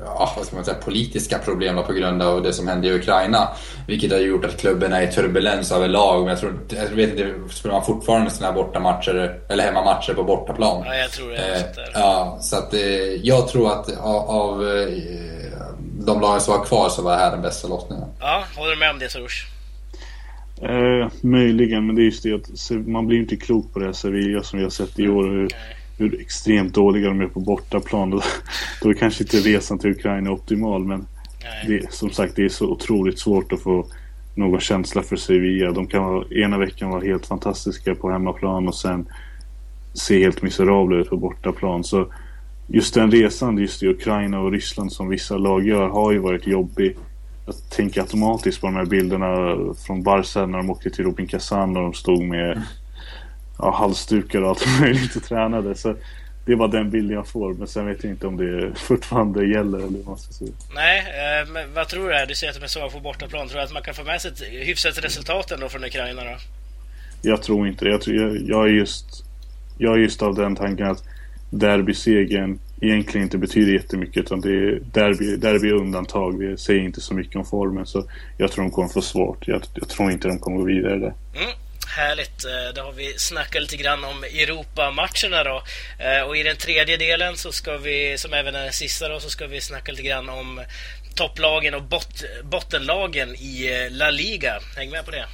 ja, 0.06 0.34
vad 0.38 0.46
ska 0.46 0.56
man 0.56 0.66
säga, 0.66 0.78
politiska 0.78 1.38
problem 1.38 1.84
på 1.88 1.94
grund 1.94 2.22
av 2.22 2.44
det 2.44 2.54
som 2.54 2.68
hände 2.68 2.88
i 2.88 2.94
Ukraina. 2.94 3.48
Vilket 3.88 4.12
har 4.12 4.20
gjort 4.20 4.46
att 4.46 4.58
klubben 4.58 4.94
är 4.94 5.02
i 5.02 5.12
turbulens 5.12 5.72
överlag. 5.72 6.20
Men 6.20 6.30
jag 6.30 6.40
tror, 6.40 6.60
jag 6.70 6.90
vet 6.90 7.10
inte, 7.10 7.34
spelar 7.54 7.76
man 7.76 7.86
fortfarande 7.86 8.32
här 8.42 8.54
bortamatcher, 8.54 9.40
eller 9.50 9.64
hemmamatcher 9.64 10.14
på 10.14 10.24
bortaplan? 10.24 10.84
Ja, 10.86 10.96
jag 10.96 11.12
tror 11.12 11.30
det. 11.30 11.38
Eh, 11.38 11.84
ja, 11.94 12.38
så 12.42 12.58
att 12.58 12.74
eh, 12.74 12.80
jag 13.24 13.48
tror 13.48 13.72
att 13.72 13.98
av, 14.00 14.30
av 14.30 14.68
eh, 14.68 15.37
de 16.08 16.22
lagen 16.22 16.42
som 16.42 16.58
var 16.58 16.66
kvar 16.66 16.90
så 16.90 17.02
var 17.02 17.12
det 17.12 17.18
här 17.18 17.32
den 17.32 17.42
bästa 17.42 17.68
lottningen. 17.68 18.06
Ja, 18.20 18.44
håller 18.56 18.72
du 18.72 18.80
med 18.80 18.92
om 18.92 19.00
det 19.00 19.10
Soros? 19.10 19.44
Eh, 20.62 21.08
möjligen, 21.22 21.88
men 21.88 21.96
det 21.96 22.02
är 22.02 22.04
just 22.04 22.24
det 22.24 22.34
att 22.34 22.88
man 22.88 23.08
blir 23.08 23.20
inte 23.20 23.36
klok 23.36 23.74
på 23.74 23.80
det 23.80 23.86
här 23.86 23.94
Sevilla 23.94 24.44
som 24.44 24.60
vi 24.60 24.66
har 24.66 24.70
sett 24.70 25.00
i 25.00 25.08
år. 25.08 25.24
Hur, 25.24 25.50
hur 25.98 26.22
extremt 26.22 26.74
dåliga 26.74 27.08
de 27.08 27.22
är 27.22 27.28
på 27.28 27.40
bortaplan. 27.40 28.10
Då, 28.12 28.22
då 28.82 28.90
är 28.90 28.94
kanske 28.94 29.24
inte 29.24 29.38
resan 29.38 29.80
till 29.80 29.92
Ukraina 29.92 30.32
optimal, 30.32 30.86
men 30.86 31.08
det, 31.68 31.94
som 31.94 32.10
sagt 32.10 32.36
det 32.36 32.46
är 32.46 32.50
så 32.50 32.66
otroligt 32.66 33.20
svårt 33.20 33.54
att 33.54 33.62
få 33.62 33.88
någon 34.36 34.60
känsla 34.60 35.02
för 35.04 35.16
Sevilla. 35.16 35.72
De 35.72 35.88
kan 35.88 36.04
vara, 36.04 36.26
ena 36.28 36.58
veckan 36.58 36.90
vara 36.90 37.02
helt 37.02 37.26
fantastiska 37.26 37.96
på 37.96 38.12
hemmaplan 38.12 38.68
och 38.68 38.76
sen 38.76 39.08
se 39.94 40.24
helt 40.24 40.42
miserabla 40.42 40.98
ut 40.98 41.10
på 41.10 41.18
bortaplan. 41.18 41.84
Så 41.84 42.08
just 42.68 42.94
den 42.94 43.12
resan 43.12 43.58
just 43.58 43.84
i 43.84 43.88
Ukraina 43.88 44.40
och 44.40 44.52
Ryssland 44.52 44.94
som 44.94 45.10
vissa 45.10 45.38
lag 45.38 45.68
gör 45.68 45.88
har 45.88 46.12
ju 46.12 46.18
varit 46.18 46.48
jobbig. 46.48 46.98
Jag 47.46 47.56
tänker 47.70 48.02
automatiskt 48.02 48.62
på 48.62 48.68
de 48.68 48.76
här 48.76 48.86
bilderna 48.86 49.58
från 49.86 50.04
Barca 50.04 50.46
när 50.46 50.58
de 50.58 50.70
åkte 50.70 50.90
till 50.90 51.06
Rubin 51.06 51.28
Kazan 51.28 51.78
och 51.78 51.84
de 51.84 51.94
stod 51.94 52.24
med 52.24 52.62
ja, 53.58 53.72
halsdukar 53.72 54.42
och 54.42 54.50
allt 54.50 54.66
möjligt 54.82 55.16
och 55.16 55.24
tränade. 55.24 55.76
Så 55.76 55.96
det 56.46 56.56
var 56.56 56.68
den 56.68 56.90
bilden 56.90 57.16
jag 57.16 57.28
får. 57.28 57.54
Men 57.54 57.68
sen 57.68 57.86
vet 57.86 58.04
jag 58.04 58.14
inte 58.14 58.28
om 58.28 58.38
det 58.38 58.80
fortfarande 58.80 59.48
gäller 59.48 59.78
eller 59.78 59.98
vad 59.98 60.06
man 60.06 60.18
ska 60.18 60.34
säga. 60.34 60.52
Nej, 60.76 61.00
eh, 61.00 61.50
men 61.52 61.74
vad 61.74 61.88
tror 61.88 62.10
du? 62.10 62.26
Du 62.26 62.36
säger 62.36 62.54
att 62.54 62.60
de 62.60 62.64
är 62.64 62.68
svaga 62.68 62.90
på 62.90 63.00
bortaplan. 63.00 63.48
Tror 63.48 63.60
du 63.60 63.64
att 63.64 63.74
man 63.74 63.84
kan 63.84 63.94
få 63.94 64.04
med 64.04 64.22
sig 64.22 64.32
ett 64.32 64.42
hyfsat 64.42 65.04
resultat 65.04 65.52
ändå 65.52 65.70
från 65.70 65.84
Ukraina 65.84 66.24
då? 66.24 66.38
Jag 67.22 67.44
tror 67.44 67.68
inte 67.68 67.86
det. 67.86 67.92
Jag, 67.92 68.02
tror, 68.02 68.16
jag, 68.16 68.42
jag, 68.42 68.66
är 68.66 68.74
just, 68.74 69.26
jag 69.78 69.94
är 69.94 69.98
just 69.98 70.22
av 70.22 70.36
den 70.36 70.56
tanken 70.56 70.88
att 70.88 71.04
derbysegern 71.50 72.60
egentligen 72.82 73.24
inte 73.24 73.38
betyder 73.38 73.74
jättemycket 73.74 74.18
utan 74.18 74.42
det 74.42 74.50
är 74.50 74.80
derby, 74.94 75.36
derby 75.36 75.72
undantag. 75.72 76.40
Det 76.40 76.58
säger 76.58 76.82
inte 76.82 77.02
så 77.02 77.14
mycket 77.14 77.36
om 77.36 77.46
formen 77.46 77.86
så 77.86 78.10
jag 78.38 78.52
tror 78.52 78.64
de 78.64 78.72
kommer 78.72 78.90
få 78.90 79.02
svårt. 79.02 79.48
Jag, 79.48 79.64
jag 79.74 79.90
tror 79.90 80.12
inte 80.12 80.28
de 80.28 80.40
kommer 80.40 80.58
gå 80.58 80.64
vidare 80.64 81.00
där. 81.00 81.14
Mm. 81.36 81.52
Härligt. 81.98 82.46
Eh, 82.46 82.74
då 82.76 82.82
har 82.82 82.92
vi 82.92 83.14
snackat 83.18 83.62
lite 83.62 83.78
grann 83.78 84.04
om 84.04 84.24
Europamatcherna 84.24 85.44
då. 85.44 85.64
Eh, 86.00 86.22
och 86.28 86.38
i 86.38 86.44
den 86.44 86.58
tredje 86.58 86.98
delen, 86.98 87.38
så 87.38 87.52
ska 87.52 87.78
vi, 87.78 88.18
som 88.18 88.34
även 88.34 88.56
är 88.56 88.64
den 88.64 88.74
sista 88.74 89.10
då, 89.10 89.20
så 89.20 89.30
ska 89.30 89.48
vi 89.48 89.62
snacka 89.62 89.92
lite 89.92 90.04
grann 90.04 90.30
om 90.30 90.62
topplagen 91.16 91.74
och 91.74 91.84
bot 91.84 92.24
bottenlagen 92.44 93.36
i 93.36 93.70
eh, 93.74 93.98
La 93.98 94.10
Liga. 94.12 94.60
Häng 94.78 94.90
med 94.90 95.06
på 95.06 95.12
det. 95.12 95.26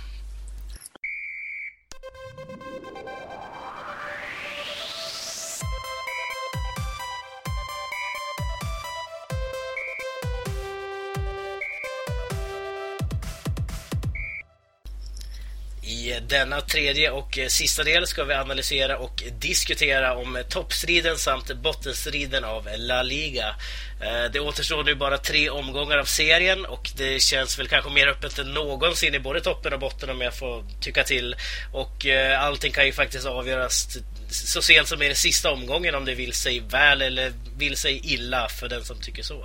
I 16.04 16.20
denna 16.28 16.62
tredje 16.62 17.12
och 17.12 17.38
eh, 17.38 17.48
sista 17.48 17.84
del 17.84 18.08
ska 18.08 18.24
vi 18.24 18.34
analysera 18.34 18.98
och 18.98 19.24
diskutera 19.40 20.16
om 20.16 20.36
eh, 20.36 20.44
toppstriden 20.44 21.18
samt 21.18 21.54
bottenstriden 21.56 22.44
av 22.44 22.70
La 22.78 23.04
Liga. 23.04 23.56
Eh, 24.02 24.32
det 24.34 24.40
återstår 24.40 24.84
nu 24.84 24.96
bara 24.96 25.18
tre 25.18 25.50
omgångar 25.50 25.98
av 25.98 26.06
serien 26.06 26.66
och 26.66 26.92
det 26.96 27.22
känns 27.22 27.60
väl 27.60 27.68
kanske 27.68 27.92
mer 27.92 28.08
öppet 28.08 28.40
än 28.40 28.54
någonsin 28.54 29.16
i 29.16 29.20
både 29.20 29.42
toppen 29.42 29.74
och 29.74 29.80
botten 29.80 30.10
om 30.10 30.22
jag 30.22 30.38
får 30.38 30.66
tycka 30.82 31.04
till. 31.04 31.36
Och 31.72 32.06
allting 32.40 32.72
kan 32.72 32.86
ju 32.86 32.92
faktiskt 32.92 33.26
avgöras 33.26 33.98
så 34.34 34.62
sent 34.62 34.88
som 34.88 35.02
i 35.02 35.08
den 35.08 35.16
sista 35.16 35.52
omgången 35.52 35.96
om 35.96 36.06
det 36.06 36.16
vill 36.16 36.34
sig 36.34 36.60
väl 36.60 37.02
eller 37.02 37.34
vill 37.58 37.78
sig 37.78 38.02
illa 38.14 38.50
för 38.50 38.70
den 38.70 38.84
som 38.84 38.98
tycker 39.02 39.24
så. 39.24 39.40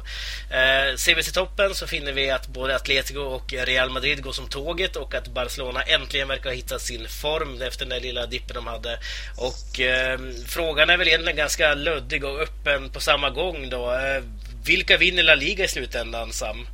Eh, 0.51 0.97
ser 0.97 1.15
vi 1.15 1.23
till 1.23 1.33
toppen 1.33 1.75
så 1.75 1.87
finner 1.87 2.13
vi 2.13 2.31
att 2.31 2.49
både 2.49 2.77
Atletico 2.77 3.21
och 3.21 3.53
Real 3.53 3.91
Madrid 3.91 4.23
går 4.23 4.33
som 4.33 4.49
tåget 4.49 4.97
och 4.97 5.15
att 5.15 5.29
Barcelona 5.29 5.83
äntligen 5.83 6.29
verkar 6.29 6.51
ha 6.51 6.57
hittat 6.57 6.83
sin 6.83 7.09
form 7.09 7.63
efter 7.63 7.87
den 7.87 7.89
där 7.89 8.01
lilla 8.01 8.27
dippen 8.27 8.55
de 8.55 8.67
hade. 8.67 8.99
Och 9.37 9.81
eh, 9.81 10.19
frågan 10.47 10.91
är 10.91 10.97
väl 10.97 11.09
egentligen 11.09 11.37
ganska 11.37 11.75
luddig 11.75 12.25
och 12.25 12.41
öppen 12.41 12.91
på 12.91 13.01
samma 13.01 13.31
gång 13.31 13.71
då. 13.71 13.93
Eh, 13.93 14.23
vilka 14.65 14.97
vinner 14.97 15.23
La 15.23 15.35
Liga 15.35 15.65
i 15.65 15.69
slutändan, 15.69 16.33
Sam? 16.33 16.67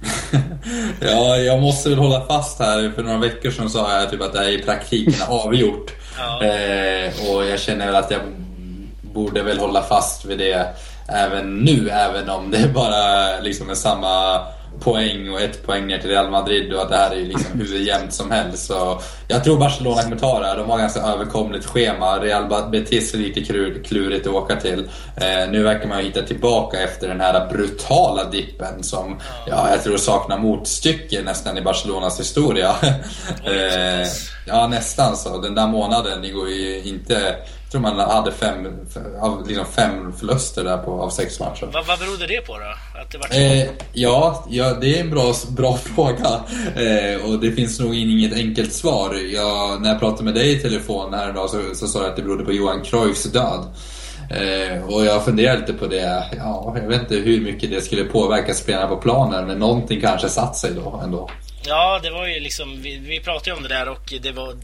ja, 1.00 1.36
jag 1.36 1.60
måste 1.60 1.88
väl 1.88 1.98
hålla 1.98 2.26
fast 2.26 2.58
här. 2.58 2.92
För 2.94 3.02
några 3.02 3.18
veckor 3.18 3.50
sedan 3.50 3.70
sa 3.70 4.00
jag 4.00 4.10
typ 4.10 4.20
att 4.20 4.32
det 4.32 4.38
här 4.38 4.48
i 4.48 4.58
praktiken 4.58 5.14
är 5.22 5.26
avgjort 5.26 5.92
ja. 6.18 6.44
eh, 6.44 7.30
och 7.30 7.44
jag 7.44 7.60
känner 7.60 7.92
att 7.92 8.10
jag 8.10 8.20
borde 9.02 9.42
väl 9.42 9.58
hålla 9.58 9.82
fast 9.82 10.24
vid 10.24 10.38
det 10.38 10.66
även 11.08 11.58
nu, 11.58 11.90
även 11.90 12.30
om 12.30 12.50
det 12.50 12.68
bara 12.74 13.40
liksom 13.40 13.70
är 13.70 13.74
samma 13.74 14.46
poäng 14.80 15.30
och 15.30 15.40
ett 15.40 15.66
poäng 15.66 15.86
ner 15.86 15.98
till 15.98 16.10
Real 16.10 16.30
Madrid 16.30 16.72
och 16.72 16.82
att 16.82 16.88
det 16.88 16.96
här 16.96 17.10
är 17.10 17.16
ju 17.16 17.24
liksom 17.24 17.60
hur 17.60 17.78
jämnt 17.78 18.12
som 18.12 18.30
helst. 18.30 18.66
Så 18.66 19.00
jag 19.28 19.44
tror 19.44 19.58
Barcelona 19.58 20.02
kommer 20.02 20.16
ta 20.16 20.40
det 20.40 20.46
här. 20.46 20.56
De 20.56 20.70
har 20.70 20.78
ganska 20.78 21.00
överkomligt 21.00 21.66
schema. 21.66 22.18
Real 22.18 22.70
Betis 22.70 23.14
är 23.14 23.18
lite 23.18 23.40
klurigt 23.84 24.26
att 24.26 24.32
åka 24.32 24.56
till. 24.56 24.88
Eh, 25.16 25.50
nu 25.50 25.62
verkar 25.62 25.88
man 25.88 25.98
ju 25.98 26.04
hitta 26.04 26.22
tillbaka 26.22 26.80
efter 26.80 27.08
den 27.08 27.20
här 27.20 27.48
brutala 27.48 28.24
dippen 28.24 28.82
som 28.82 29.20
ja, 29.46 29.70
jag 29.70 29.82
tror 29.82 29.96
saknar 29.96 30.38
motstycke 30.38 31.22
nästan 31.22 31.58
i 31.58 31.62
Barcelonas 31.62 32.20
historia. 32.20 32.74
eh, 33.44 34.08
ja, 34.46 34.66
nästan 34.66 35.16
så. 35.16 35.38
Den 35.38 35.54
där 35.54 35.66
månaden, 35.66 36.22
det 36.22 36.28
går 36.28 36.48
ju 36.48 36.82
inte 36.82 37.36
tror 37.70 37.80
man 37.80 37.98
hade 37.98 38.32
fem, 38.32 38.66
liksom 39.46 39.66
fem 39.66 40.12
förluster 40.12 40.64
där 40.64 40.76
på, 40.76 41.02
av 41.02 41.10
sex 41.10 41.40
matcher. 41.40 41.68
Vad, 41.72 41.86
vad 41.86 41.98
berodde 41.98 42.26
det 42.26 42.46
på 42.46 42.58
då? 42.58 43.00
Att 43.00 43.10
det 43.10 43.18
var 43.18 43.28
eh, 43.32 43.68
ja, 43.92 44.46
ja, 44.50 44.74
det 44.80 44.96
är 44.96 45.00
en 45.00 45.10
bra, 45.10 45.34
bra 45.48 45.76
fråga. 45.94 46.40
Eh, 46.76 47.30
och 47.30 47.40
det 47.40 47.52
finns 47.52 47.80
nog 47.80 47.94
inget 47.94 48.32
enkelt 48.32 48.72
svar. 48.72 49.14
Jag, 49.32 49.82
när 49.82 49.88
jag 49.88 49.98
pratade 49.98 50.24
med 50.24 50.34
dig 50.34 50.52
i 50.52 50.58
telefon 50.58 51.14
här 51.14 51.30
idag 51.30 51.50
så, 51.50 51.60
så 51.74 51.86
sa 51.86 52.02
jag 52.02 52.10
att 52.10 52.16
det 52.16 52.22
berodde 52.22 52.44
på 52.44 52.52
Johan 52.52 52.82
Cruyffs 52.82 53.24
död. 53.24 53.64
Eh, 54.30 54.84
och 54.84 55.04
jag 55.04 55.24
funderar 55.24 55.58
lite 55.58 55.72
på 55.72 55.86
det. 55.86 56.24
Ja, 56.36 56.76
jag 56.80 56.88
vet 56.88 57.00
inte 57.00 57.16
hur 57.16 57.40
mycket 57.40 57.70
det 57.70 57.80
skulle 57.80 58.04
påverka 58.04 58.54
spelarna 58.54 58.88
på 58.88 58.96
planen. 58.96 59.46
Men 59.46 59.58
någonting 59.58 60.00
kanske 60.00 60.28
satt 60.28 60.56
sig 60.56 60.70
då 60.74 61.00
ändå. 61.04 61.30
Ja, 61.66 62.00
det 62.02 62.10
var 62.10 62.26
ju 62.26 62.40
liksom, 62.40 62.82
vi, 62.82 62.98
vi 62.98 63.20
pratade 63.20 63.50
ju 63.50 63.56
om 63.56 63.62
det 63.62 63.68
där 63.68 63.88
och 63.88 64.14
det 64.22 64.32
var 64.32 64.54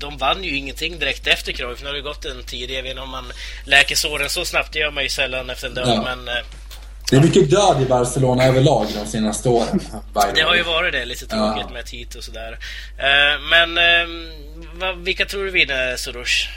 de 0.00 0.16
vann 0.16 0.44
ju 0.44 0.56
ingenting 0.56 0.98
direkt 0.98 1.26
efter 1.26 1.52
Cruyff. 1.52 1.82
Nu 1.82 1.86
har 1.86 1.94
det 1.94 2.00
gått 2.00 2.24
en 2.24 2.42
tid. 2.42 2.70
Jag 2.70 2.82
vet 2.82 2.90
inte 2.90 3.02
om 3.02 3.10
man 3.10 3.24
läker 3.64 3.96
såren 3.96 4.28
så 4.28 4.44
snabbt. 4.44 4.72
Det 4.72 4.78
gör 4.78 4.90
man 4.90 5.02
ju 5.02 5.08
sällan 5.08 5.50
efter 5.50 5.68
en 5.68 5.74
död. 5.74 5.88
Ja. 5.88 6.02
Men, 6.02 6.28
eh, 6.28 6.44
det 7.10 7.16
är 7.16 7.20
mycket 7.20 7.50
död 7.50 7.82
i 7.82 7.86
Barcelona 7.86 8.44
överlag 8.44 8.86
de 8.94 9.06
senaste 9.06 9.48
åren. 9.48 9.80
Det 10.34 10.40
har 10.40 10.54
ju 10.54 10.62
varit 10.62 10.92
det. 10.92 11.04
Lite 11.04 11.26
tråkigt 11.26 11.64
ja. 11.66 11.72
med 11.72 11.86
Tito 11.86 12.18
och 12.18 12.24
sådär. 12.24 12.58
Eh, 12.98 13.40
men 13.50 13.78
eh, 13.78 14.96
vilka 14.96 15.24
tror 15.24 15.44
du 15.44 15.50
vinner 15.50 15.96
Soros? 15.96 16.48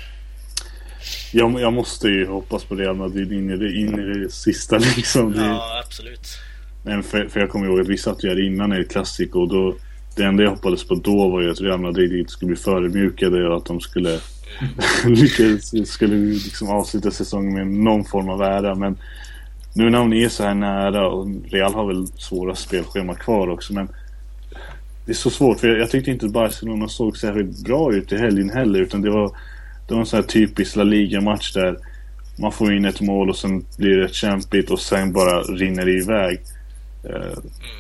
Jag, 1.32 1.62
jag 1.62 1.74
måste 1.74 2.08
ju 2.08 2.28
hoppas 2.28 2.64
på 2.64 2.76
Real 2.76 2.96
Madrid 2.96 3.32
in 3.32 3.50
i 3.50 3.58
det, 3.58 3.76
in 3.76 4.00
i 4.00 4.20
det 4.20 4.32
sista 4.32 4.78
liksom. 4.96 5.36
Ja, 5.38 5.82
absolut. 5.86 6.38
Men 6.84 7.04
för, 7.04 7.28
för 7.28 7.40
jag 7.40 7.50
kommer 7.50 7.66
ihåg 7.66 7.80
att 7.80 7.88
vi 7.88 7.98
satt 7.98 8.24
ju 8.24 8.30
här 8.30 8.48
innan 8.48 8.82
i 8.82 8.86
Classico 8.86 9.40
och 9.40 9.50
då 9.50 9.76
det 10.16 10.24
enda 10.24 10.44
jag 10.44 10.50
hoppades 10.50 10.84
på 10.84 10.96
då 10.96 11.30
var 11.30 11.42
ju 11.42 11.52
att 11.52 11.62
Real 11.62 11.82
Madrid 11.82 12.20
inte 12.20 12.32
skulle 12.32 12.48
bli 12.48 12.56
förödmjukade 12.56 13.48
och 13.48 13.58
att 13.58 13.66
de 13.66 13.80
skulle 13.80 14.20
lyckas, 15.06 15.90
skulle 15.90 16.16
liksom 16.16 16.70
avsluta 16.70 17.12
säsongen 17.12 17.54
med 17.54 17.68
någon 17.68 18.06
form 18.06 18.30
av 18.30 18.42
ära. 18.42 18.76
Men 18.76 18.98
nu 19.74 19.90
när 19.90 20.00
hon 20.00 20.14
är 20.14 20.30
så 20.30 20.44
här 20.44 20.56
nära 20.56 21.08
och 21.08 21.28
Real 21.46 21.74
har 21.74 21.88
väl 21.88 22.08
svåra 22.08 22.56
spelschema 22.56 23.16
kvar 23.16 23.50
också 23.50 23.74
men 23.74 23.90
det 25.06 25.12
är 25.12 25.16
så 25.16 25.30
svårt 25.30 25.60
för 25.60 25.68
jag, 25.68 25.80
jag 25.80 25.90
tyckte 25.90 26.12
inte 26.12 26.28
Barcelona 26.28 26.88
såg 26.88 27.18
särskilt 27.18 27.66
bra 27.66 27.94
ut 27.94 28.12
i 28.12 28.18
helgen 28.18 28.50
heller 28.50 28.82
utan 28.82 29.02
det 29.02 29.10
var, 29.10 29.36
det 29.88 29.94
var 29.94 30.02
en 30.02 30.06
sån 30.06 30.20
här 30.20 30.28
typisk 30.28 30.76
La 30.76 30.84
Liga-match 30.84 31.54
där 31.54 31.78
man 32.36 32.52
får 32.52 32.74
in 32.74 32.86
ett 32.86 33.02
mål 33.02 33.30
och 33.30 33.38
sen 33.38 33.66
blir 33.78 33.98
det 33.98 34.14
kämpigt 34.14 34.72
och 34.72 34.80
sen 34.80 35.14
bara 35.14 35.42
rinner 35.42 35.86
det 35.86 35.92
iväg. 35.92 36.40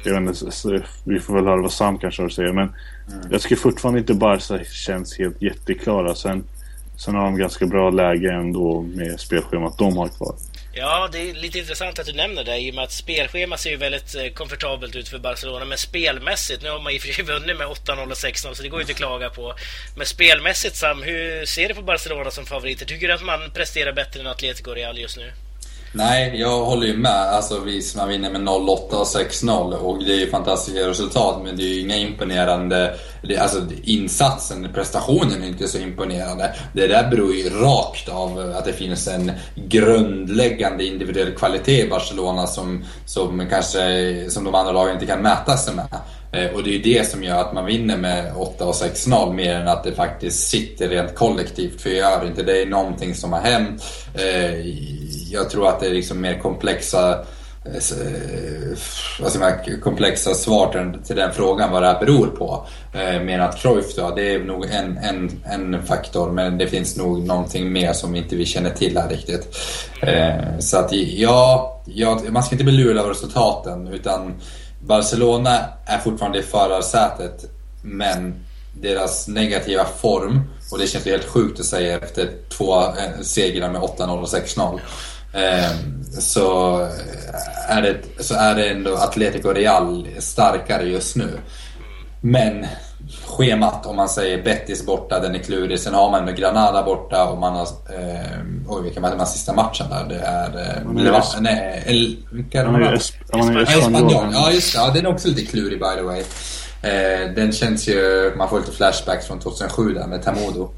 Jag 0.03 0.21
vet 0.21 0.41
inte, 0.41 0.83
vi 1.03 1.19
får 1.19 1.33
väl 1.33 1.45
höra 1.45 1.61
vad 1.61 1.73
Sam 1.73 1.97
kanske 1.99 2.21
har 2.21 2.27
att 2.27 2.33
säga. 2.33 2.53
Men 2.53 2.73
mm. 3.11 3.31
jag 3.31 3.41
tycker 3.41 3.55
fortfarande 3.55 3.99
inte 3.99 4.13
Barca 4.13 4.63
känns 4.63 5.17
helt 5.17 5.41
jätteklara. 5.41 6.15
Sen, 6.15 6.43
sen 6.97 7.15
har 7.15 7.23
de 7.23 7.37
ganska 7.37 7.65
bra 7.65 7.89
läge 7.89 8.31
ändå 8.31 8.81
med 8.81 9.19
spelschemat 9.19 9.77
de 9.77 9.97
har 9.97 10.07
kvar. 10.07 10.35
Ja, 10.75 11.09
det 11.11 11.29
är 11.29 11.33
lite 11.33 11.59
intressant 11.59 11.99
att 11.99 12.05
du 12.05 12.13
nämner 12.13 12.43
det 12.43 12.59
i 12.59 12.71
och 12.71 12.75
med 12.75 12.83
att 12.83 12.91
spelschemat 12.91 13.59
ser 13.59 13.69
ju 13.69 13.77
väldigt 13.77 14.15
eh, 14.15 14.27
komfortabelt 14.33 14.95
ut 14.95 15.07
för 15.07 15.19
Barcelona. 15.19 15.65
Men 15.65 15.77
spelmässigt, 15.77 16.63
nu 16.63 16.69
har 16.69 16.79
man 16.79 16.93
i 16.93 16.97
och 16.97 17.01
för 17.01 17.13
sig 17.13 17.25
vunnit 17.25 17.57
med 17.57 17.67
8-0 17.67 18.03
och 18.03 18.11
6-0 18.11 18.53
så 18.53 18.63
det 18.63 18.69
går 18.69 18.79
ju 18.79 18.81
inte 18.81 18.91
att 18.91 18.97
klaga 18.97 19.29
på. 19.29 19.53
Men 19.95 20.05
spelmässigt 20.05 20.75
Sam, 20.75 21.03
hur 21.03 21.45
ser 21.45 21.67
du 21.67 21.73
på 21.73 21.81
Barcelona 21.81 22.31
som 22.31 22.45
favoriter? 22.45 22.85
Tycker 22.85 23.07
du 23.07 23.13
att 23.13 23.23
man 23.23 23.51
presterar 23.53 23.93
bättre 23.93 24.19
än 24.19 24.27
Atletico 24.27 24.71
Real 24.71 24.99
just 24.99 25.17
nu? 25.17 25.31
Nej, 25.95 26.39
jag 26.39 26.65
håller 26.65 26.87
ju 26.87 26.97
med. 26.97 27.11
Alltså 27.11 27.59
visst, 27.59 27.95
man 27.95 28.09
vinner 28.09 28.31
med 28.31 28.41
0-8 28.41 28.93
och 28.93 29.05
6-0 29.05 29.73
och 29.73 30.03
det 30.03 30.13
är 30.13 30.19
ju 30.19 30.29
fantastiska 30.29 30.87
resultat 30.87 31.41
men 31.43 31.57
det 31.57 31.63
är 31.63 31.67
ju 31.67 31.79
inga 31.79 31.97
imponerande... 31.97 32.95
Det, 33.27 33.37
alltså 33.37 33.61
insatsen, 33.83 34.69
prestationen 34.73 35.43
är 35.43 35.47
inte 35.47 35.67
så 35.67 35.77
imponerande. 35.77 36.55
Det 36.73 36.87
där 36.87 37.09
beror 37.09 37.35
ju 37.35 37.49
rakt 37.49 38.09
av 38.09 38.53
att 38.57 38.65
det 38.65 38.73
finns 38.73 39.07
en 39.07 39.31
grundläggande 39.55 40.85
individuell 40.85 41.35
kvalitet 41.35 41.85
i 41.85 41.89
Barcelona 41.89 42.47
som, 42.47 42.85
som 43.05 43.47
kanske 43.49 44.25
som 44.29 44.43
de 44.43 44.55
andra 44.55 44.71
lagen 44.71 44.93
inte 44.93 45.05
kan 45.05 45.21
mäta 45.21 45.57
sig 45.57 45.75
med. 45.75 45.87
Eh, 46.31 46.55
och 46.55 46.63
det 46.63 46.69
är 46.69 46.73
ju 46.73 46.81
det 46.81 47.07
som 47.09 47.23
gör 47.23 47.41
att 47.41 47.53
man 47.53 47.65
vinner 47.65 47.97
med 47.97 48.33
8 48.35 48.65
och 48.65 48.73
6-0 48.73 49.33
mer 49.33 49.55
än 49.55 49.67
att 49.67 49.83
det 49.83 49.91
faktiskt 49.91 50.49
sitter 50.49 50.89
rent 50.89 51.15
kollektivt. 51.15 51.81
För 51.81 51.89
jag 51.89 51.97
gör 51.97 52.27
inte 52.27 52.43
det 52.43 52.61
är 52.61 52.65
någonting 52.65 53.15
som 53.15 53.33
har 53.33 53.41
hänt. 53.41 53.83
Eh, 54.13 54.65
jag 55.33 55.49
tror 55.49 55.67
att 55.67 55.79
det 55.79 55.87
är 55.87 55.93
liksom 55.93 56.21
mer 56.21 56.39
komplexa 56.39 57.25
eh, 57.65 58.77
alltså 59.23 59.39
komplexa 59.83 60.33
svar 60.33 60.93
till 61.05 61.15
den 61.15 61.33
frågan 61.33 61.71
vad 61.71 61.81
det 61.81 61.87
här 61.87 61.99
beror 61.99 62.27
på. 62.27 62.67
Eh, 62.93 63.21
mer 63.21 63.39
att 63.39 63.57
Cruyff 63.57 63.95
då, 63.95 64.13
det 64.15 64.35
är 64.35 64.39
nog 64.39 64.65
en, 64.65 64.97
en, 64.97 65.43
en 65.45 65.85
faktor 65.85 66.31
men 66.31 66.57
det 66.57 66.67
finns 66.67 66.97
nog 66.97 67.25
någonting 67.25 67.71
mer 67.71 67.93
som 67.93 68.15
inte 68.15 68.35
vi 68.35 68.45
känner 68.45 68.69
till 68.69 68.97
här 68.97 69.09
riktigt. 69.09 69.57
Eh, 70.01 70.59
så 70.59 70.77
att 70.77 70.91
ja, 70.91 71.81
ja 71.85 72.19
man 72.29 72.43
ska 72.43 72.55
inte 72.55 72.63
bli 72.63 72.73
lurad 72.73 72.97
av 72.97 73.07
resultaten 73.07 73.87
utan 73.87 74.33
Barcelona 74.81 75.59
är 75.85 75.97
fortfarande 75.97 76.39
i 76.39 76.43
förarsätet 76.43 77.45
men 77.83 78.43
deras 78.81 79.27
negativa 79.27 79.85
form, 79.85 80.41
och 80.71 80.79
det 80.79 80.87
känns 80.87 81.07
ju 81.07 81.11
helt 81.11 81.25
sjukt 81.25 81.59
att 81.59 81.65
säga 81.65 81.99
efter 81.99 82.29
två 82.49 82.81
eh, 82.81 83.21
segrar 83.21 83.71
med 83.71 83.81
8-0 83.81 84.21
och 84.21 84.27
6-0. 84.27 84.79
Ehm, 85.33 86.03
så 86.03 86.77
är, 87.67 87.81
det, 87.81 88.23
så 88.23 88.35
är 88.35 88.55
det 88.55 88.69
ändå 88.69 88.95
Atletico 88.95 89.49
Real 89.49 90.07
starkare 90.19 90.83
just 90.83 91.15
nu. 91.15 91.39
Men 92.21 92.65
schemat 93.25 93.85
om 93.85 93.95
man 93.95 94.09
säger 94.09 94.43
Betis 94.43 94.85
borta, 94.85 95.19
den 95.19 95.35
är 95.35 95.39
klurig. 95.39 95.79
Sen 95.79 95.93
har 95.93 96.11
man 96.11 96.25
med 96.25 96.37
Granada 96.37 96.83
borta 96.83 97.25
och 97.25 97.39
man 97.39 97.53
har... 97.53 97.63
Eh, 97.63 98.39
oj, 98.67 98.83
vilken 98.83 99.03
var 99.03 99.09
den 99.09 99.25
sista 99.25 99.53
matchen 99.53 99.85
där? 99.89 100.05
Det 100.09 100.19
är... 100.19 100.77
Eh, 100.87 101.03
Leva, 101.03 101.23
nej, 101.39 101.83
el, 101.85 102.17
vilka 102.31 102.61
är 102.61 102.65
de 102.65 102.75
här? 102.75 102.93
Espanyol. 103.63 104.29
Ja, 104.33 104.51
just 104.51 104.73
det. 104.73 104.79
Ja, 104.79 104.91
den 104.93 105.05
är 105.05 105.09
också 105.09 105.27
lite 105.27 105.45
klurig 105.45 105.79
by 105.79 105.95
the 105.95 106.01
way. 106.01 106.23
den 107.35 107.51
känns 107.51 107.87
ju, 107.87 108.33
man 108.37 108.49
får 108.49 108.59
lite 108.59 108.71
flashbacks 108.71 109.27
från 109.27 109.39
2007 109.39 109.93
där 109.93 110.07
med 110.07 110.23
Tamodo. 110.23 110.71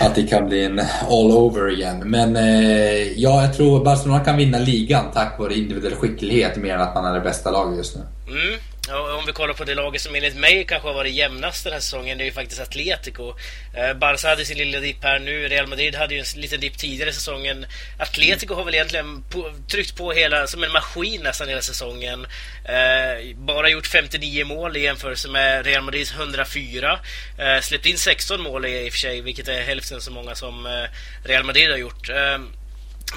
Att 0.00 0.14
det 0.14 0.22
kan 0.22 0.48
bli 0.48 0.64
en 0.64 0.80
all 1.08 1.32
over 1.32 1.70
igen. 1.70 2.10
Men 2.10 2.36
eh, 2.36 3.12
ja, 3.16 3.42
jag 3.42 3.54
tror 3.54 3.84
Barcelona 3.84 4.24
kan 4.24 4.36
vinna 4.36 4.58
ligan 4.58 5.04
tack 5.14 5.38
vare 5.38 5.54
individuell 5.54 5.94
skicklighet 5.94 6.56
mer 6.56 6.74
än 6.74 6.80
att 6.80 6.94
man 6.94 7.04
är 7.04 7.14
det 7.14 7.20
bästa 7.20 7.50
laget 7.50 7.76
just 7.76 7.96
nu. 7.96 8.02
Mm. 8.28 8.60
Om 8.90 9.26
vi 9.26 9.32
kollar 9.32 9.54
på 9.54 9.64
det 9.64 9.74
laget 9.74 10.00
som 10.00 10.14
enligt 10.14 10.36
mig 10.36 10.64
kanske 10.64 10.88
har 10.88 10.94
varit 10.94 11.14
jämnast 11.14 11.64
den 11.64 11.72
här 11.72 11.80
säsongen, 11.80 12.18
det 12.18 12.24
är 12.24 12.26
ju 12.26 12.32
faktiskt 12.32 12.60
Atletico. 12.60 13.34
Eh, 13.74 13.94
Barca 13.94 14.28
hade 14.28 14.44
sin 14.44 14.58
lilla 14.58 14.80
dipp 14.80 15.04
här 15.04 15.18
nu, 15.18 15.48
Real 15.48 15.66
Madrid 15.66 15.94
hade 15.94 16.14
ju 16.14 16.20
en 16.20 16.40
liten 16.40 16.60
dipp 16.60 16.78
tidigare 16.78 17.10
i 17.10 17.12
säsongen. 17.12 17.66
Atletico 17.98 18.54
har 18.54 18.64
väl 18.64 18.74
egentligen 18.74 19.22
på, 19.30 19.52
tryckt 19.68 19.96
på 19.96 20.12
hela, 20.12 20.46
som 20.46 20.64
en 20.64 20.72
maskin 20.72 21.22
nästan 21.22 21.48
hela 21.48 21.60
säsongen. 21.60 22.26
Eh, 22.64 23.36
bara 23.36 23.68
gjort 23.68 23.86
59 23.86 24.44
mål 24.44 24.76
i 24.76 24.80
jämförelse 24.80 25.28
med 25.28 25.66
Real 25.66 25.82
Madrids 25.82 26.12
104. 26.12 26.98
Eh, 27.38 27.60
släppt 27.60 27.86
in 27.86 27.98
16 27.98 28.40
mål 28.42 28.66
i 28.66 28.88
och 28.88 28.92
för 28.92 28.98
sig, 28.98 29.20
vilket 29.20 29.48
är 29.48 29.62
hälften 29.62 30.00
så 30.00 30.10
många 30.10 30.34
som 30.34 30.86
Real 31.24 31.44
Madrid 31.44 31.70
har 31.70 31.78
gjort. 31.78 32.10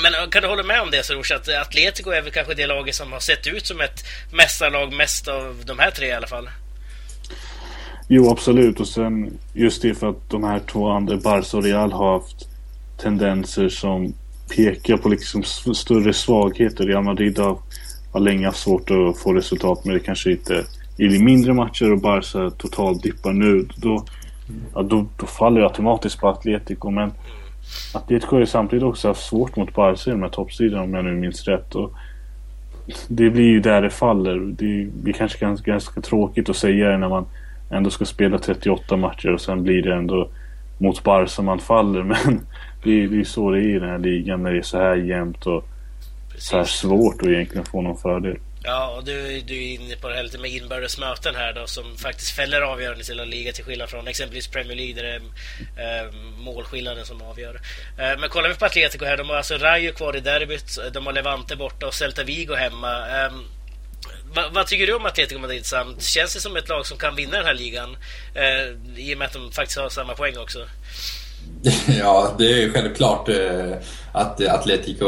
Men 0.04 0.14
eh, 0.14 0.30
kan 0.30 0.42
du 0.42 0.48
hålla 0.48 0.64
med 0.64 0.82
om 0.82 0.92
det 0.92 1.06
Soroush, 1.06 1.36
att 1.36 1.50
Atletico 1.50 2.12
är 2.12 2.22
väl 2.22 2.32
kanske 2.32 2.54
det 2.54 2.68
laget 2.68 2.96
som 2.96 3.12
har 3.12 3.20
sett 3.20 3.48
ut 3.48 3.68
som 3.68 3.82
ett 3.82 4.04
mästarlag 4.32 4.94
mest 4.94 5.28
av 5.28 5.62
de 5.66 5.80
här 5.80 5.92
tre 5.92 6.08
i 6.08 6.12
alla 6.12 6.28
fall? 6.28 6.50
Jo, 8.08 8.30
absolut. 8.30 8.80
Och 8.80 8.88
sen 8.88 9.38
just 9.54 9.82
det 9.82 9.96
för 9.96 10.10
att 10.10 10.30
de 10.30 10.44
här 10.44 10.60
två 10.60 10.90
andra, 10.90 11.18
Barca 11.18 11.58
och 11.58 11.64
Real, 11.64 11.92
har 11.92 12.14
haft 12.14 12.48
tendenser 12.98 13.70
som 13.70 14.14
pekar 14.56 14.98
på 14.98 15.10
liksom 15.10 15.44
större 15.74 16.14
svagheter. 16.14 16.86
Real 16.86 17.04
Madrid 17.04 17.40
har, 17.40 17.58
har 18.12 18.20
länge 18.20 18.46
haft 18.46 18.60
svårt 18.60 18.92
att 18.92 19.20
få 19.20 19.34
resultat 19.34 19.86
men 19.86 19.94
det 19.94 20.00
kanske 20.00 20.32
inte 20.32 20.66
i 20.98 21.20
mindre 21.20 21.54
matcher 21.54 21.92
och 21.92 22.02
Barca 22.02 22.50
totalt 22.58 23.04
dippar 23.04 23.34
nu. 23.34 23.68
Då, 23.76 24.06
ja, 24.74 24.82
då, 24.82 25.08
då 25.18 25.26
faller 25.26 25.62
det 25.62 25.68
automatiskt 25.68 26.20
på 26.20 26.28
Atletico. 26.28 26.90
Men 26.90 27.12
Atletico 27.94 28.36
har 28.36 28.40
ju 28.40 28.46
samtidigt 28.46 28.84
också 28.84 29.08
haft 29.08 29.24
svårt 29.24 29.56
mot 29.56 29.74
Barca 29.74 30.10
i 30.10 30.14
de 30.14 30.22
här 30.22 30.30
toppsidorna 30.30 30.84
om 30.84 30.94
jag 30.94 31.06
nu 31.06 31.12
minns 31.12 31.48
rätt. 31.48 31.76
Och 31.76 31.92
det 33.08 33.30
blir 33.30 33.48
ju 33.48 33.60
där 33.60 33.82
det 33.82 33.90
faller. 33.90 34.40
Det 34.40 34.88
blir 34.94 35.14
kanske 35.14 35.40
ganska, 35.40 35.72
ganska 35.72 36.02
tråkigt 36.02 36.50
att 36.50 36.56
säga 36.56 36.90
det 36.90 36.98
när 36.98 37.10
man 37.10 37.26
ändå 37.70 37.90
ska 37.90 38.06
spela 38.06 38.38
38 38.38 38.98
matcher 38.98 39.34
och 39.34 39.42
sen 39.42 39.64
blir 39.64 39.82
det 39.82 39.96
ändå 39.96 40.30
mot 40.78 41.04
Barca 41.04 41.42
man 41.42 41.60
faller. 41.60 42.04
Men 42.24 42.42
det 42.84 42.90
är 42.90 43.08
ju 43.08 43.26
så 43.26 43.52
det 43.52 43.60
är 43.60 43.76
i 43.76 43.80
den 43.80 43.90
här 43.90 44.00
ligan 44.00 44.44
när 44.44 44.52
det 44.52 44.58
är 44.58 44.62
så 44.62 44.78
här 44.78 44.96
jämnt 44.96 45.46
och 45.46 45.66
Precis. 46.32 46.50
så 46.50 46.58
här 46.58 46.64
svårt 46.64 47.22
att 47.22 47.28
egentligen 47.28 47.66
få 47.66 47.82
någon 47.82 47.98
fördel. 47.98 48.38
Ja, 48.64 48.88
och 48.88 49.04
du, 49.04 49.42
du 49.42 49.56
är 49.56 49.68
inne 49.68 49.96
på 49.96 50.10
det 50.10 50.16
här 50.16 50.24
lite 50.24 50.38
med 50.38 50.52
inbördes 50.52 50.98
möten 50.98 51.36
här 51.36 51.54
då 51.54 51.68
som 51.68 51.98
faktiskt 51.98 52.32
fäller 52.32 52.62
avgörande 52.62 53.04
till 53.04 53.20
en 53.20 53.30
liga 53.30 53.52
till 53.52 53.64
skillnad 53.64 53.90
från 53.90 54.08
exempelvis 54.08 54.48
Premier 54.48 54.76
League 54.76 54.94
där 54.94 55.04
det 55.04 55.22
är 55.82 56.06
eh, 56.06 56.12
målskillnaden 56.38 57.06
som 57.06 57.22
avgör. 57.22 57.62
Eh, 57.98 58.20
men 58.20 58.30
kollar 58.30 58.50
vi 58.50 58.56
på 58.56 58.66
Atletico 58.66 59.06
här, 59.06 59.18
de 59.18 59.30
har 59.30 59.38
alltså 59.38 59.58
Rayo 59.58 59.94
kvar 59.94 60.16
i 60.16 60.20
derbyt, 60.20 60.80
de 60.94 61.06
har 61.06 61.14
Levante 61.14 61.56
borta 61.56 61.88
och 61.88 61.94
Celta 61.94 62.24
Vigo 62.24 62.56
hemma. 62.56 63.08
Eh, 63.08 63.32
vad, 64.34 64.54
vad, 64.54 64.68
tycker 64.68 64.88
du 64.88 64.94
om 64.94 65.06
Atletico 65.06 65.40
Madrid 65.40 65.66
Sam? 65.66 66.00
Känns 66.00 66.34
det 66.34 66.40
som 66.40 66.58
ett 66.58 66.70
lag 66.70 66.86
som 66.86 66.98
kan 66.98 67.16
vinna 67.16 67.38
den 67.38 67.46
här 67.46 67.54
ligan? 67.54 67.98
Eh, 68.34 68.98
I 68.98 69.14
och 69.14 69.18
med 69.18 69.26
att 69.26 69.34
de 69.34 69.52
faktiskt 69.52 69.80
har 69.80 69.90
samma 69.90 70.14
poäng 70.14 70.38
också. 70.38 70.68
Ja, 72.00 72.36
det 72.38 72.64
är 72.64 72.70
självklart 72.70 73.30
eh, 73.30 73.78
att 74.12 74.48
Atletico, 74.48 75.06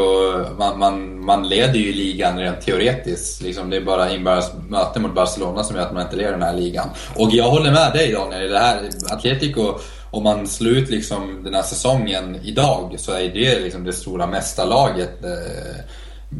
man, 0.58 0.78
man, 0.78 1.24
man 1.24 1.48
leder 1.48 1.78
ju 1.78 1.92
ligan 1.92 2.38
rent 2.38 2.60
teoretiskt. 2.60 3.42
Liksom 3.42 3.70
det 3.70 3.76
är 3.76 3.80
bara 3.80 4.10
inbördes 4.10 4.50
möte 4.68 5.00
mot 5.00 5.14
Barcelona 5.14 5.64
som 5.64 5.76
gör 5.76 5.82
att 5.82 5.92
man 5.92 6.02
inte 6.02 6.16
leder 6.16 6.32
den 6.32 6.42
här 6.42 6.56
ligan. 6.56 6.88
Och 7.16 7.30
jag 7.32 7.50
håller 7.50 7.72
med 7.72 7.92
dig 7.92 8.12
Daniel, 8.12 8.50
det 8.50 8.58
här 8.58 8.88
Atletico, 9.10 9.78
om 10.10 10.22
man 10.22 10.46
slår 10.46 10.72
ut 10.72 10.90
liksom 10.90 11.44
den 11.44 11.54
här 11.54 11.62
säsongen 11.62 12.40
idag 12.42 12.94
så 12.98 13.12
är 13.12 13.28
det 13.28 13.60
liksom 13.60 13.84
det 13.84 13.92
stora 13.92 14.26
mästarlaget. 14.26 15.24
Eh, 15.24 15.84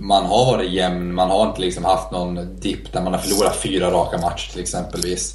man 0.01 0.25
har 0.25 0.47
varit 0.47 0.71
jämn, 0.71 1.15
man 1.15 1.31
har 1.31 1.49
inte 1.49 1.61
liksom 1.61 1.85
haft 1.85 2.11
någon 2.11 2.61
dipp 2.61 2.93
där 2.93 3.03
man 3.03 3.13
har 3.13 3.21
förlorat 3.21 3.57
fyra 3.57 3.91
raka 3.91 4.19
matcher 4.19 4.53
till 4.53 4.61
exempelvis. 4.61 5.35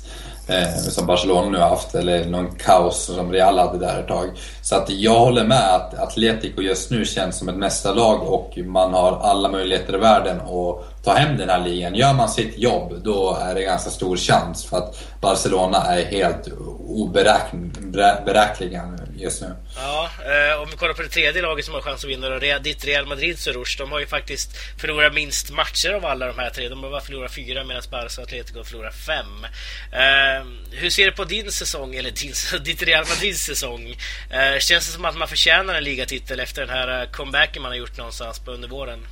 Eh, 0.49 0.89
som 0.89 1.05
Barcelona 1.05 1.49
nu 1.49 1.57
har 1.57 1.69
haft, 1.69 1.95
eller 1.95 2.25
någon 2.25 2.55
kaos 2.55 3.05
som 3.05 3.31
Real 3.31 3.57
hade 3.57 3.77
där 3.77 3.99
ett 3.99 4.07
tag. 4.07 4.29
Så 4.61 4.75
att 4.75 4.89
jag 4.89 5.19
håller 5.19 5.43
med 5.43 5.75
att 5.75 5.93
Atletico 5.93 6.61
just 6.61 6.91
nu 6.91 7.05
känns 7.05 7.37
som 7.37 7.49
ett 7.49 7.57
mästarlag 7.57 8.23
och 8.23 8.57
man 8.57 8.93
har 8.93 9.19
alla 9.21 9.49
möjligheter 9.49 9.95
i 9.95 9.97
världen 9.97 10.39
att 10.41 10.96
ta 11.07 11.13
hem 11.13 11.37
den 11.37 11.49
här 11.49 11.59
ligan. 11.59 11.95
Gör 11.95 12.13
man 12.13 12.29
sitt 12.29 12.57
jobb, 12.57 13.01
då 13.03 13.37
är 13.41 13.55
det 13.55 13.61
ganska 13.61 13.89
stor 13.89 14.17
chans 14.17 14.65
för 14.65 14.77
att 14.77 15.03
Barcelona 15.21 15.77
är 15.77 16.05
helt 16.05 16.47
oberäkneliga 16.79 18.97
just 19.17 19.41
nu. 19.41 19.55
Ja, 19.75 20.09
eh, 20.19 20.61
om 20.61 20.69
vi 20.71 20.77
kollar 20.77 20.93
på 20.93 21.01
det 21.01 21.09
tredje 21.09 21.41
laget 21.41 21.65
som 21.65 21.73
har 21.73 21.81
chans 21.81 22.03
att 22.03 22.09
vinna, 22.09 22.29
då, 22.29 22.39
ditt 22.61 22.85
Real 22.85 23.05
Madrid 23.05 23.39
Soroush, 23.39 23.77
de 23.77 23.91
har 23.91 23.99
ju 23.99 24.07
faktiskt 24.07 24.57
förlorat 24.77 25.13
minst 25.13 25.51
matcher 25.51 25.93
av 25.93 26.05
alla 26.05 26.27
de 26.27 26.39
här 26.39 26.49
tre. 26.49 26.69
De 26.69 26.83
har 26.83 26.89
bara 26.89 27.01
förlorat 27.01 27.31
fyra 27.31 27.63
medan 27.63 27.83
Barca 27.91 28.21
och 28.21 28.27
Atletico 28.27 28.59
har 28.59 28.63
förlorat 28.63 28.95
fem. 28.95 29.45
Eh, 29.91 30.45
hur 30.71 30.89
ser 30.89 31.05
du 31.05 31.11
på 31.11 31.23
din 31.23 31.51
säsong, 31.51 31.95
eller 31.95 32.11
din, 32.11 32.33
ditt 32.63 32.83
Real 32.83 33.05
Madrids 33.09 33.45
säsong? 33.45 33.95
Eh, 34.29 34.59
känns 34.59 34.85
det 34.85 34.91
som 34.91 35.05
att 35.05 35.17
man 35.17 35.27
förtjänar 35.27 35.75
en 35.75 35.83
ligatitel 35.83 36.39
efter 36.39 36.61
den 36.61 36.69
här 36.69 37.01
eh, 37.01 37.09
comebacken 37.09 37.61
man 37.61 37.71
har 37.71 37.77
gjort 37.77 37.97
någonstans 37.97 38.39
på 38.39 38.51
under 38.51 38.67
våren? 38.67 39.07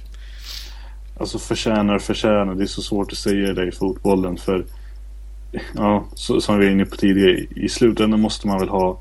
Alltså 1.18 1.40
förtjänar, 1.40 2.00
förtjänar. 2.00 2.56
Det 2.56 2.64
är 2.64 2.68
så 2.68 2.82
svårt 2.82 3.12
att 3.12 3.18
säga 3.18 3.54
det 3.54 3.68
i 3.68 3.72
fotbollen 3.72 4.38
för 4.38 4.66
ja, 5.74 6.06
så, 6.14 6.42
som 6.42 6.60
vi 6.60 6.66
var 6.66 6.72
inne 6.72 6.86
på 6.86 6.96
tidigare, 6.96 7.46
i 7.56 7.70
slutändan 7.70 8.22
måste 8.22 8.48
man 8.48 8.60
väl 8.60 8.70
ha 8.70 9.00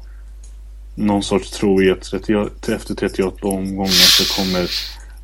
någon 0.94 1.22
sorts 1.22 1.50
tro 1.50 1.82
i 1.82 1.90
att 1.90 2.02
30, 2.02 2.72
efter 2.72 2.94
38 2.94 3.46
omgångar 3.46 3.86
så 3.86 4.42
kommer 4.42 4.70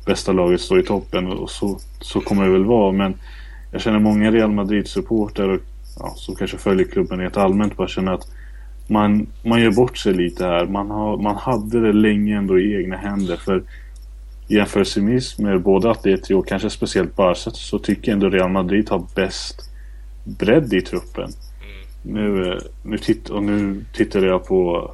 bästa 0.05 0.31
laget 0.31 0.61
stå 0.61 0.79
i 0.79 0.83
toppen 0.83 1.27
och 1.27 1.49
så, 1.49 1.79
så 2.01 2.21
kommer 2.21 2.45
det 2.45 2.51
väl 2.51 2.65
vara. 2.65 2.91
Men 2.91 3.13
jag 3.71 3.81
känner 3.81 3.99
många 3.99 4.31
Real 4.31 4.51
Madrid-supporter 4.51 5.49
och 5.49 5.61
ja, 5.99 6.13
som 6.15 6.35
kanske 6.35 6.57
följer 6.57 6.87
klubben 6.87 7.19
rent 7.19 7.37
allmänt 7.37 7.77
bara 7.77 7.87
känner 7.87 8.11
att 8.11 8.27
man, 8.87 9.27
man 9.43 9.61
gör 9.61 9.71
bort 9.71 9.97
sig 9.97 10.13
lite 10.13 10.45
här. 10.45 10.65
Man, 10.65 10.89
har, 10.89 11.17
man 11.17 11.35
hade 11.35 11.81
det 11.81 11.93
länge 11.93 12.37
ändå 12.37 12.59
i 12.59 12.75
egna 12.75 12.97
händer. 12.97 13.35
För 13.35 13.63
jämförelsevis 14.55 15.39
med 15.39 15.61
både 15.61 15.91
Atleti 15.91 16.33
och 16.33 16.47
kanske 16.47 16.69
speciellt 16.69 17.15
Barca 17.15 17.51
så 17.51 17.79
tycker 17.79 18.11
jag 18.11 18.13
ändå 18.13 18.29
Real 18.29 18.51
Madrid 18.51 18.89
har 18.89 19.07
bäst 19.15 19.69
bredd 20.23 20.73
i 20.73 20.81
truppen. 20.81 21.23
Mm. 21.23 22.13
Nu, 22.15 22.51
eh, 22.51 22.57
nu, 22.83 22.97
titt, 22.97 23.29
och 23.29 23.43
nu 23.43 23.85
tittade 23.93 24.27
jag 24.27 24.45
på 24.45 24.91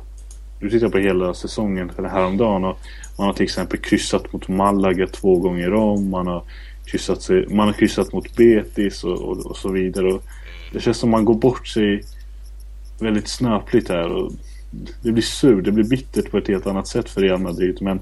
nu 0.59 0.69
tittar 0.69 0.89
på 0.89 0.97
hela 0.97 1.33
säsongen 1.33 1.89
för 1.89 2.03
häromdagen 2.03 2.63
och 2.63 2.79
man 3.17 3.27
har 3.27 3.33
till 3.33 3.43
exempel 3.43 3.79
kryssat 3.79 4.33
mot 4.33 4.47
Malaga 4.47 5.07
två 5.07 5.39
gånger 5.39 5.73
om. 5.73 6.09
Man 6.09 6.27
har 6.27 6.43
kryssat, 6.85 7.21
sig, 7.21 7.47
man 7.49 7.67
har 7.67 7.73
kryssat 7.73 8.13
mot 8.13 8.35
Betis 8.35 9.03
och, 9.03 9.21
och, 9.21 9.45
och 9.45 9.57
så 9.57 9.71
vidare. 9.71 10.13
Och 10.13 10.23
det 10.73 10.79
känns 10.79 10.97
som 10.97 11.09
man 11.09 11.25
går 11.25 11.35
bort 11.35 11.67
sig 11.67 12.03
väldigt 12.99 13.27
snöpligt 13.27 13.89
här. 13.89 14.13
Och 14.13 14.31
det 15.01 15.11
blir 15.11 15.23
sur, 15.23 15.61
det 15.61 15.71
blir 15.71 15.89
bittert 15.89 16.31
på 16.31 16.37
ett 16.37 16.47
helt 16.47 16.67
annat 16.67 16.87
sätt 16.87 17.09
för 17.09 17.21
Real 17.21 17.39
Madrid. 17.39 17.77
Men 17.81 17.99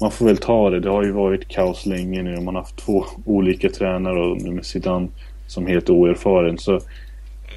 man 0.00 0.10
får 0.10 0.26
väl 0.26 0.36
ta 0.36 0.70
det. 0.70 0.80
Det 0.80 0.90
har 0.90 1.04
ju 1.04 1.12
varit 1.12 1.48
kaos 1.48 1.86
länge 1.86 2.22
nu. 2.22 2.40
Man 2.40 2.54
har 2.54 2.62
haft 2.62 2.76
två 2.76 3.06
olika 3.24 3.68
tränare 3.68 4.20
och 4.20 4.42
nu 4.42 4.50
med 4.50 4.66
Zidane 4.66 5.08
som 5.46 5.66
helt 5.66 5.90
oerfaren. 5.90 6.58
Så 6.58 6.80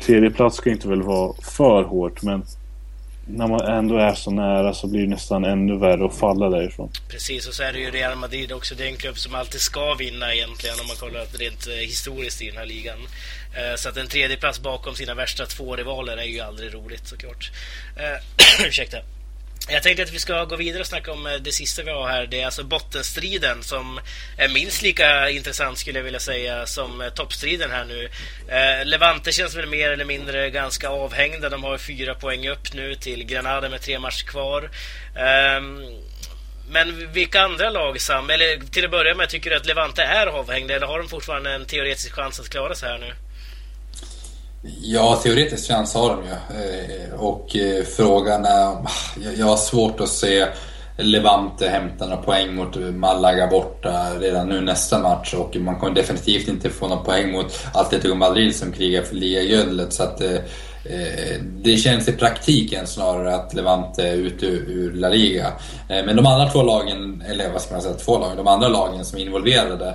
tredje 0.02 0.30
plats 0.30 0.58
ska 0.58 0.70
inte 0.70 0.88
väl 0.88 1.02
vara 1.02 1.34
för 1.42 1.84
hårt 1.84 2.24
men 2.24 2.44
när 3.32 3.48
man 3.48 3.62
ändå 3.62 3.98
är 3.98 4.14
så 4.14 4.32
nära 4.32 4.74
så 4.74 4.88
blir 4.88 5.02
det 5.02 5.08
nästan 5.08 5.46
ännu 5.46 5.78
värre 5.78 6.06
att 6.06 6.16
falla 6.16 6.50
därifrån. 6.50 6.92
Precis, 7.10 7.48
och 7.48 7.54
så 7.54 7.64
är 7.64 7.74
det 7.74 7.80
ju 7.80 7.92
Real 7.92 8.18
Madrid 8.18 8.52
också. 8.52 8.76
Det 8.76 8.84
är 8.84 8.88
en 8.88 8.98
klubb 8.98 9.18
som 9.18 9.36
alltid 9.36 9.62
ska 9.62 9.94
vinna 9.94 10.34
egentligen 10.34 10.76
om 10.82 10.88
man 10.88 10.98
kollar 10.98 11.26
rent 11.40 11.68
eh, 11.68 11.74
historiskt 11.74 12.42
i 12.42 12.48
den 12.48 12.58
här 12.58 12.66
ligan. 12.66 12.98
Eh, 13.54 13.76
så 13.78 13.90
att 13.90 13.98
en 13.98 14.08
tredje 14.08 14.38
plats 14.38 14.60
bakom 14.60 14.96
sina 14.96 15.14
värsta 15.14 15.46
två 15.46 15.76
rivaler 15.76 16.18
är 16.18 16.24
ju 16.24 16.40
aldrig 16.40 16.74
roligt 16.74 17.08
såklart. 17.08 17.52
Eh, 17.98 18.66
ursäkta. 18.68 18.98
Jag 19.72 19.84
tänkte 19.84 20.04
att 20.04 20.12
vi 20.14 20.20
ska 20.20 20.46
gå 20.46 20.56
vidare 20.56 20.82
och 20.82 20.88
snacka 20.88 21.12
om 21.12 21.28
eh, 21.28 21.34
det 21.34 21.52
sista 21.52 21.84
vi 21.84 21.92
har 21.92 22.08
här. 22.08 22.28
Det 22.28 22.42
är 22.42 22.46
alltså 22.46 22.64
bottenstriden 22.64 23.64
som 23.64 24.00
är 24.38 24.50
minst 24.50 24.82
lika 24.82 25.30
intressant 25.30 25.78
skulle 25.78 26.00
jag 26.00 26.04
vilja 26.04 26.20
säga 26.20 26.66
som 26.66 27.02
eh, 27.02 27.10
toppstriden 27.10 27.72
här 27.72 27.86
nu. 27.86 28.10
Eh, 28.48 28.86
Levante 28.86 29.32
känns 29.32 29.56
väl 29.56 29.70
mer 29.70 29.92
eller 29.92 30.06
mindre 30.06 30.50
ganska 30.50 30.90
avhängda. 30.90 31.50
De 31.50 31.64
har 31.64 31.78
fyra 31.78 32.16
poäng 32.16 32.48
upp 32.48 32.74
nu 32.74 32.96
till 32.96 33.24
Granada 33.26 33.70
med 33.70 33.82
tre 33.82 34.00
matcher 34.00 34.26
kvar. 34.26 34.70
Eh, 35.16 35.62
men 36.70 37.12
vilka 37.12 37.42
andra 37.42 37.70
lag, 37.70 38.02
Sam? 38.02 38.30
Eller 38.30 38.58
till 38.72 38.86
att 38.86 38.92
börja 38.92 39.16
med, 39.16 39.30
tycker 39.30 39.50
du 39.50 39.56
att 39.56 39.66
Levante 39.66 40.04
är 40.04 40.28
avhängda 40.28 40.76
eller 40.76 40.88
har 40.88 41.00
de 41.00 41.10
fortfarande 41.10 41.54
en 41.54 41.66
teoretisk 41.66 42.14
chans 42.14 42.40
att 42.40 42.50
klara 42.50 42.76
sig 42.76 42.90
här 42.90 42.98
nu? 42.98 43.14
Ja, 44.62 45.20
teoretisk 45.24 45.68
chans 45.68 45.94
har 45.94 46.10
de 46.10 46.24
ju. 46.24 46.32
Eh, 46.32 47.14
och 47.20 47.56
eh, 47.56 47.84
frågan 47.84 48.46
är... 48.46 48.76
Jag 49.38 49.46
har 49.46 49.58
svårt 49.58 50.00
att 50.00 50.10
se 50.10 50.48
Levante 50.98 51.68
hämta 51.68 52.06
några 52.06 52.22
poäng 52.22 52.56
mot 52.56 52.76
Malaga 52.76 53.48
borta 53.48 54.10
redan 54.20 54.50
nu 54.50 54.62
nästa 54.62 55.00
match 55.00 55.34
och 55.34 55.56
man 55.56 55.80
kommer 55.80 55.96
definitivt 55.96 56.48
inte 56.48 56.70
få 56.70 56.88
några 56.88 57.04
poäng 57.04 57.32
mot 57.32 57.60
Atletico 57.74 58.16
Madrid 58.16 58.56
som 58.56 58.72
krigar 58.72 59.02
för 59.02 59.16
ligaguldet. 59.16 59.94
Så 59.94 60.04
att, 60.04 60.22
eh, 60.22 60.38
det 61.42 61.78
känns 61.78 62.08
i 62.08 62.12
praktiken 62.12 62.88
snarare 62.88 63.36
att 63.36 63.54
Levante 63.54 64.08
är 64.08 64.14
ute 64.14 64.46
ur 64.46 64.94
La 64.94 65.10
Liga. 65.10 65.52
Men 65.88 66.16
de 66.16 66.26
andra 66.26 66.50
två 66.50 66.64
lagen, 66.64 67.24
eller 67.30 67.52
vad 67.52 67.62
ska 67.62 67.74
man 67.74 67.82
säga, 67.82 67.94
två 67.94 68.20
lagen, 68.20 68.38
de 68.38 68.48
andra 68.48 68.68
lagen 68.68 69.06
som 69.06 69.20
är 69.20 69.22
involverade 69.22 69.94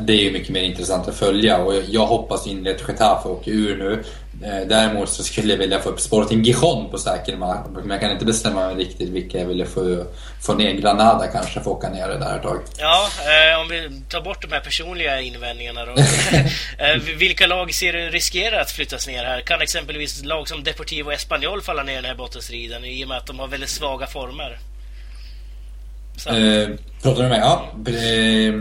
det 0.00 0.12
är 0.12 0.22
ju 0.22 0.32
mycket 0.32 0.50
mer 0.50 0.62
intressant 0.62 1.08
att 1.08 1.14
följa 1.14 1.58
och 1.58 1.74
jag 1.88 2.06
hoppas 2.06 2.46
innerligt 2.46 2.82
att 2.82 2.88
Getafe 2.88 3.28
åker 3.28 3.50
ur 3.50 3.76
nu. 3.76 4.04
Eh, 4.44 4.66
däremot 4.68 5.08
så 5.08 5.24
skulle 5.24 5.52
jag 5.52 5.58
vilja 5.58 5.80
få 5.80 5.88
upp 5.88 6.00
Sporting 6.00 6.42
Gijon 6.42 6.90
på 6.90 6.98
säker 6.98 7.36
mark. 7.36 7.60
Men 7.72 7.90
jag 7.90 8.00
kan 8.00 8.10
inte 8.10 8.24
bestämma 8.24 8.66
mig 8.66 8.76
riktigt 8.76 9.08
vilka 9.08 9.38
jag 9.38 9.46
vill 9.46 9.66
få, 9.66 10.04
få 10.40 10.54
ner. 10.54 10.72
Granada 10.72 11.26
kanske 11.26 11.60
får 11.60 11.70
åka 11.70 11.88
ner 11.88 12.08
det 12.08 12.18
där 12.18 12.36
ett 12.36 12.42
tag. 12.42 12.62
Ja, 12.78 13.08
eh, 13.18 13.60
om 13.60 13.68
vi 13.68 14.02
tar 14.08 14.20
bort 14.20 14.42
de 14.42 14.52
här 14.52 14.60
personliga 14.60 15.20
invändningarna 15.20 15.84
då. 15.84 15.92
eh, 16.78 17.16
vilka 17.18 17.46
lag 17.46 17.74
ser 17.74 17.92
du 17.92 18.10
riskerar 18.10 18.60
att 18.60 18.70
flyttas 18.70 19.06
ner 19.06 19.24
här? 19.24 19.40
Kan 19.40 19.60
exempelvis 19.60 20.24
lag 20.24 20.48
som 20.48 20.64
Deportivo 20.64 21.12
Espanyol 21.12 21.62
falla 21.62 21.82
ner 21.82 21.92
i 21.92 21.96
den 21.96 22.04
här 22.04 22.14
bottenstriden 22.14 22.84
i 22.84 23.04
och 23.04 23.08
med 23.08 23.16
att 23.16 23.26
de 23.26 23.38
har 23.38 23.48
väldigt 23.48 23.70
svaga 23.70 24.06
former? 24.06 24.58
Eh, 26.26 26.68
pratar 27.02 27.22
du 27.22 27.28
med 27.28 27.30
mig? 27.30 27.40
Ja. 27.40 27.68
Eh, 27.86 28.54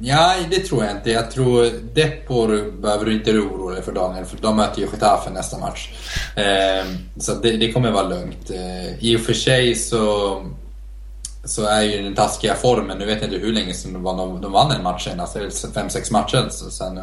Ja, 0.00 0.34
det 0.50 0.58
tror 0.58 0.84
jag 0.84 0.96
inte. 0.96 1.10
Jag 1.10 1.30
tror 1.30 1.70
Depor 1.94 2.80
behöver 2.80 3.04
du 3.04 3.12
inte 3.14 3.30
oroa 3.32 3.74
dig 3.74 3.82
för 3.82 3.92
Daniel, 3.92 4.24
för 4.24 4.36
de 4.42 4.56
möter 4.56 4.80
ju 4.80 4.86
Getafe 4.86 5.30
nästa 5.30 5.58
match. 5.58 5.88
Eh, 6.36 6.86
så 7.16 7.34
det, 7.34 7.56
det, 7.56 7.72
kommer 7.72 7.90
vara 7.90 8.08
lugnt. 8.08 8.50
Eh, 8.50 9.04
I 9.04 9.16
och 9.16 9.20
för 9.20 9.32
sig 9.32 9.74
så 9.74 10.42
så 11.44 11.66
är 11.66 11.82
ju 11.82 12.02
den 12.02 12.14
taskiga 12.14 12.54
formen, 12.54 12.98
nu 12.98 13.06
vet 13.06 13.22
jag 13.22 13.32
inte 13.32 13.46
hur 13.46 13.52
länge 13.52 13.74
sedan 13.74 13.92
de, 13.92 14.40
de, 14.40 14.52
vann 14.52 14.70
en 14.70 14.82
match 14.82 15.04
senast, 15.04 15.36
alltså 15.36 15.72
fem, 15.72 15.90
sex 15.90 16.10
matcher 16.10 16.48
sen 16.48 16.94
nu. 16.94 17.02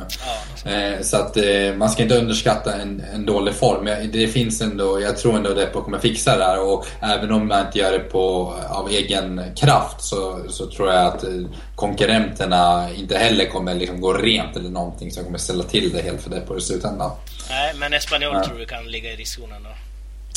Ja. 0.66 0.72
Eh, 0.72 1.02
så 1.02 1.18
att 1.18 1.38
eh, 1.38 1.74
man 1.78 1.90
ska 1.90 2.04
inte 2.04 2.18
underskatta 2.18 2.74
en, 2.74 3.04
en 3.14 3.26
dålig 3.26 3.54
form. 3.54 3.90
Det 4.14 4.28
finns 4.28 4.62
ändå, 4.62 5.02
jag 5.02 5.18
tror 5.18 5.38
ändå 5.38 5.54
Depo 5.54 5.82
kommer 5.82 6.00
fixa 6.00 6.38
det 6.38 6.44
här 6.44 6.74
och 6.74 6.86
även 7.02 7.32
om 7.32 7.48
man 7.48 7.66
inte 7.66 7.80
gör 7.80 7.92
det 7.92 8.00
på, 8.00 8.56
av 8.70 8.90
egen 8.90 9.42
kraft 9.56 10.02
så, 10.02 10.40
så 10.50 10.66
tror 10.66 10.94
jag 10.94 11.06
att 11.06 11.24
eh, 11.24 11.30
konkurrenterna 11.76 12.90
inte 12.96 13.18
heller 13.18 13.46
kommer 13.46 13.76
liksom 13.76 14.02
gå 14.02 14.14
rent 14.14 14.56
eller 14.56 14.70
någonting 14.70 15.12
som 15.12 15.24
kommer 15.24 15.38
ställa 15.38 15.64
till 15.64 15.92
det 15.94 16.02
helt 16.02 16.22
för 16.22 16.30
Depo 16.30 16.58
i 16.58 16.62
slutändan. 16.62 17.12
Nej, 17.50 17.74
men 17.76 17.94
Espanyol 17.94 18.34
ja. 18.36 18.44
tror 18.44 18.60
du 18.60 18.66
kan 18.66 18.86
ligga 18.86 19.12
i 19.12 19.16
riskzonen 19.16 19.64
då? 19.64 19.70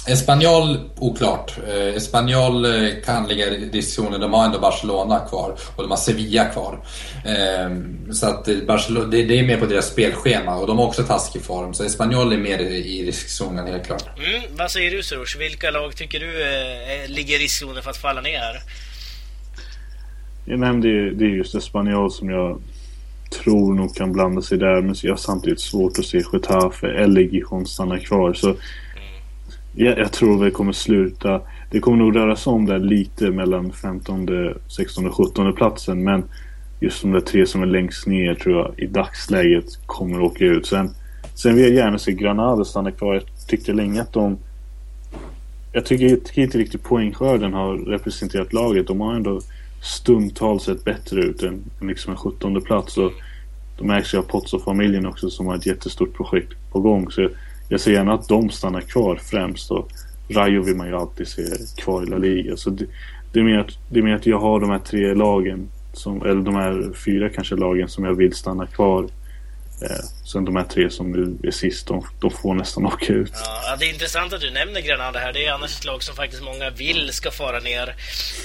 Espanyol, 0.06 0.90
oklart. 0.98 1.58
Eh, 1.68 1.96
Espanyol 1.96 2.64
eh, 2.64 2.90
kan 3.04 3.28
ligga 3.28 3.46
i 3.46 3.64
diskussionen. 3.64 4.20
De 4.20 4.32
har 4.32 4.44
ändå 4.44 4.58
Barcelona 4.58 5.18
kvar 5.18 5.56
och 5.76 5.82
de 5.82 5.90
har 5.90 5.96
Sevilla 5.96 6.44
kvar. 6.44 6.78
Eh, 7.24 7.70
så 8.12 8.26
att 8.26 8.48
Barcelona, 8.66 9.06
det, 9.06 9.38
är 9.38 9.46
mer 9.46 9.56
på 9.56 9.66
deras 9.66 9.86
spelschema 9.86 10.56
och 10.56 10.66
de 10.66 10.78
har 10.78 10.86
också 10.86 11.02
taskig 11.02 11.42
form. 11.42 11.74
Så 11.74 11.84
Espanyol 11.84 12.32
är 12.32 12.38
mer 12.38 12.58
i 12.58 13.06
riskzonen 13.06 13.66
helt 13.66 13.86
klart. 13.86 14.04
Mm, 14.18 14.42
vad 14.56 14.70
säger 14.70 14.90
du 14.90 15.02
Soros? 15.02 15.36
Vilka 15.36 15.70
lag 15.70 15.96
tycker 15.96 16.20
du 16.20 16.32
ligger 17.14 17.36
i 17.40 17.44
riskzonen 17.44 17.82
för 17.82 17.90
att 17.90 17.96
falla 17.96 18.20
ner 18.20 18.38
här? 18.38 18.60
Jag 20.44 20.58
nämnde 20.58 20.88
det 21.14 21.24
är 21.24 21.36
just 21.36 21.54
Espanyol 21.54 22.10
som 22.10 22.30
jag 22.30 22.62
tror 23.30 23.74
nog 23.74 23.96
kan 23.96 24.12
blanda 24.12 24.42
sig 24.42 24.58
där. 24.58 24.82
Men 24.82 24.94
jag 25.02 25.12
har 25.12 25.16
samtidigt 25.16 25.60
svårt 25.60 25.98
att 25.98 26.04
se 26.04 26.22
Getafe 26.32 26.86
eller 26.86 27.20
Gijon 27.20 27.66
stanna 27.66 27.98
kvar. 27.98 28.32
Så 28.32 28.56
jag, 29.74 29.98
jag 29.98 30.12
tror 30.12 30.44
vi 30.44 30.50
kommer 30.50 30.72
sluta. 30.72 31.40
Det 31.70 31.80
kommer 31.80 31.98
nog 31.98 32.16
röra 32.16 32.36
sig 32.36 32.50
om 32.50 32.66
där 32.66 32.78
lite 32.78 33.30
mellan 33.30 33.72
15, 33.72 34.28
16 34.68 35.06
och 35.06 35.14
17 35.14 35.52
platsen. 35.52 36.04
Men 36.04 36.24
just 36.80 37.02
de 37.02 37.12
där 37.12 37.20
tre 37.20 37.46
som 37.46 37.62
är 37.62 37.66
längst 37.66 38.06
ner 38.06 38.34
tror 38.34 38.56
jag 38.56 38.74
i 38.78 38.86
dagsläget 38.86 39.86
kommer 39.86 40.20
åka 40.20 40.44
ut. 40.44 40.66
Sen, 40.66 40.90
sen 41.34 41.54
vill 41.54 41.64
jag 41.64 41.74
gärna 41.74 41.98
se 41.98 42.12
Granada 42.12 42.64
stanna 42.64 42.90
kvar. 42.90 43.14
Jag 43.14 43.22
tyckte 43.48 43.72
länge 43.72 44.02
att 44.02 44.12
de... 44.12 44.38
Jag 45.72 45.86
tycker, 45.86 46.16
tycker 46.16 46.42
inte 46.42 46.58
riktigt 46.58 46.82
poängskörden 46.82 47.52
har 47.52 47.76
representerat 47.76 48.52
laget. 48.52 48.86
De 48.86 49.00
har 49.00 49.14
ändå 49.14 49.40
stundtals 49.82 50.62
sett 50.62 50.84
bättre 50.84 51.20
ut 51.20 51.42
än, 51.42 51.62
än 51.80 51.88
liksom 51.88 52.12
en 52.12 52.18
17 52.18 52.62
plats. 52.62 52.98
Och 52.98 53.12
de 53.78 53.90
ägs 53.90 54.14
ju 54.14 54.18
av 54.18 54.22
Pozzo-familjen 54.22 55.06
också 55.06 55.30
som 55.30 55.46
har 55.46 55.54
ett 55.54 55.66
jättestort 55.66 56.14
projekt 56.16 56.52
på 56.72 56.80
gång. 56.80 57.10
Så 57.10 57.28
jag 57.74 57.80
ser 57.80 57.92
gärna 57.92 58.14
att 58.14 58.28
de 58.28 58.50
stannar 58.50 58.80
kvar 58.80 59.16
främst. 59.16 59.70
Och 59.70 59.88
Rayo 60.28 60.62
vill 60.62 60.76
man 60.76 60.86
ju 60.86 60.96
alltid 60.96 61.28
se 61.28 61.42
kvar 61.76 62.02
i 62.02 62.06
La 62.06 62.18
Liga. 62.18 62.56
Så 62.56 62.70
det, 62.70 62.86
det, 63.32 63.40
är 63.40 63.44
mer 63.44 63.58
att, 63.58 63.78
det 63.88 63.98
är 63.98 64.02
mer 64.02 64.14
att 64.14 64.26
jag 64.26 64.38
har 64.38 64.60
de 64.60 64.70
här 64.70 64.78
tre 64.78 65.14
lagen, 65.14 65.68
som, 65.92 66.22
eller 66.22 66.42
de 66.42 66.54
här 66.54 66.92
fyra 67.04 67.28
kanske 67.28 67.56
lagen 67.56 67.88
som 67.88 68.04
jag 68.04 68.14
vill 68.14 68.32
stanna 68.32 68.66
kvar 68.66 69.06
Eh, 69.90 70.04
sen 70.24 70.44
de 70.44 70.56
här 70.56 70.64
tre 70.64 70.90
som 70.90 71.12
nu 71.12 71.48
är 71.48 71.50
sist, 71.50 71.86
de, 71.86 72.06
de 72.20 72.30
får 72.30 72.54
nästan 72.54 72.86
åka 72.86 73.12
ut. 73.12 73.32
Ja, 73.44 73.76
det 73.78 73.86
är 73.86 73.90
intressant 73.90 74.32
att 74.32 74.40
du 74.40 74.50
nämner 74.50 74.80
Granada 74.80 75.18
här. 75.18 75.32
Det 75.32 75.46
är 75.46 75.52
annars 75.52 75.78
ett 75.78 75.84
lag 75.84 76.02
som 76.02 76.16
faktiskt 76.16 76.42
många 76.42 76.70
vill 76.70 77.12
ska 77.12 77.30
fara 77.30 77.60
ner. 77.60 77.94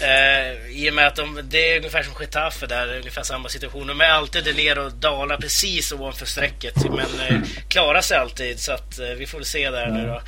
Eh, 0.01 0.77
I 0.83 0.89
och 0.89 0.93
med 0.93 1.07
att 1.07 1.15
de, 1.15 1.41
det 1.43 1.73
är 1.73 1.77
ungefär 1.77 2.03
som 2.03 2.13
Getafe 2.19 2.65
där, 2.65 2.97
ungefär 2.97 3.23
samma 3.23 3.49
situation. 3.49 3.87
De 3.87 4.01
är 4.01 4.09
alltid 4.09 4.55
ner 4.55 4.79
och 4.79 4.91
dalar 4.91 5.37
precis 5.37 5.91
ovanför 5.91 6.25
strecket. 6.25 6.75
Men 6.85 7.27
eh, 7.29 7.41
klarar 7.67 8.01
sig 8.01 8.17
alltid, 8.17 8.59
så 8.59 8.71
att 8.71 8.99
eh, 8.99 9.07
vi 9.17 9.27
får 9.27 9.37
väl 9.37 9.45
se 9.45 9.69
där 9.69 9.91
nu 9.91 10.07
då. 10.07 10.21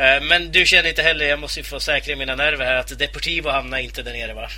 Eh, 0.00 0.22
men 0.22 0.52
du 0.52 0.66
känner 0.66 0.88
inte 0.88 1.02
heller, 1.02 1.26
jag 1.26 1.38
måste 1.38 1.60
ju 1.60 1.64
få 1.64 1.80
säkra 1.80 2.16
mina 2.16 2.34
nerver 2.34 2.64
här, 2.64 2.76
att 2.76 2.98
Deportivo 2.98 3.48
hamnar 3.48 3.78
inte 3.78 4.02
där 4.02 4.12
nere 4.12 4.34
va? 4.34 4.48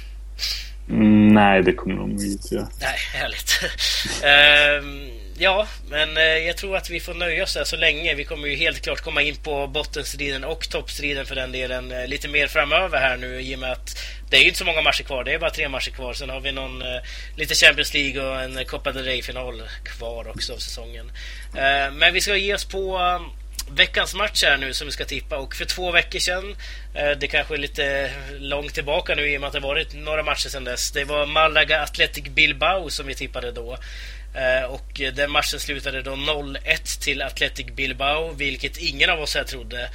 Mm, 0.88 1.28
nej, 1.28 1.62
det 1.62 1.72
kommer 1.72 1.94
de 1.96 2.10
inte 2.10 2.54
göra. 2.54 2.68
Nej, 2.80 2.98
härligt. 3.12 3.60
Ja, 5.38 5.66
men 5.90 6.16
eh, 6.16 6.22
jag 6.22 6.56
tror 6.56 6.76
att 6.76 6.90
vi 6.90 7.00
får 7.00 7.14
nöja 7.14 7.42
oss 7.42 7.54
där 7.54 7.64
så 7.64 7.76
länge. 7.76 8.14
Vi 8.14 8.24
kommer 8.24 8.48
ju 8.48 8.56
helt 8.56 8.80
klart 8.82 9.00
komma 9.00 9.22
in 9.22 9.36
på 9.36 9.66
bottenstriden 9.66 10.44
och 10.44 10.68
toppstriden 10.70 11.26
för 11.26 11.34
den 11.34 11.52
delen 11.52 11.92
eh, 11.92 12.06
lite 12.06 12.28
mer 12.28 12.46
framöver 12.46 12.98
här 12.98 13.16
nu 13.16 13.40
i 13.40 13.54
och 13.54 13.58
med 13.58 13.72
att 13.72 13.98
det 14.30 14.36
är 14.36 14.40
ju 14.40 14.46
inte 14.46 14.58
så 14.58 14.64
många 14.64 14.82
matcher 14.82 15.02
kvar. 15.02 15.24
Det 15.24 15.32
är 15.32 15.38
bara 15.38 15.50
tre 15.50 15.68
matcher 15.68 15.90
kvar. 15.90 16.12
Sen 16.12 16.30
har 16.30 16.40
vi 16.40 16.52
någon 16.52 16.82
eh, 16.82 17.00
lite 17.36 17.54
Champions 17.54 17.94
League 17.94 18.22
och 18.22 18.42
en 18.42 18.64
Copa 18.64 18.92
del 18.92 19.04
Rey-final 19.04 19.62
kvar 19.84 20.28
också 20.28 20.52
av 20.52 20.58
säsongen. 20.58 21.12
Men 21.92 22.12
vi 22.12 22.20
ska 22.20 22.36
ge 22.36 22.54
oss 22.54 22.64
på 22.64 23.00
veckans 23.70 24.14
match 24.14 24.44
här 24.44 24.56
nu 24.56 24.74
som 24.74 24.86
vi 24.86 24.92
ska 24.92 25.04
tippa 25.04 25.36
och 25.36 25.54
för 25.54 25.64
två 25.64 25.90
veckor 25.90 26.18
sedan, 26.18 26.56
det 27.20 27.26
kanske 27.26 27.54
är 27.54 27.58
lite 27.58 28.10
långt 28.38 28.74
tillbaka 28.74 29.14
nu 29.14 29.30
i 29.30 29.36
och 29.36 29.40
med 29.40 29.46
att 29.46 29.52
det 29.52 29.60
varit 29.60 29.94
några 29.94 30.22
matcher 30.22 30.48
sedan 30.48 30.64
dess. 30.64 30.92
Det 30.92 31.04
var 31.04 31.26
Malaga 31.26 31.82
Athletic 31.82 32.24
Bilbao 32.24 32.90
som 32.90 33.06
vi 33.06 33.14
tippade 33.14 33.52
då. 33.52 33.78
Eh, 34.34 34.64
och 34.64 35.00
den 35.14 35.30
matchen 35.30 35.60
slutade 35.60 36.02
då 36.02 36.10
0-1 36.10 37.02
till 37.02 37.22
Athletic 37.22 37.66
Bilbao, 37.66 38.32
vilket 38.32 38.76
ingen 38.76 39.10
av 39.10 39.20
oss 39.20 39.34
här 39.34 39.44
trodde. 39.44 39.90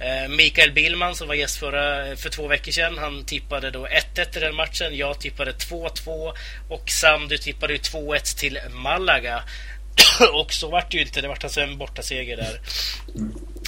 Eh, 0.00 0.28
Mikael 0.28 0.72
Billman 0.72 1.14
som 1.14 1.28
var 1.28 1.34
gäst 1.34 1.58
förra, 1.58 2.16
för 2.16 2.30
två 2.30 2.48
veckor 2.48 2.72
sedan, 2.72 2.98
han 2.98 3.24
tippade 3.24 3.70
då 3.70 3.86
1-1 3.86 4.36
i 4.36 4.40
den 4.40 4.54
matchen. 4.54 4.96
Jag 4.96 5.20
tippade 5.20 5.52
2-2 5.52 6.32
och 6.68 6.90
Sam, 6.90 7.28
du 7.28 7.38
tippade 7.38 7.72
ju 7.72 7.78
2-1 7.78 8.38
till 8.38 8.58
Malaga. 8.70 9.42
och 10.34 10.52
så 10.52 10.68
vart 10.68 10.90
det 10.90 10.96
ju 10.96 11.02
inte, 11.02 11.20
det 11.20 11.28
vart 11.28 11.44
alltså 11.44 11.60
en 11.60 11.78
bortaseger 11.78 12.36
där. 12.36 12.60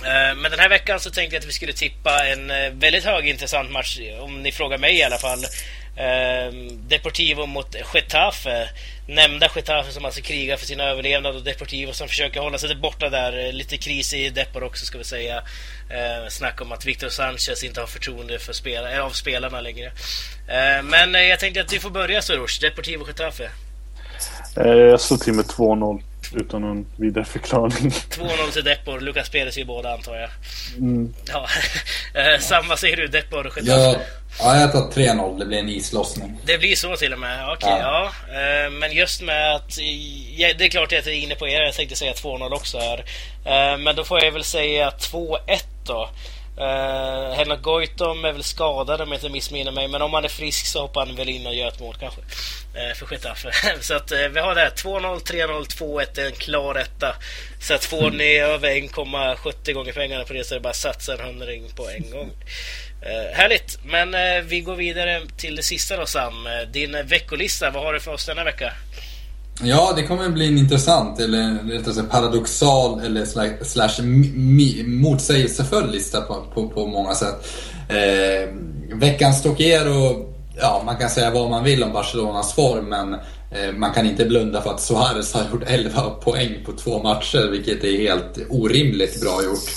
Eh, 0.05 0.37
men 0.37 0.51
den 0.51 0.61
här 0.61 0.69
veckan 0.69 1.01
så 1.01 1.11
tänkte 1.11 1.37
jag 1.37 1.41
att 1.41 1.49
vi 1.49 1.53
skulle 1.53 1.73
tippa 1.73 2.27
en 2.27 2.49
väldigt 2.79 3.05
högintressant 3.05 3.71
match, 3.71 4.01
om 4.21 4.43
ni 4.43 4.53
frågar 4.53 4.79
mig 4.79 4.97
i 4.99 5.03
alla 5.03 5.19
fall. 5.19 5.45
Ehm, 5.97 6.89
deportivo 6.89 7.47
mot 7.47 7.77
Getafe 7.95 8.69
nämnda 9.07 9.49
Getafe 9.55 9.93
som 9.93 10.05
alltså 10.05 10.21
krigar 10.21 10.57
för 10.57 10.67
sin 10.67 10.81
överlevnad 10.81 11.37
och 11.37 11.43
Deportivo 11.43 11.93
som 11.93 12.09
försöker 12.09 12.41
hålla 12.41 12.59
sig 12.59 12.77
borta 12.77 13.09
där. 13.09 13.47
Eh, 13.47 13.53
lite 13.53 13.77
kris 13.77 14.15
i 14.15 14.31
Depor 14.31 14.65
också 14.65 14.87
ska 14.87 14.99
vi 14.99 15.05
säga. 15.05 15.37
Eh, 15.91 16.29
snack 16.29 16.61
om 16.61 16.73
att 16.73 16.85
Victor 16.85 17.09
Sanchez 17.09 17.65
inte 17.65 17.81
har 17.81 17.87
förtroende 17.87 18.39
för 18.39 18.53
spel 18.53 18.85
eh, 18.93 19.05
av 19.05 19.11
spelarna 19.11 19.61
längre. 19.61 19.93
Ehm, 20.49 20.95
eh, 20.95 21.07
men 21.07 21.29
jag 21.29 21.41
tänkte 21.41 21.61
att 21.61 21.69
du 21.69 21.81
får 21.81 21.91
börja 21.91 22.23
Soros, 22.23 22.59
Deportivo 22.59 23.07
Getafe. 23.07 23.51
Eh, 24.57 24.67
jag 24.67 25.01
slår 25.01 25.19
till 25.19 25.33
med 25.33 25.45
2-0 25.45 26.03
utan 26.37 26.63
någon 26.63 26.87
vidare 26.97 27.25
förklaring. 27.25 27.91
2-0 27.91 28.51
till 28.53 28.65
Depor. 28.65 29.01
Lukas 29.01 29.29
Perez 29.29 29.59
ju 29.59 29.65
båda 29.65 29.93
antar 29.95 30.17
jag. 30.17 30.31
Mm. 30.79 31.15
Ja. 31.29 31.47
Eh, 32.15 32.41
Samma 32.41 32.77
säger 32.77 32.97
du, 32.97 33.07
Depor 33.07 33.47
och 33.47 33.59
Getafe? 33.59 34.01
Ja, 34.39 34.61
jag 34.61 34.73
tar 34.73 34.81
3-0. 34.81 35.39
Det 35.39 35.47
blir 35.47 35.59
en 35.59 35.69
islossning. 35.69 36.41
Det 36.47 36.59
blir 36.59 36.77
så 36.77 36.97
till 36.97 37.13
och 37.13 37.19
med? 37.19 37.45
Okej, 37.45 37.73
okay, 37.73 37.81
ja. 37.81 38.13
ja. 38.29 38.65
Eh, 38.65 38.71
men 38.71 38.93
just 38.93 39.23
med 39.23 39.55
att... 39.55 39.79
Ja, 40.37 40.49
det 40.59 40.65
är 40.65 40.69
klart 40.69 40.93
att 40.93 41.07
jag 41.07 41.15
är 41.15 41.21
inne 41.21 41.35
på 41.35 41.49
er. 41.49 41.63
Jag 41.63 41.75
tänkte 41.75 41.97
säga 41.97 42.13
2-0 42.13 42.53
också 42.53 42.79
här. 42.79 43.05
Eh, 43.45 43.79
men 43.79 43.97
då 43.97 44.05
får 44.05 44.25
jag 44.25 44.33
väl 44.33 44.45
säga 44.45 44.91
2-1 44.91 45.39
då. 45.87 46.11
Uh, 46.59 47.35
Henrik 47.35 47.63
Goitom 47.63 48.25
är 48.25 48.33
väl 48.33 48.43
skadad 48.43 49.01
om 49.01 49.09
jag 49.09 49.17
inte 49.17 49.29
missminner 49.29 49.73
mig. 49.73 49.89
Men 49.89 50.03
om 50.03 50.15
han 50.15 50.25
är 50.25 50.29
frisk 50.29 50.67
så 50.67 50.81
hoppar 50.81 51.07
han 51.07 51.17
väl 51.17 51.29
in 51.29 51.47
och 51.47 51.55
gör 51.55 51.69
ett 51.69 51.81
mål 51.81 51.97
kanske. 52.01 52.21
Uh, 52.21 52.95
för 52.95 53.15
Getafe. 53.15 53.51
så 53.81 53.95
att 53.95 54.13
uh, 54.13 54.29
vi 54.29 54.41
har 54.41 54.55
det 54.55 54.61
här. 54.61 54.71
2-0, 54.71 55.23
3-0, 55.23 55.67
2-1. 55.67 56.27
En 56.27 56.33
klar 56.33 56.75
etta. 56.75 57.17
Så 57.61 57.75
att 57.75 57.85
får 57.85 58.07
mm. 58.07 58.17
ni 58.17 58.37
över 58.37 58.69
1,70 58.69 59.73
gånger 59.73 59.93
pengarna 59.93 60.25
på 60.25 60.33
det 60.33 60.45
så 60.45 60.55
är 60.55 60.59
det 60.59 60.63
bara 60.63 60.71
att 60.71 60.77
satsa 60.77 61.13
en 61.13 61.21
hundring 61.21 61.71
på 61.77 61.89
en 61.89 62.11
gång. 62.11 62.31
Eh, 63.07 63.37
härligt! 63.37 63.79
Men 63.85 64.15
eh, 64.15 64.43
vi 64.45 64.61
går 64.61 64.77
vidare 64.77 65.23
till 65.37 65.57
det 65.57 65.63
sista 65.63 65.97
då 65.97 66.07
Sam. 66.07 66.47
Eh, 66.47 66.69
din 66.69 67.07
veckolista, 67.07 67.71
vad 67.71 67.83
har 67.83 67.93
du 67.93 68.01
för 68.01 68.13
oss 68.13 68.27
denna 68.27 68.45
vecka? 68.45 68.73
Ja, 69.63 69.93
det 69.97 70.03
kommer 70.03 70.29
bli 70.29 70.49
en 70.49 70.59
intressant, 70.59 71.21
eller 71.21 71.59
rättare 71.71 71.95
sagt 71.95 72.11
paradoxal, 72.11 73.01
eller 73.01 73.25
slash 73.65 74.03
motsägelsefull 74.87 75.91
lista 75.91 76.21
på, 76.21 76.45
på, 76.55 76.69
på 76.69 76.87
många 76.87 77.15
sätt. 77.15 77.49
Eh, 77.89 78.55
veckans 78.95 79.39
Stokero, 79.39 80.33
ja 80.61 80.83
man 80.87 80.97
kan 80.97 81.11
säga 81.11 81.31
vad 81.31 81.51
man 81.51 81.65
vill 81.65 81.85
om 81.85 81.93
Barcelonas 81.93 82.55
form, 82.55 82.89
men 82.89 83.17
Eh, 83.55 83.73
man 83.73 83.93
kan 83.93 84.07
inte 84.07 84.25
blunda 84.25 84.63
för 84.63 84.71
att 84.71 84.81
Suarez 84.81 85.35
har 85.35 85.43
gjort 85.53 85.63
11 85.67 86.11
poäng 86.11 86.59
på 86.65 86.73
två 86.73 87.03
matcher, 87.03 87.49
vilket 87.51 87.85
är 87.85 87.99
helt 87.99 88.39
orimligt 88.51 89.21
bra 89.21 89.45
gjort. 89.45 89.71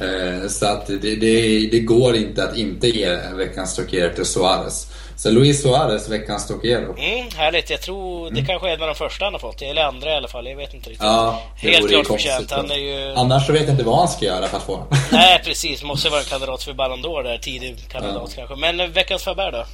Mm. 0.00 0.48
Så 0.48 0.66
att 0.66 0.86
det, 0.86 1.16
det, 1.16 1.68
det, 1.70 1.80
går 1.80 2.16
inte 2.16 2.44
att 2.44 2.56
inte 2.56 2.88
ge 2.88 3.18
veckans 3.36 3.76
Tokero 3.76 4.14
till 4.14 4.24
Suarez. 4.24 4.86
Så 5.22 5.30
Luis 5.30 5.62
Suarez, 5.62 6.08
veckans 6.08 6.48
Tokero. 6.48 6.96
Mm, 6.98 7.28
härligt. 7.36 7.70
Jag 7.70 7.80
tror 7.80 8.24
det 8.24 8.30
mm. 8.30 8.46
kanske 8.46 8.68
är 8.68 8.74
en 8.74 8.80
av 8.82 8.86
de 8.86 8.94
första 8.94 9.24
han 9.24 9.34
har 9.34 9.40
fått, 9.40 9.62
eller 9.62 9.82
andra 9.82 10.10
i 10.10 10.14
alla 10.14 10.28
fall. 10.28 10.46
Jag 10.46 10.56
vet 10.56 10.74
inte 10.74 10.90
riktigt. 10.90 11.06
Ja, 11.06 11.42
Helt 11.56 11.88
klart 11.88 12.06
förtjänt. 12.06 12.50
Han 12.50 12.70
är 12.70 12.76
ju... 12.76 13.14
Annars 13.14 13.46
så 13.46 13.52
vet 13.52 13.62
jag 13.62 13.70
inte 13.70 13.84
vad 13.84 13.98
han 13.98 14.08
ska 14.08 14.24
göra 14.24 14.46
för 14.46 14.56
att 14.56 14.62
få 14.62 14.86
Nej, 15.12 15.40
precis. 15.44 15.82
Måste 15.82 16.08
vara 16.08 16.20
en 16.20 16.26
kandidat 16.26 16.62
för 16.62 16.72
Ballon 16.72 17.04
d'Or 17.04 17.22
där, 17.22 17.38
tidig 17.38 17.76
kandidat 17.88 18.32
ja. 18.36 18.46
kanske. 18.46 18.56
Men 18.56 18.92
veckans 18.92 19.22
Faber 19.22 19.52
då? 19.52 19.64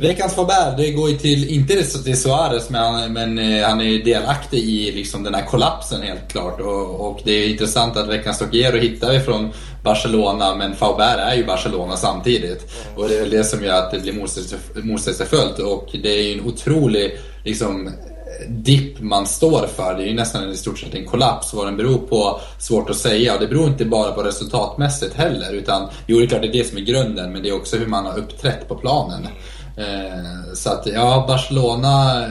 Veckans 0.00 0.34
Faber, 0.34 0.74
det 0.76 0.90
går 0.90 1.10
ju 1.10 1.16
till, 1.16 1.48
inte 1.48 1.82
till 1.82 2.20
Suarez, 2.20 2.70
men, 2.70 2.82
han, 2.82 3.12
men 3.12 3.38
eh, 3.38 3.68
han 3.68 3.80
är 3.80 4.04
delaktig 4.04 4.58
i 4.58 4.92
liksom 4.92 5.22
den 5.22 5.34
här 5.34 5.46
kollapsen 5.46 6.02
helt 6.02 6.32
klart. 6.32 6.60
Och, 6.60 7.10
och 7.10 7.20
det 7.24 7.32
är 7.32 7.48
intressant 7.48 7.96
att 7.96 8.08
veckans 8.08 8.38
Tokiero 8.38 8.76
hittar 8.78 9.12
vi 9.12 9.20
från 9.20 9.50
Barcelona, 9.82 10.54
men 10.54 10.74
Faber 10.74 11.18
är 11.18 11.34
ju 11.34 11.46
Barcelona 11.46 11.96
samtidigt. 11.96 12.72
Och 12.96 13.08
det 13.08 13.16
är 13.16 13.20
väl 13.20 13.30
det 13.30 13.44
som 13.44 13.64
gör 13.64 13.78
att 13.78 13.90
det 13.90 13.98
blir 13.98 14.12
motsägelsefullt. 14.82 15.58
Och 15.58 15.88
det 16.02 16.18
är 16.18 16.22
ju 16.22 16.32
en 16.32 16.46
otrolig 16.46 17.18
liksom, 17.44 17.90
dipp 18.48 19.00
man 19.00 19.26
står 19.26 19.66
för. 19.66 19.94
Det 19.94 20.02
är 20.02 20.06
ju 20.06 20.14
nästan 20.14 20.50
i 20.50 20.56
stort 20.56 20.78
sett 20.78 20.94
en 20.94 21.06
kollaps. 21.06 21.54
Vad 21.54 21.66
den 21.66 21.76
beror 21.76 21.98
på, 21.98 22.40
svårt 22.58 22.90
att 22.90 22.96
säga. 22.96 23.34
Och 23.34 23.40
det 23.40 23.46
beror 23.46 23.68
inte 23.68 23.84
bara 23.84 24.12
på 24.12 24.22
resultatmässigt 24.22 25.14
heller. 25.14 25.52
Utan, 25.52 25.88
jo, 26.06 26.18
det 26.18 26.24
är 26.24 26.28
klart 26.28 26.42
det 26.42 26.48
är 26.48 26.52
det 26.52 26.68
som 26.68 26.78
är 26.78 26.82
grunden, 26.82 27.32
men 27.32 27.42
det 27.42 27.48
är 27.48 27.56
också 27.56 27.76
hur 27.76 27.86
man 27.86 28.06
har 28.06 28.18
uppträtt 28.18 28.68
på 28.68 28.74
planen. 28.74 29.28
Eh, 29.76 30.54
så 30.54 30.70
att 30.70 30.86
ja, 30.86 31.24
Barcelona 31.28 32.26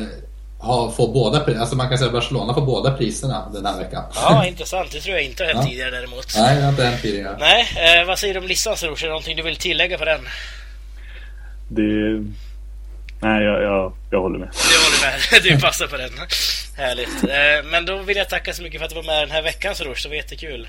har, 0.60 0.92
får 0.92 1.14
båda, 1.14 1.60
alltså 1.60 1.76
man 1.76 1.90
kan 1.90 1.98
säga 1.98 2.08
att 2.08 2.14
Barcelona 2.14 2.54
får 2.54 2.62
båda 2.62 2.92
priserna 2.92 3.50
den 3.54 3.66
här 3.66 3.78
veckan. 3.78 4.04
Ja, 4.16 4.46
intressant. 4.48 4.92
Det 4.92 5.00
tror 5.00 5.16
jag 5.16 5.26
inte 5.26 5.44
har 5.44 5.54
hänt 5.54 5.64
ja. 5.64 5.70
tidigare 5.70 5.92
däremot. 5.92 6.28
Nej, 6.36 6.56
det 6.56 6.62
har 6.62 6.70
inte 6.70 6.86
hänt 6.86 7.02
tidigare. 7.02 7.38
Nej, 7.40 7.68
eh, 8.00 8.08
vad 8.08 8.20
säger 8.20 8.34
du 8.34 8.40
om 8.40 8.48
listan 8.48 8.76
det 8.82 9.08
någonting 9.08 9.38
du 9.38 9.44
vill 9.44 9.56
tillägga 9.56 9.98
på 9.98 10.06
den? 10.06 10.22
Det... 11.70 11.82
Nej, 13.22 13.44
jag, 13.44 13.64
jag, 13.64 13.94
jag 14.12 14.22
håller 14.22 14.40
med. 14.40 14.50
Du 14.52 14.78
håller 14.86 15.12
med. 15.12 15.44
Du 15.44 15.62
passar 15.62 15.88
på 15.88 15.98
den. 15.98 16.12
Härligt. 16.78 17.24
Eh, 17.24 17.70
men 17.72 17.86
då 17.86 17.98
vill 17.98 18.18
jag 18.18 18.30
tacka 18.30 18.54
så 18.54 18.64
mycket 18.64 18.80
för 18.80 18.86
att 18.86 18.90
du 18.90 18.96
var 18.96 19.04
med 19.04 19.22
den 19.22 19.32
här 19.32 19.42
veckan 19.42 19.76
Soros. 19.76 20.04
Det 20.04 20.10
var 20.10 20.16
jättekul. 20.16 20.68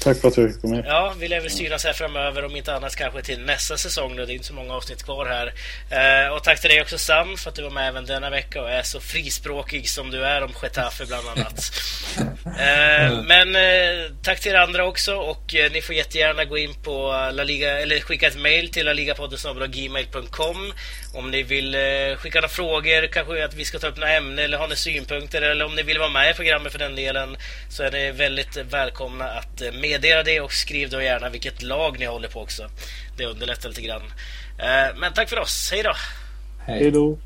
Tack 0.00 0.20
för 0.20 0.28
att 0.28 0.34
du 0.34 0.52
fick 0.52 0.60
komma 0.60 0.76
med. 0.76 0.84
Ja, 0.86 1.14
vi 1.18 1.28
lär 1.28 1.40
väl 1.40 1.50
synas 1.50 1.84
här 1.84 1.92
framöver 1.92 2.44
om 2.44 2.56
inte 2.56 2.74
annat 2.74 2.96
kanske 2.96 3.22
till 3.22 3.40
nästa 3.40 3.76
säsong 3.76 4.16
nu. 4.16 4.26
Det 4.26 4.32
är 4.32 4.34
inte 4.34 4.46
så 4.46 4.54
många 4.54 4.74
avsnitt 4.74 5.02
kvar 5.02 5.26
här. 5.26 5.52
Eh, 5.90 6.32
och 6.34 6.44
tack 6.44 6.60
till 6.60 6.70
dig 6.70 6.82
också 6.82 6.98
Sam 6.98 7.36
för 7.36 7.50
att 7.50 7.56
du 7.56 7.62
var 7.62 7.70
med 7.70 7.88
även 7.88 8.06
denna 8.06 8.30
vecka 8.30 8.62
och 8.62 8.70
är 8.70 8.82
så 8.82 9.00
frispråkig 9.00 9.88
som 9.88 10.10
du 10.10 10.24
är 10.24 10.42
om 10.42 10.52
Getafe 10.62 11.06
bland 11.06 11.28
annat. 11.28 11.72
eh, 12.44 13.22
men 13.22 13.56
eh, 13.56 14.12
tack 14.22 14.40
till 14.40 14.52
er 14.52 14.56
andra 14.56 14.84
också 14.86 15.14
och 15.14 15.54
eh, 15.54 15.72
ni 15.72 15.82
får 15.82 15.94
jättegärna 15.94 16.44
gå 16.44 16.58
in 16.58 16.74
på 16.82 17.08
La 17.32 17.44
Liga 17.44 17.80
eller 17.80 18.00
skicka 18.00 18.26
ett 18.26 18.38
mail 18.38 18.72
till 18.72 18.86
laligapodden.gmail.com 18.86 20.72
om 21.14 21.30
ni 21.30 21.42
vill 21.42 21.74
eh, 21.74 22.16
skicka 22.16 22.38
några 22.38 22.48
frågor, 22.48 23.06
kanske 23.06 23.44
att 23.44 23.54
vi 23.54 23.64
ska 23.64 23.78
ta 23.78 23.86
upp 23.86 23.96
några 23.96 24.12
ämnen 24.12 24.38
eller 24.38 24.58
har 24.58 24.68
ni 24.68 24.76
synpunkter 24.76 25.42
eller 25.42 25.64
om 25.64 25.74
ni 25.74 25.82
vill 25.82 25.98
vara 25.98 26.08
med 26.08 26.30
i 26.30 26.34
programmet 26.34 26.72
för 26.72 26.78
den 26.78 26.96
delen 26.96 27.36
så 27.68 27.82
är 27.82 27.90
ni 27.90 28.10
väldigt 28.10 28.56
välkomna 28.56 29.24
att 29.24 29.62
eh, 29.62 29.72
meddela 29.90 30.22
det 30.22 30.40
och 30.40 30.52
skriv 30.52 30.90
då 30.90 31.02
gärna 31.02 31.28
vilket 31.28 31.62
lag 31.62 31.98
ni 31.98 32.06
håller 32.06 32.28
på 32.28 32.40
också. 32.40 32.70
Det 33.16 33.26
underlättar 33.26 33.68
lite 33.68 33.82
grann. 33.82 34.02
Eh, 34.58 34.96
men 34.96 35.12
tack 35.12 35.28
för 35.28 35.38
oss, 35.38 35.70
hej 35.72 35.82
då! 35.82 35.92
Hej 36.66 36.90
då! 36.90 37.18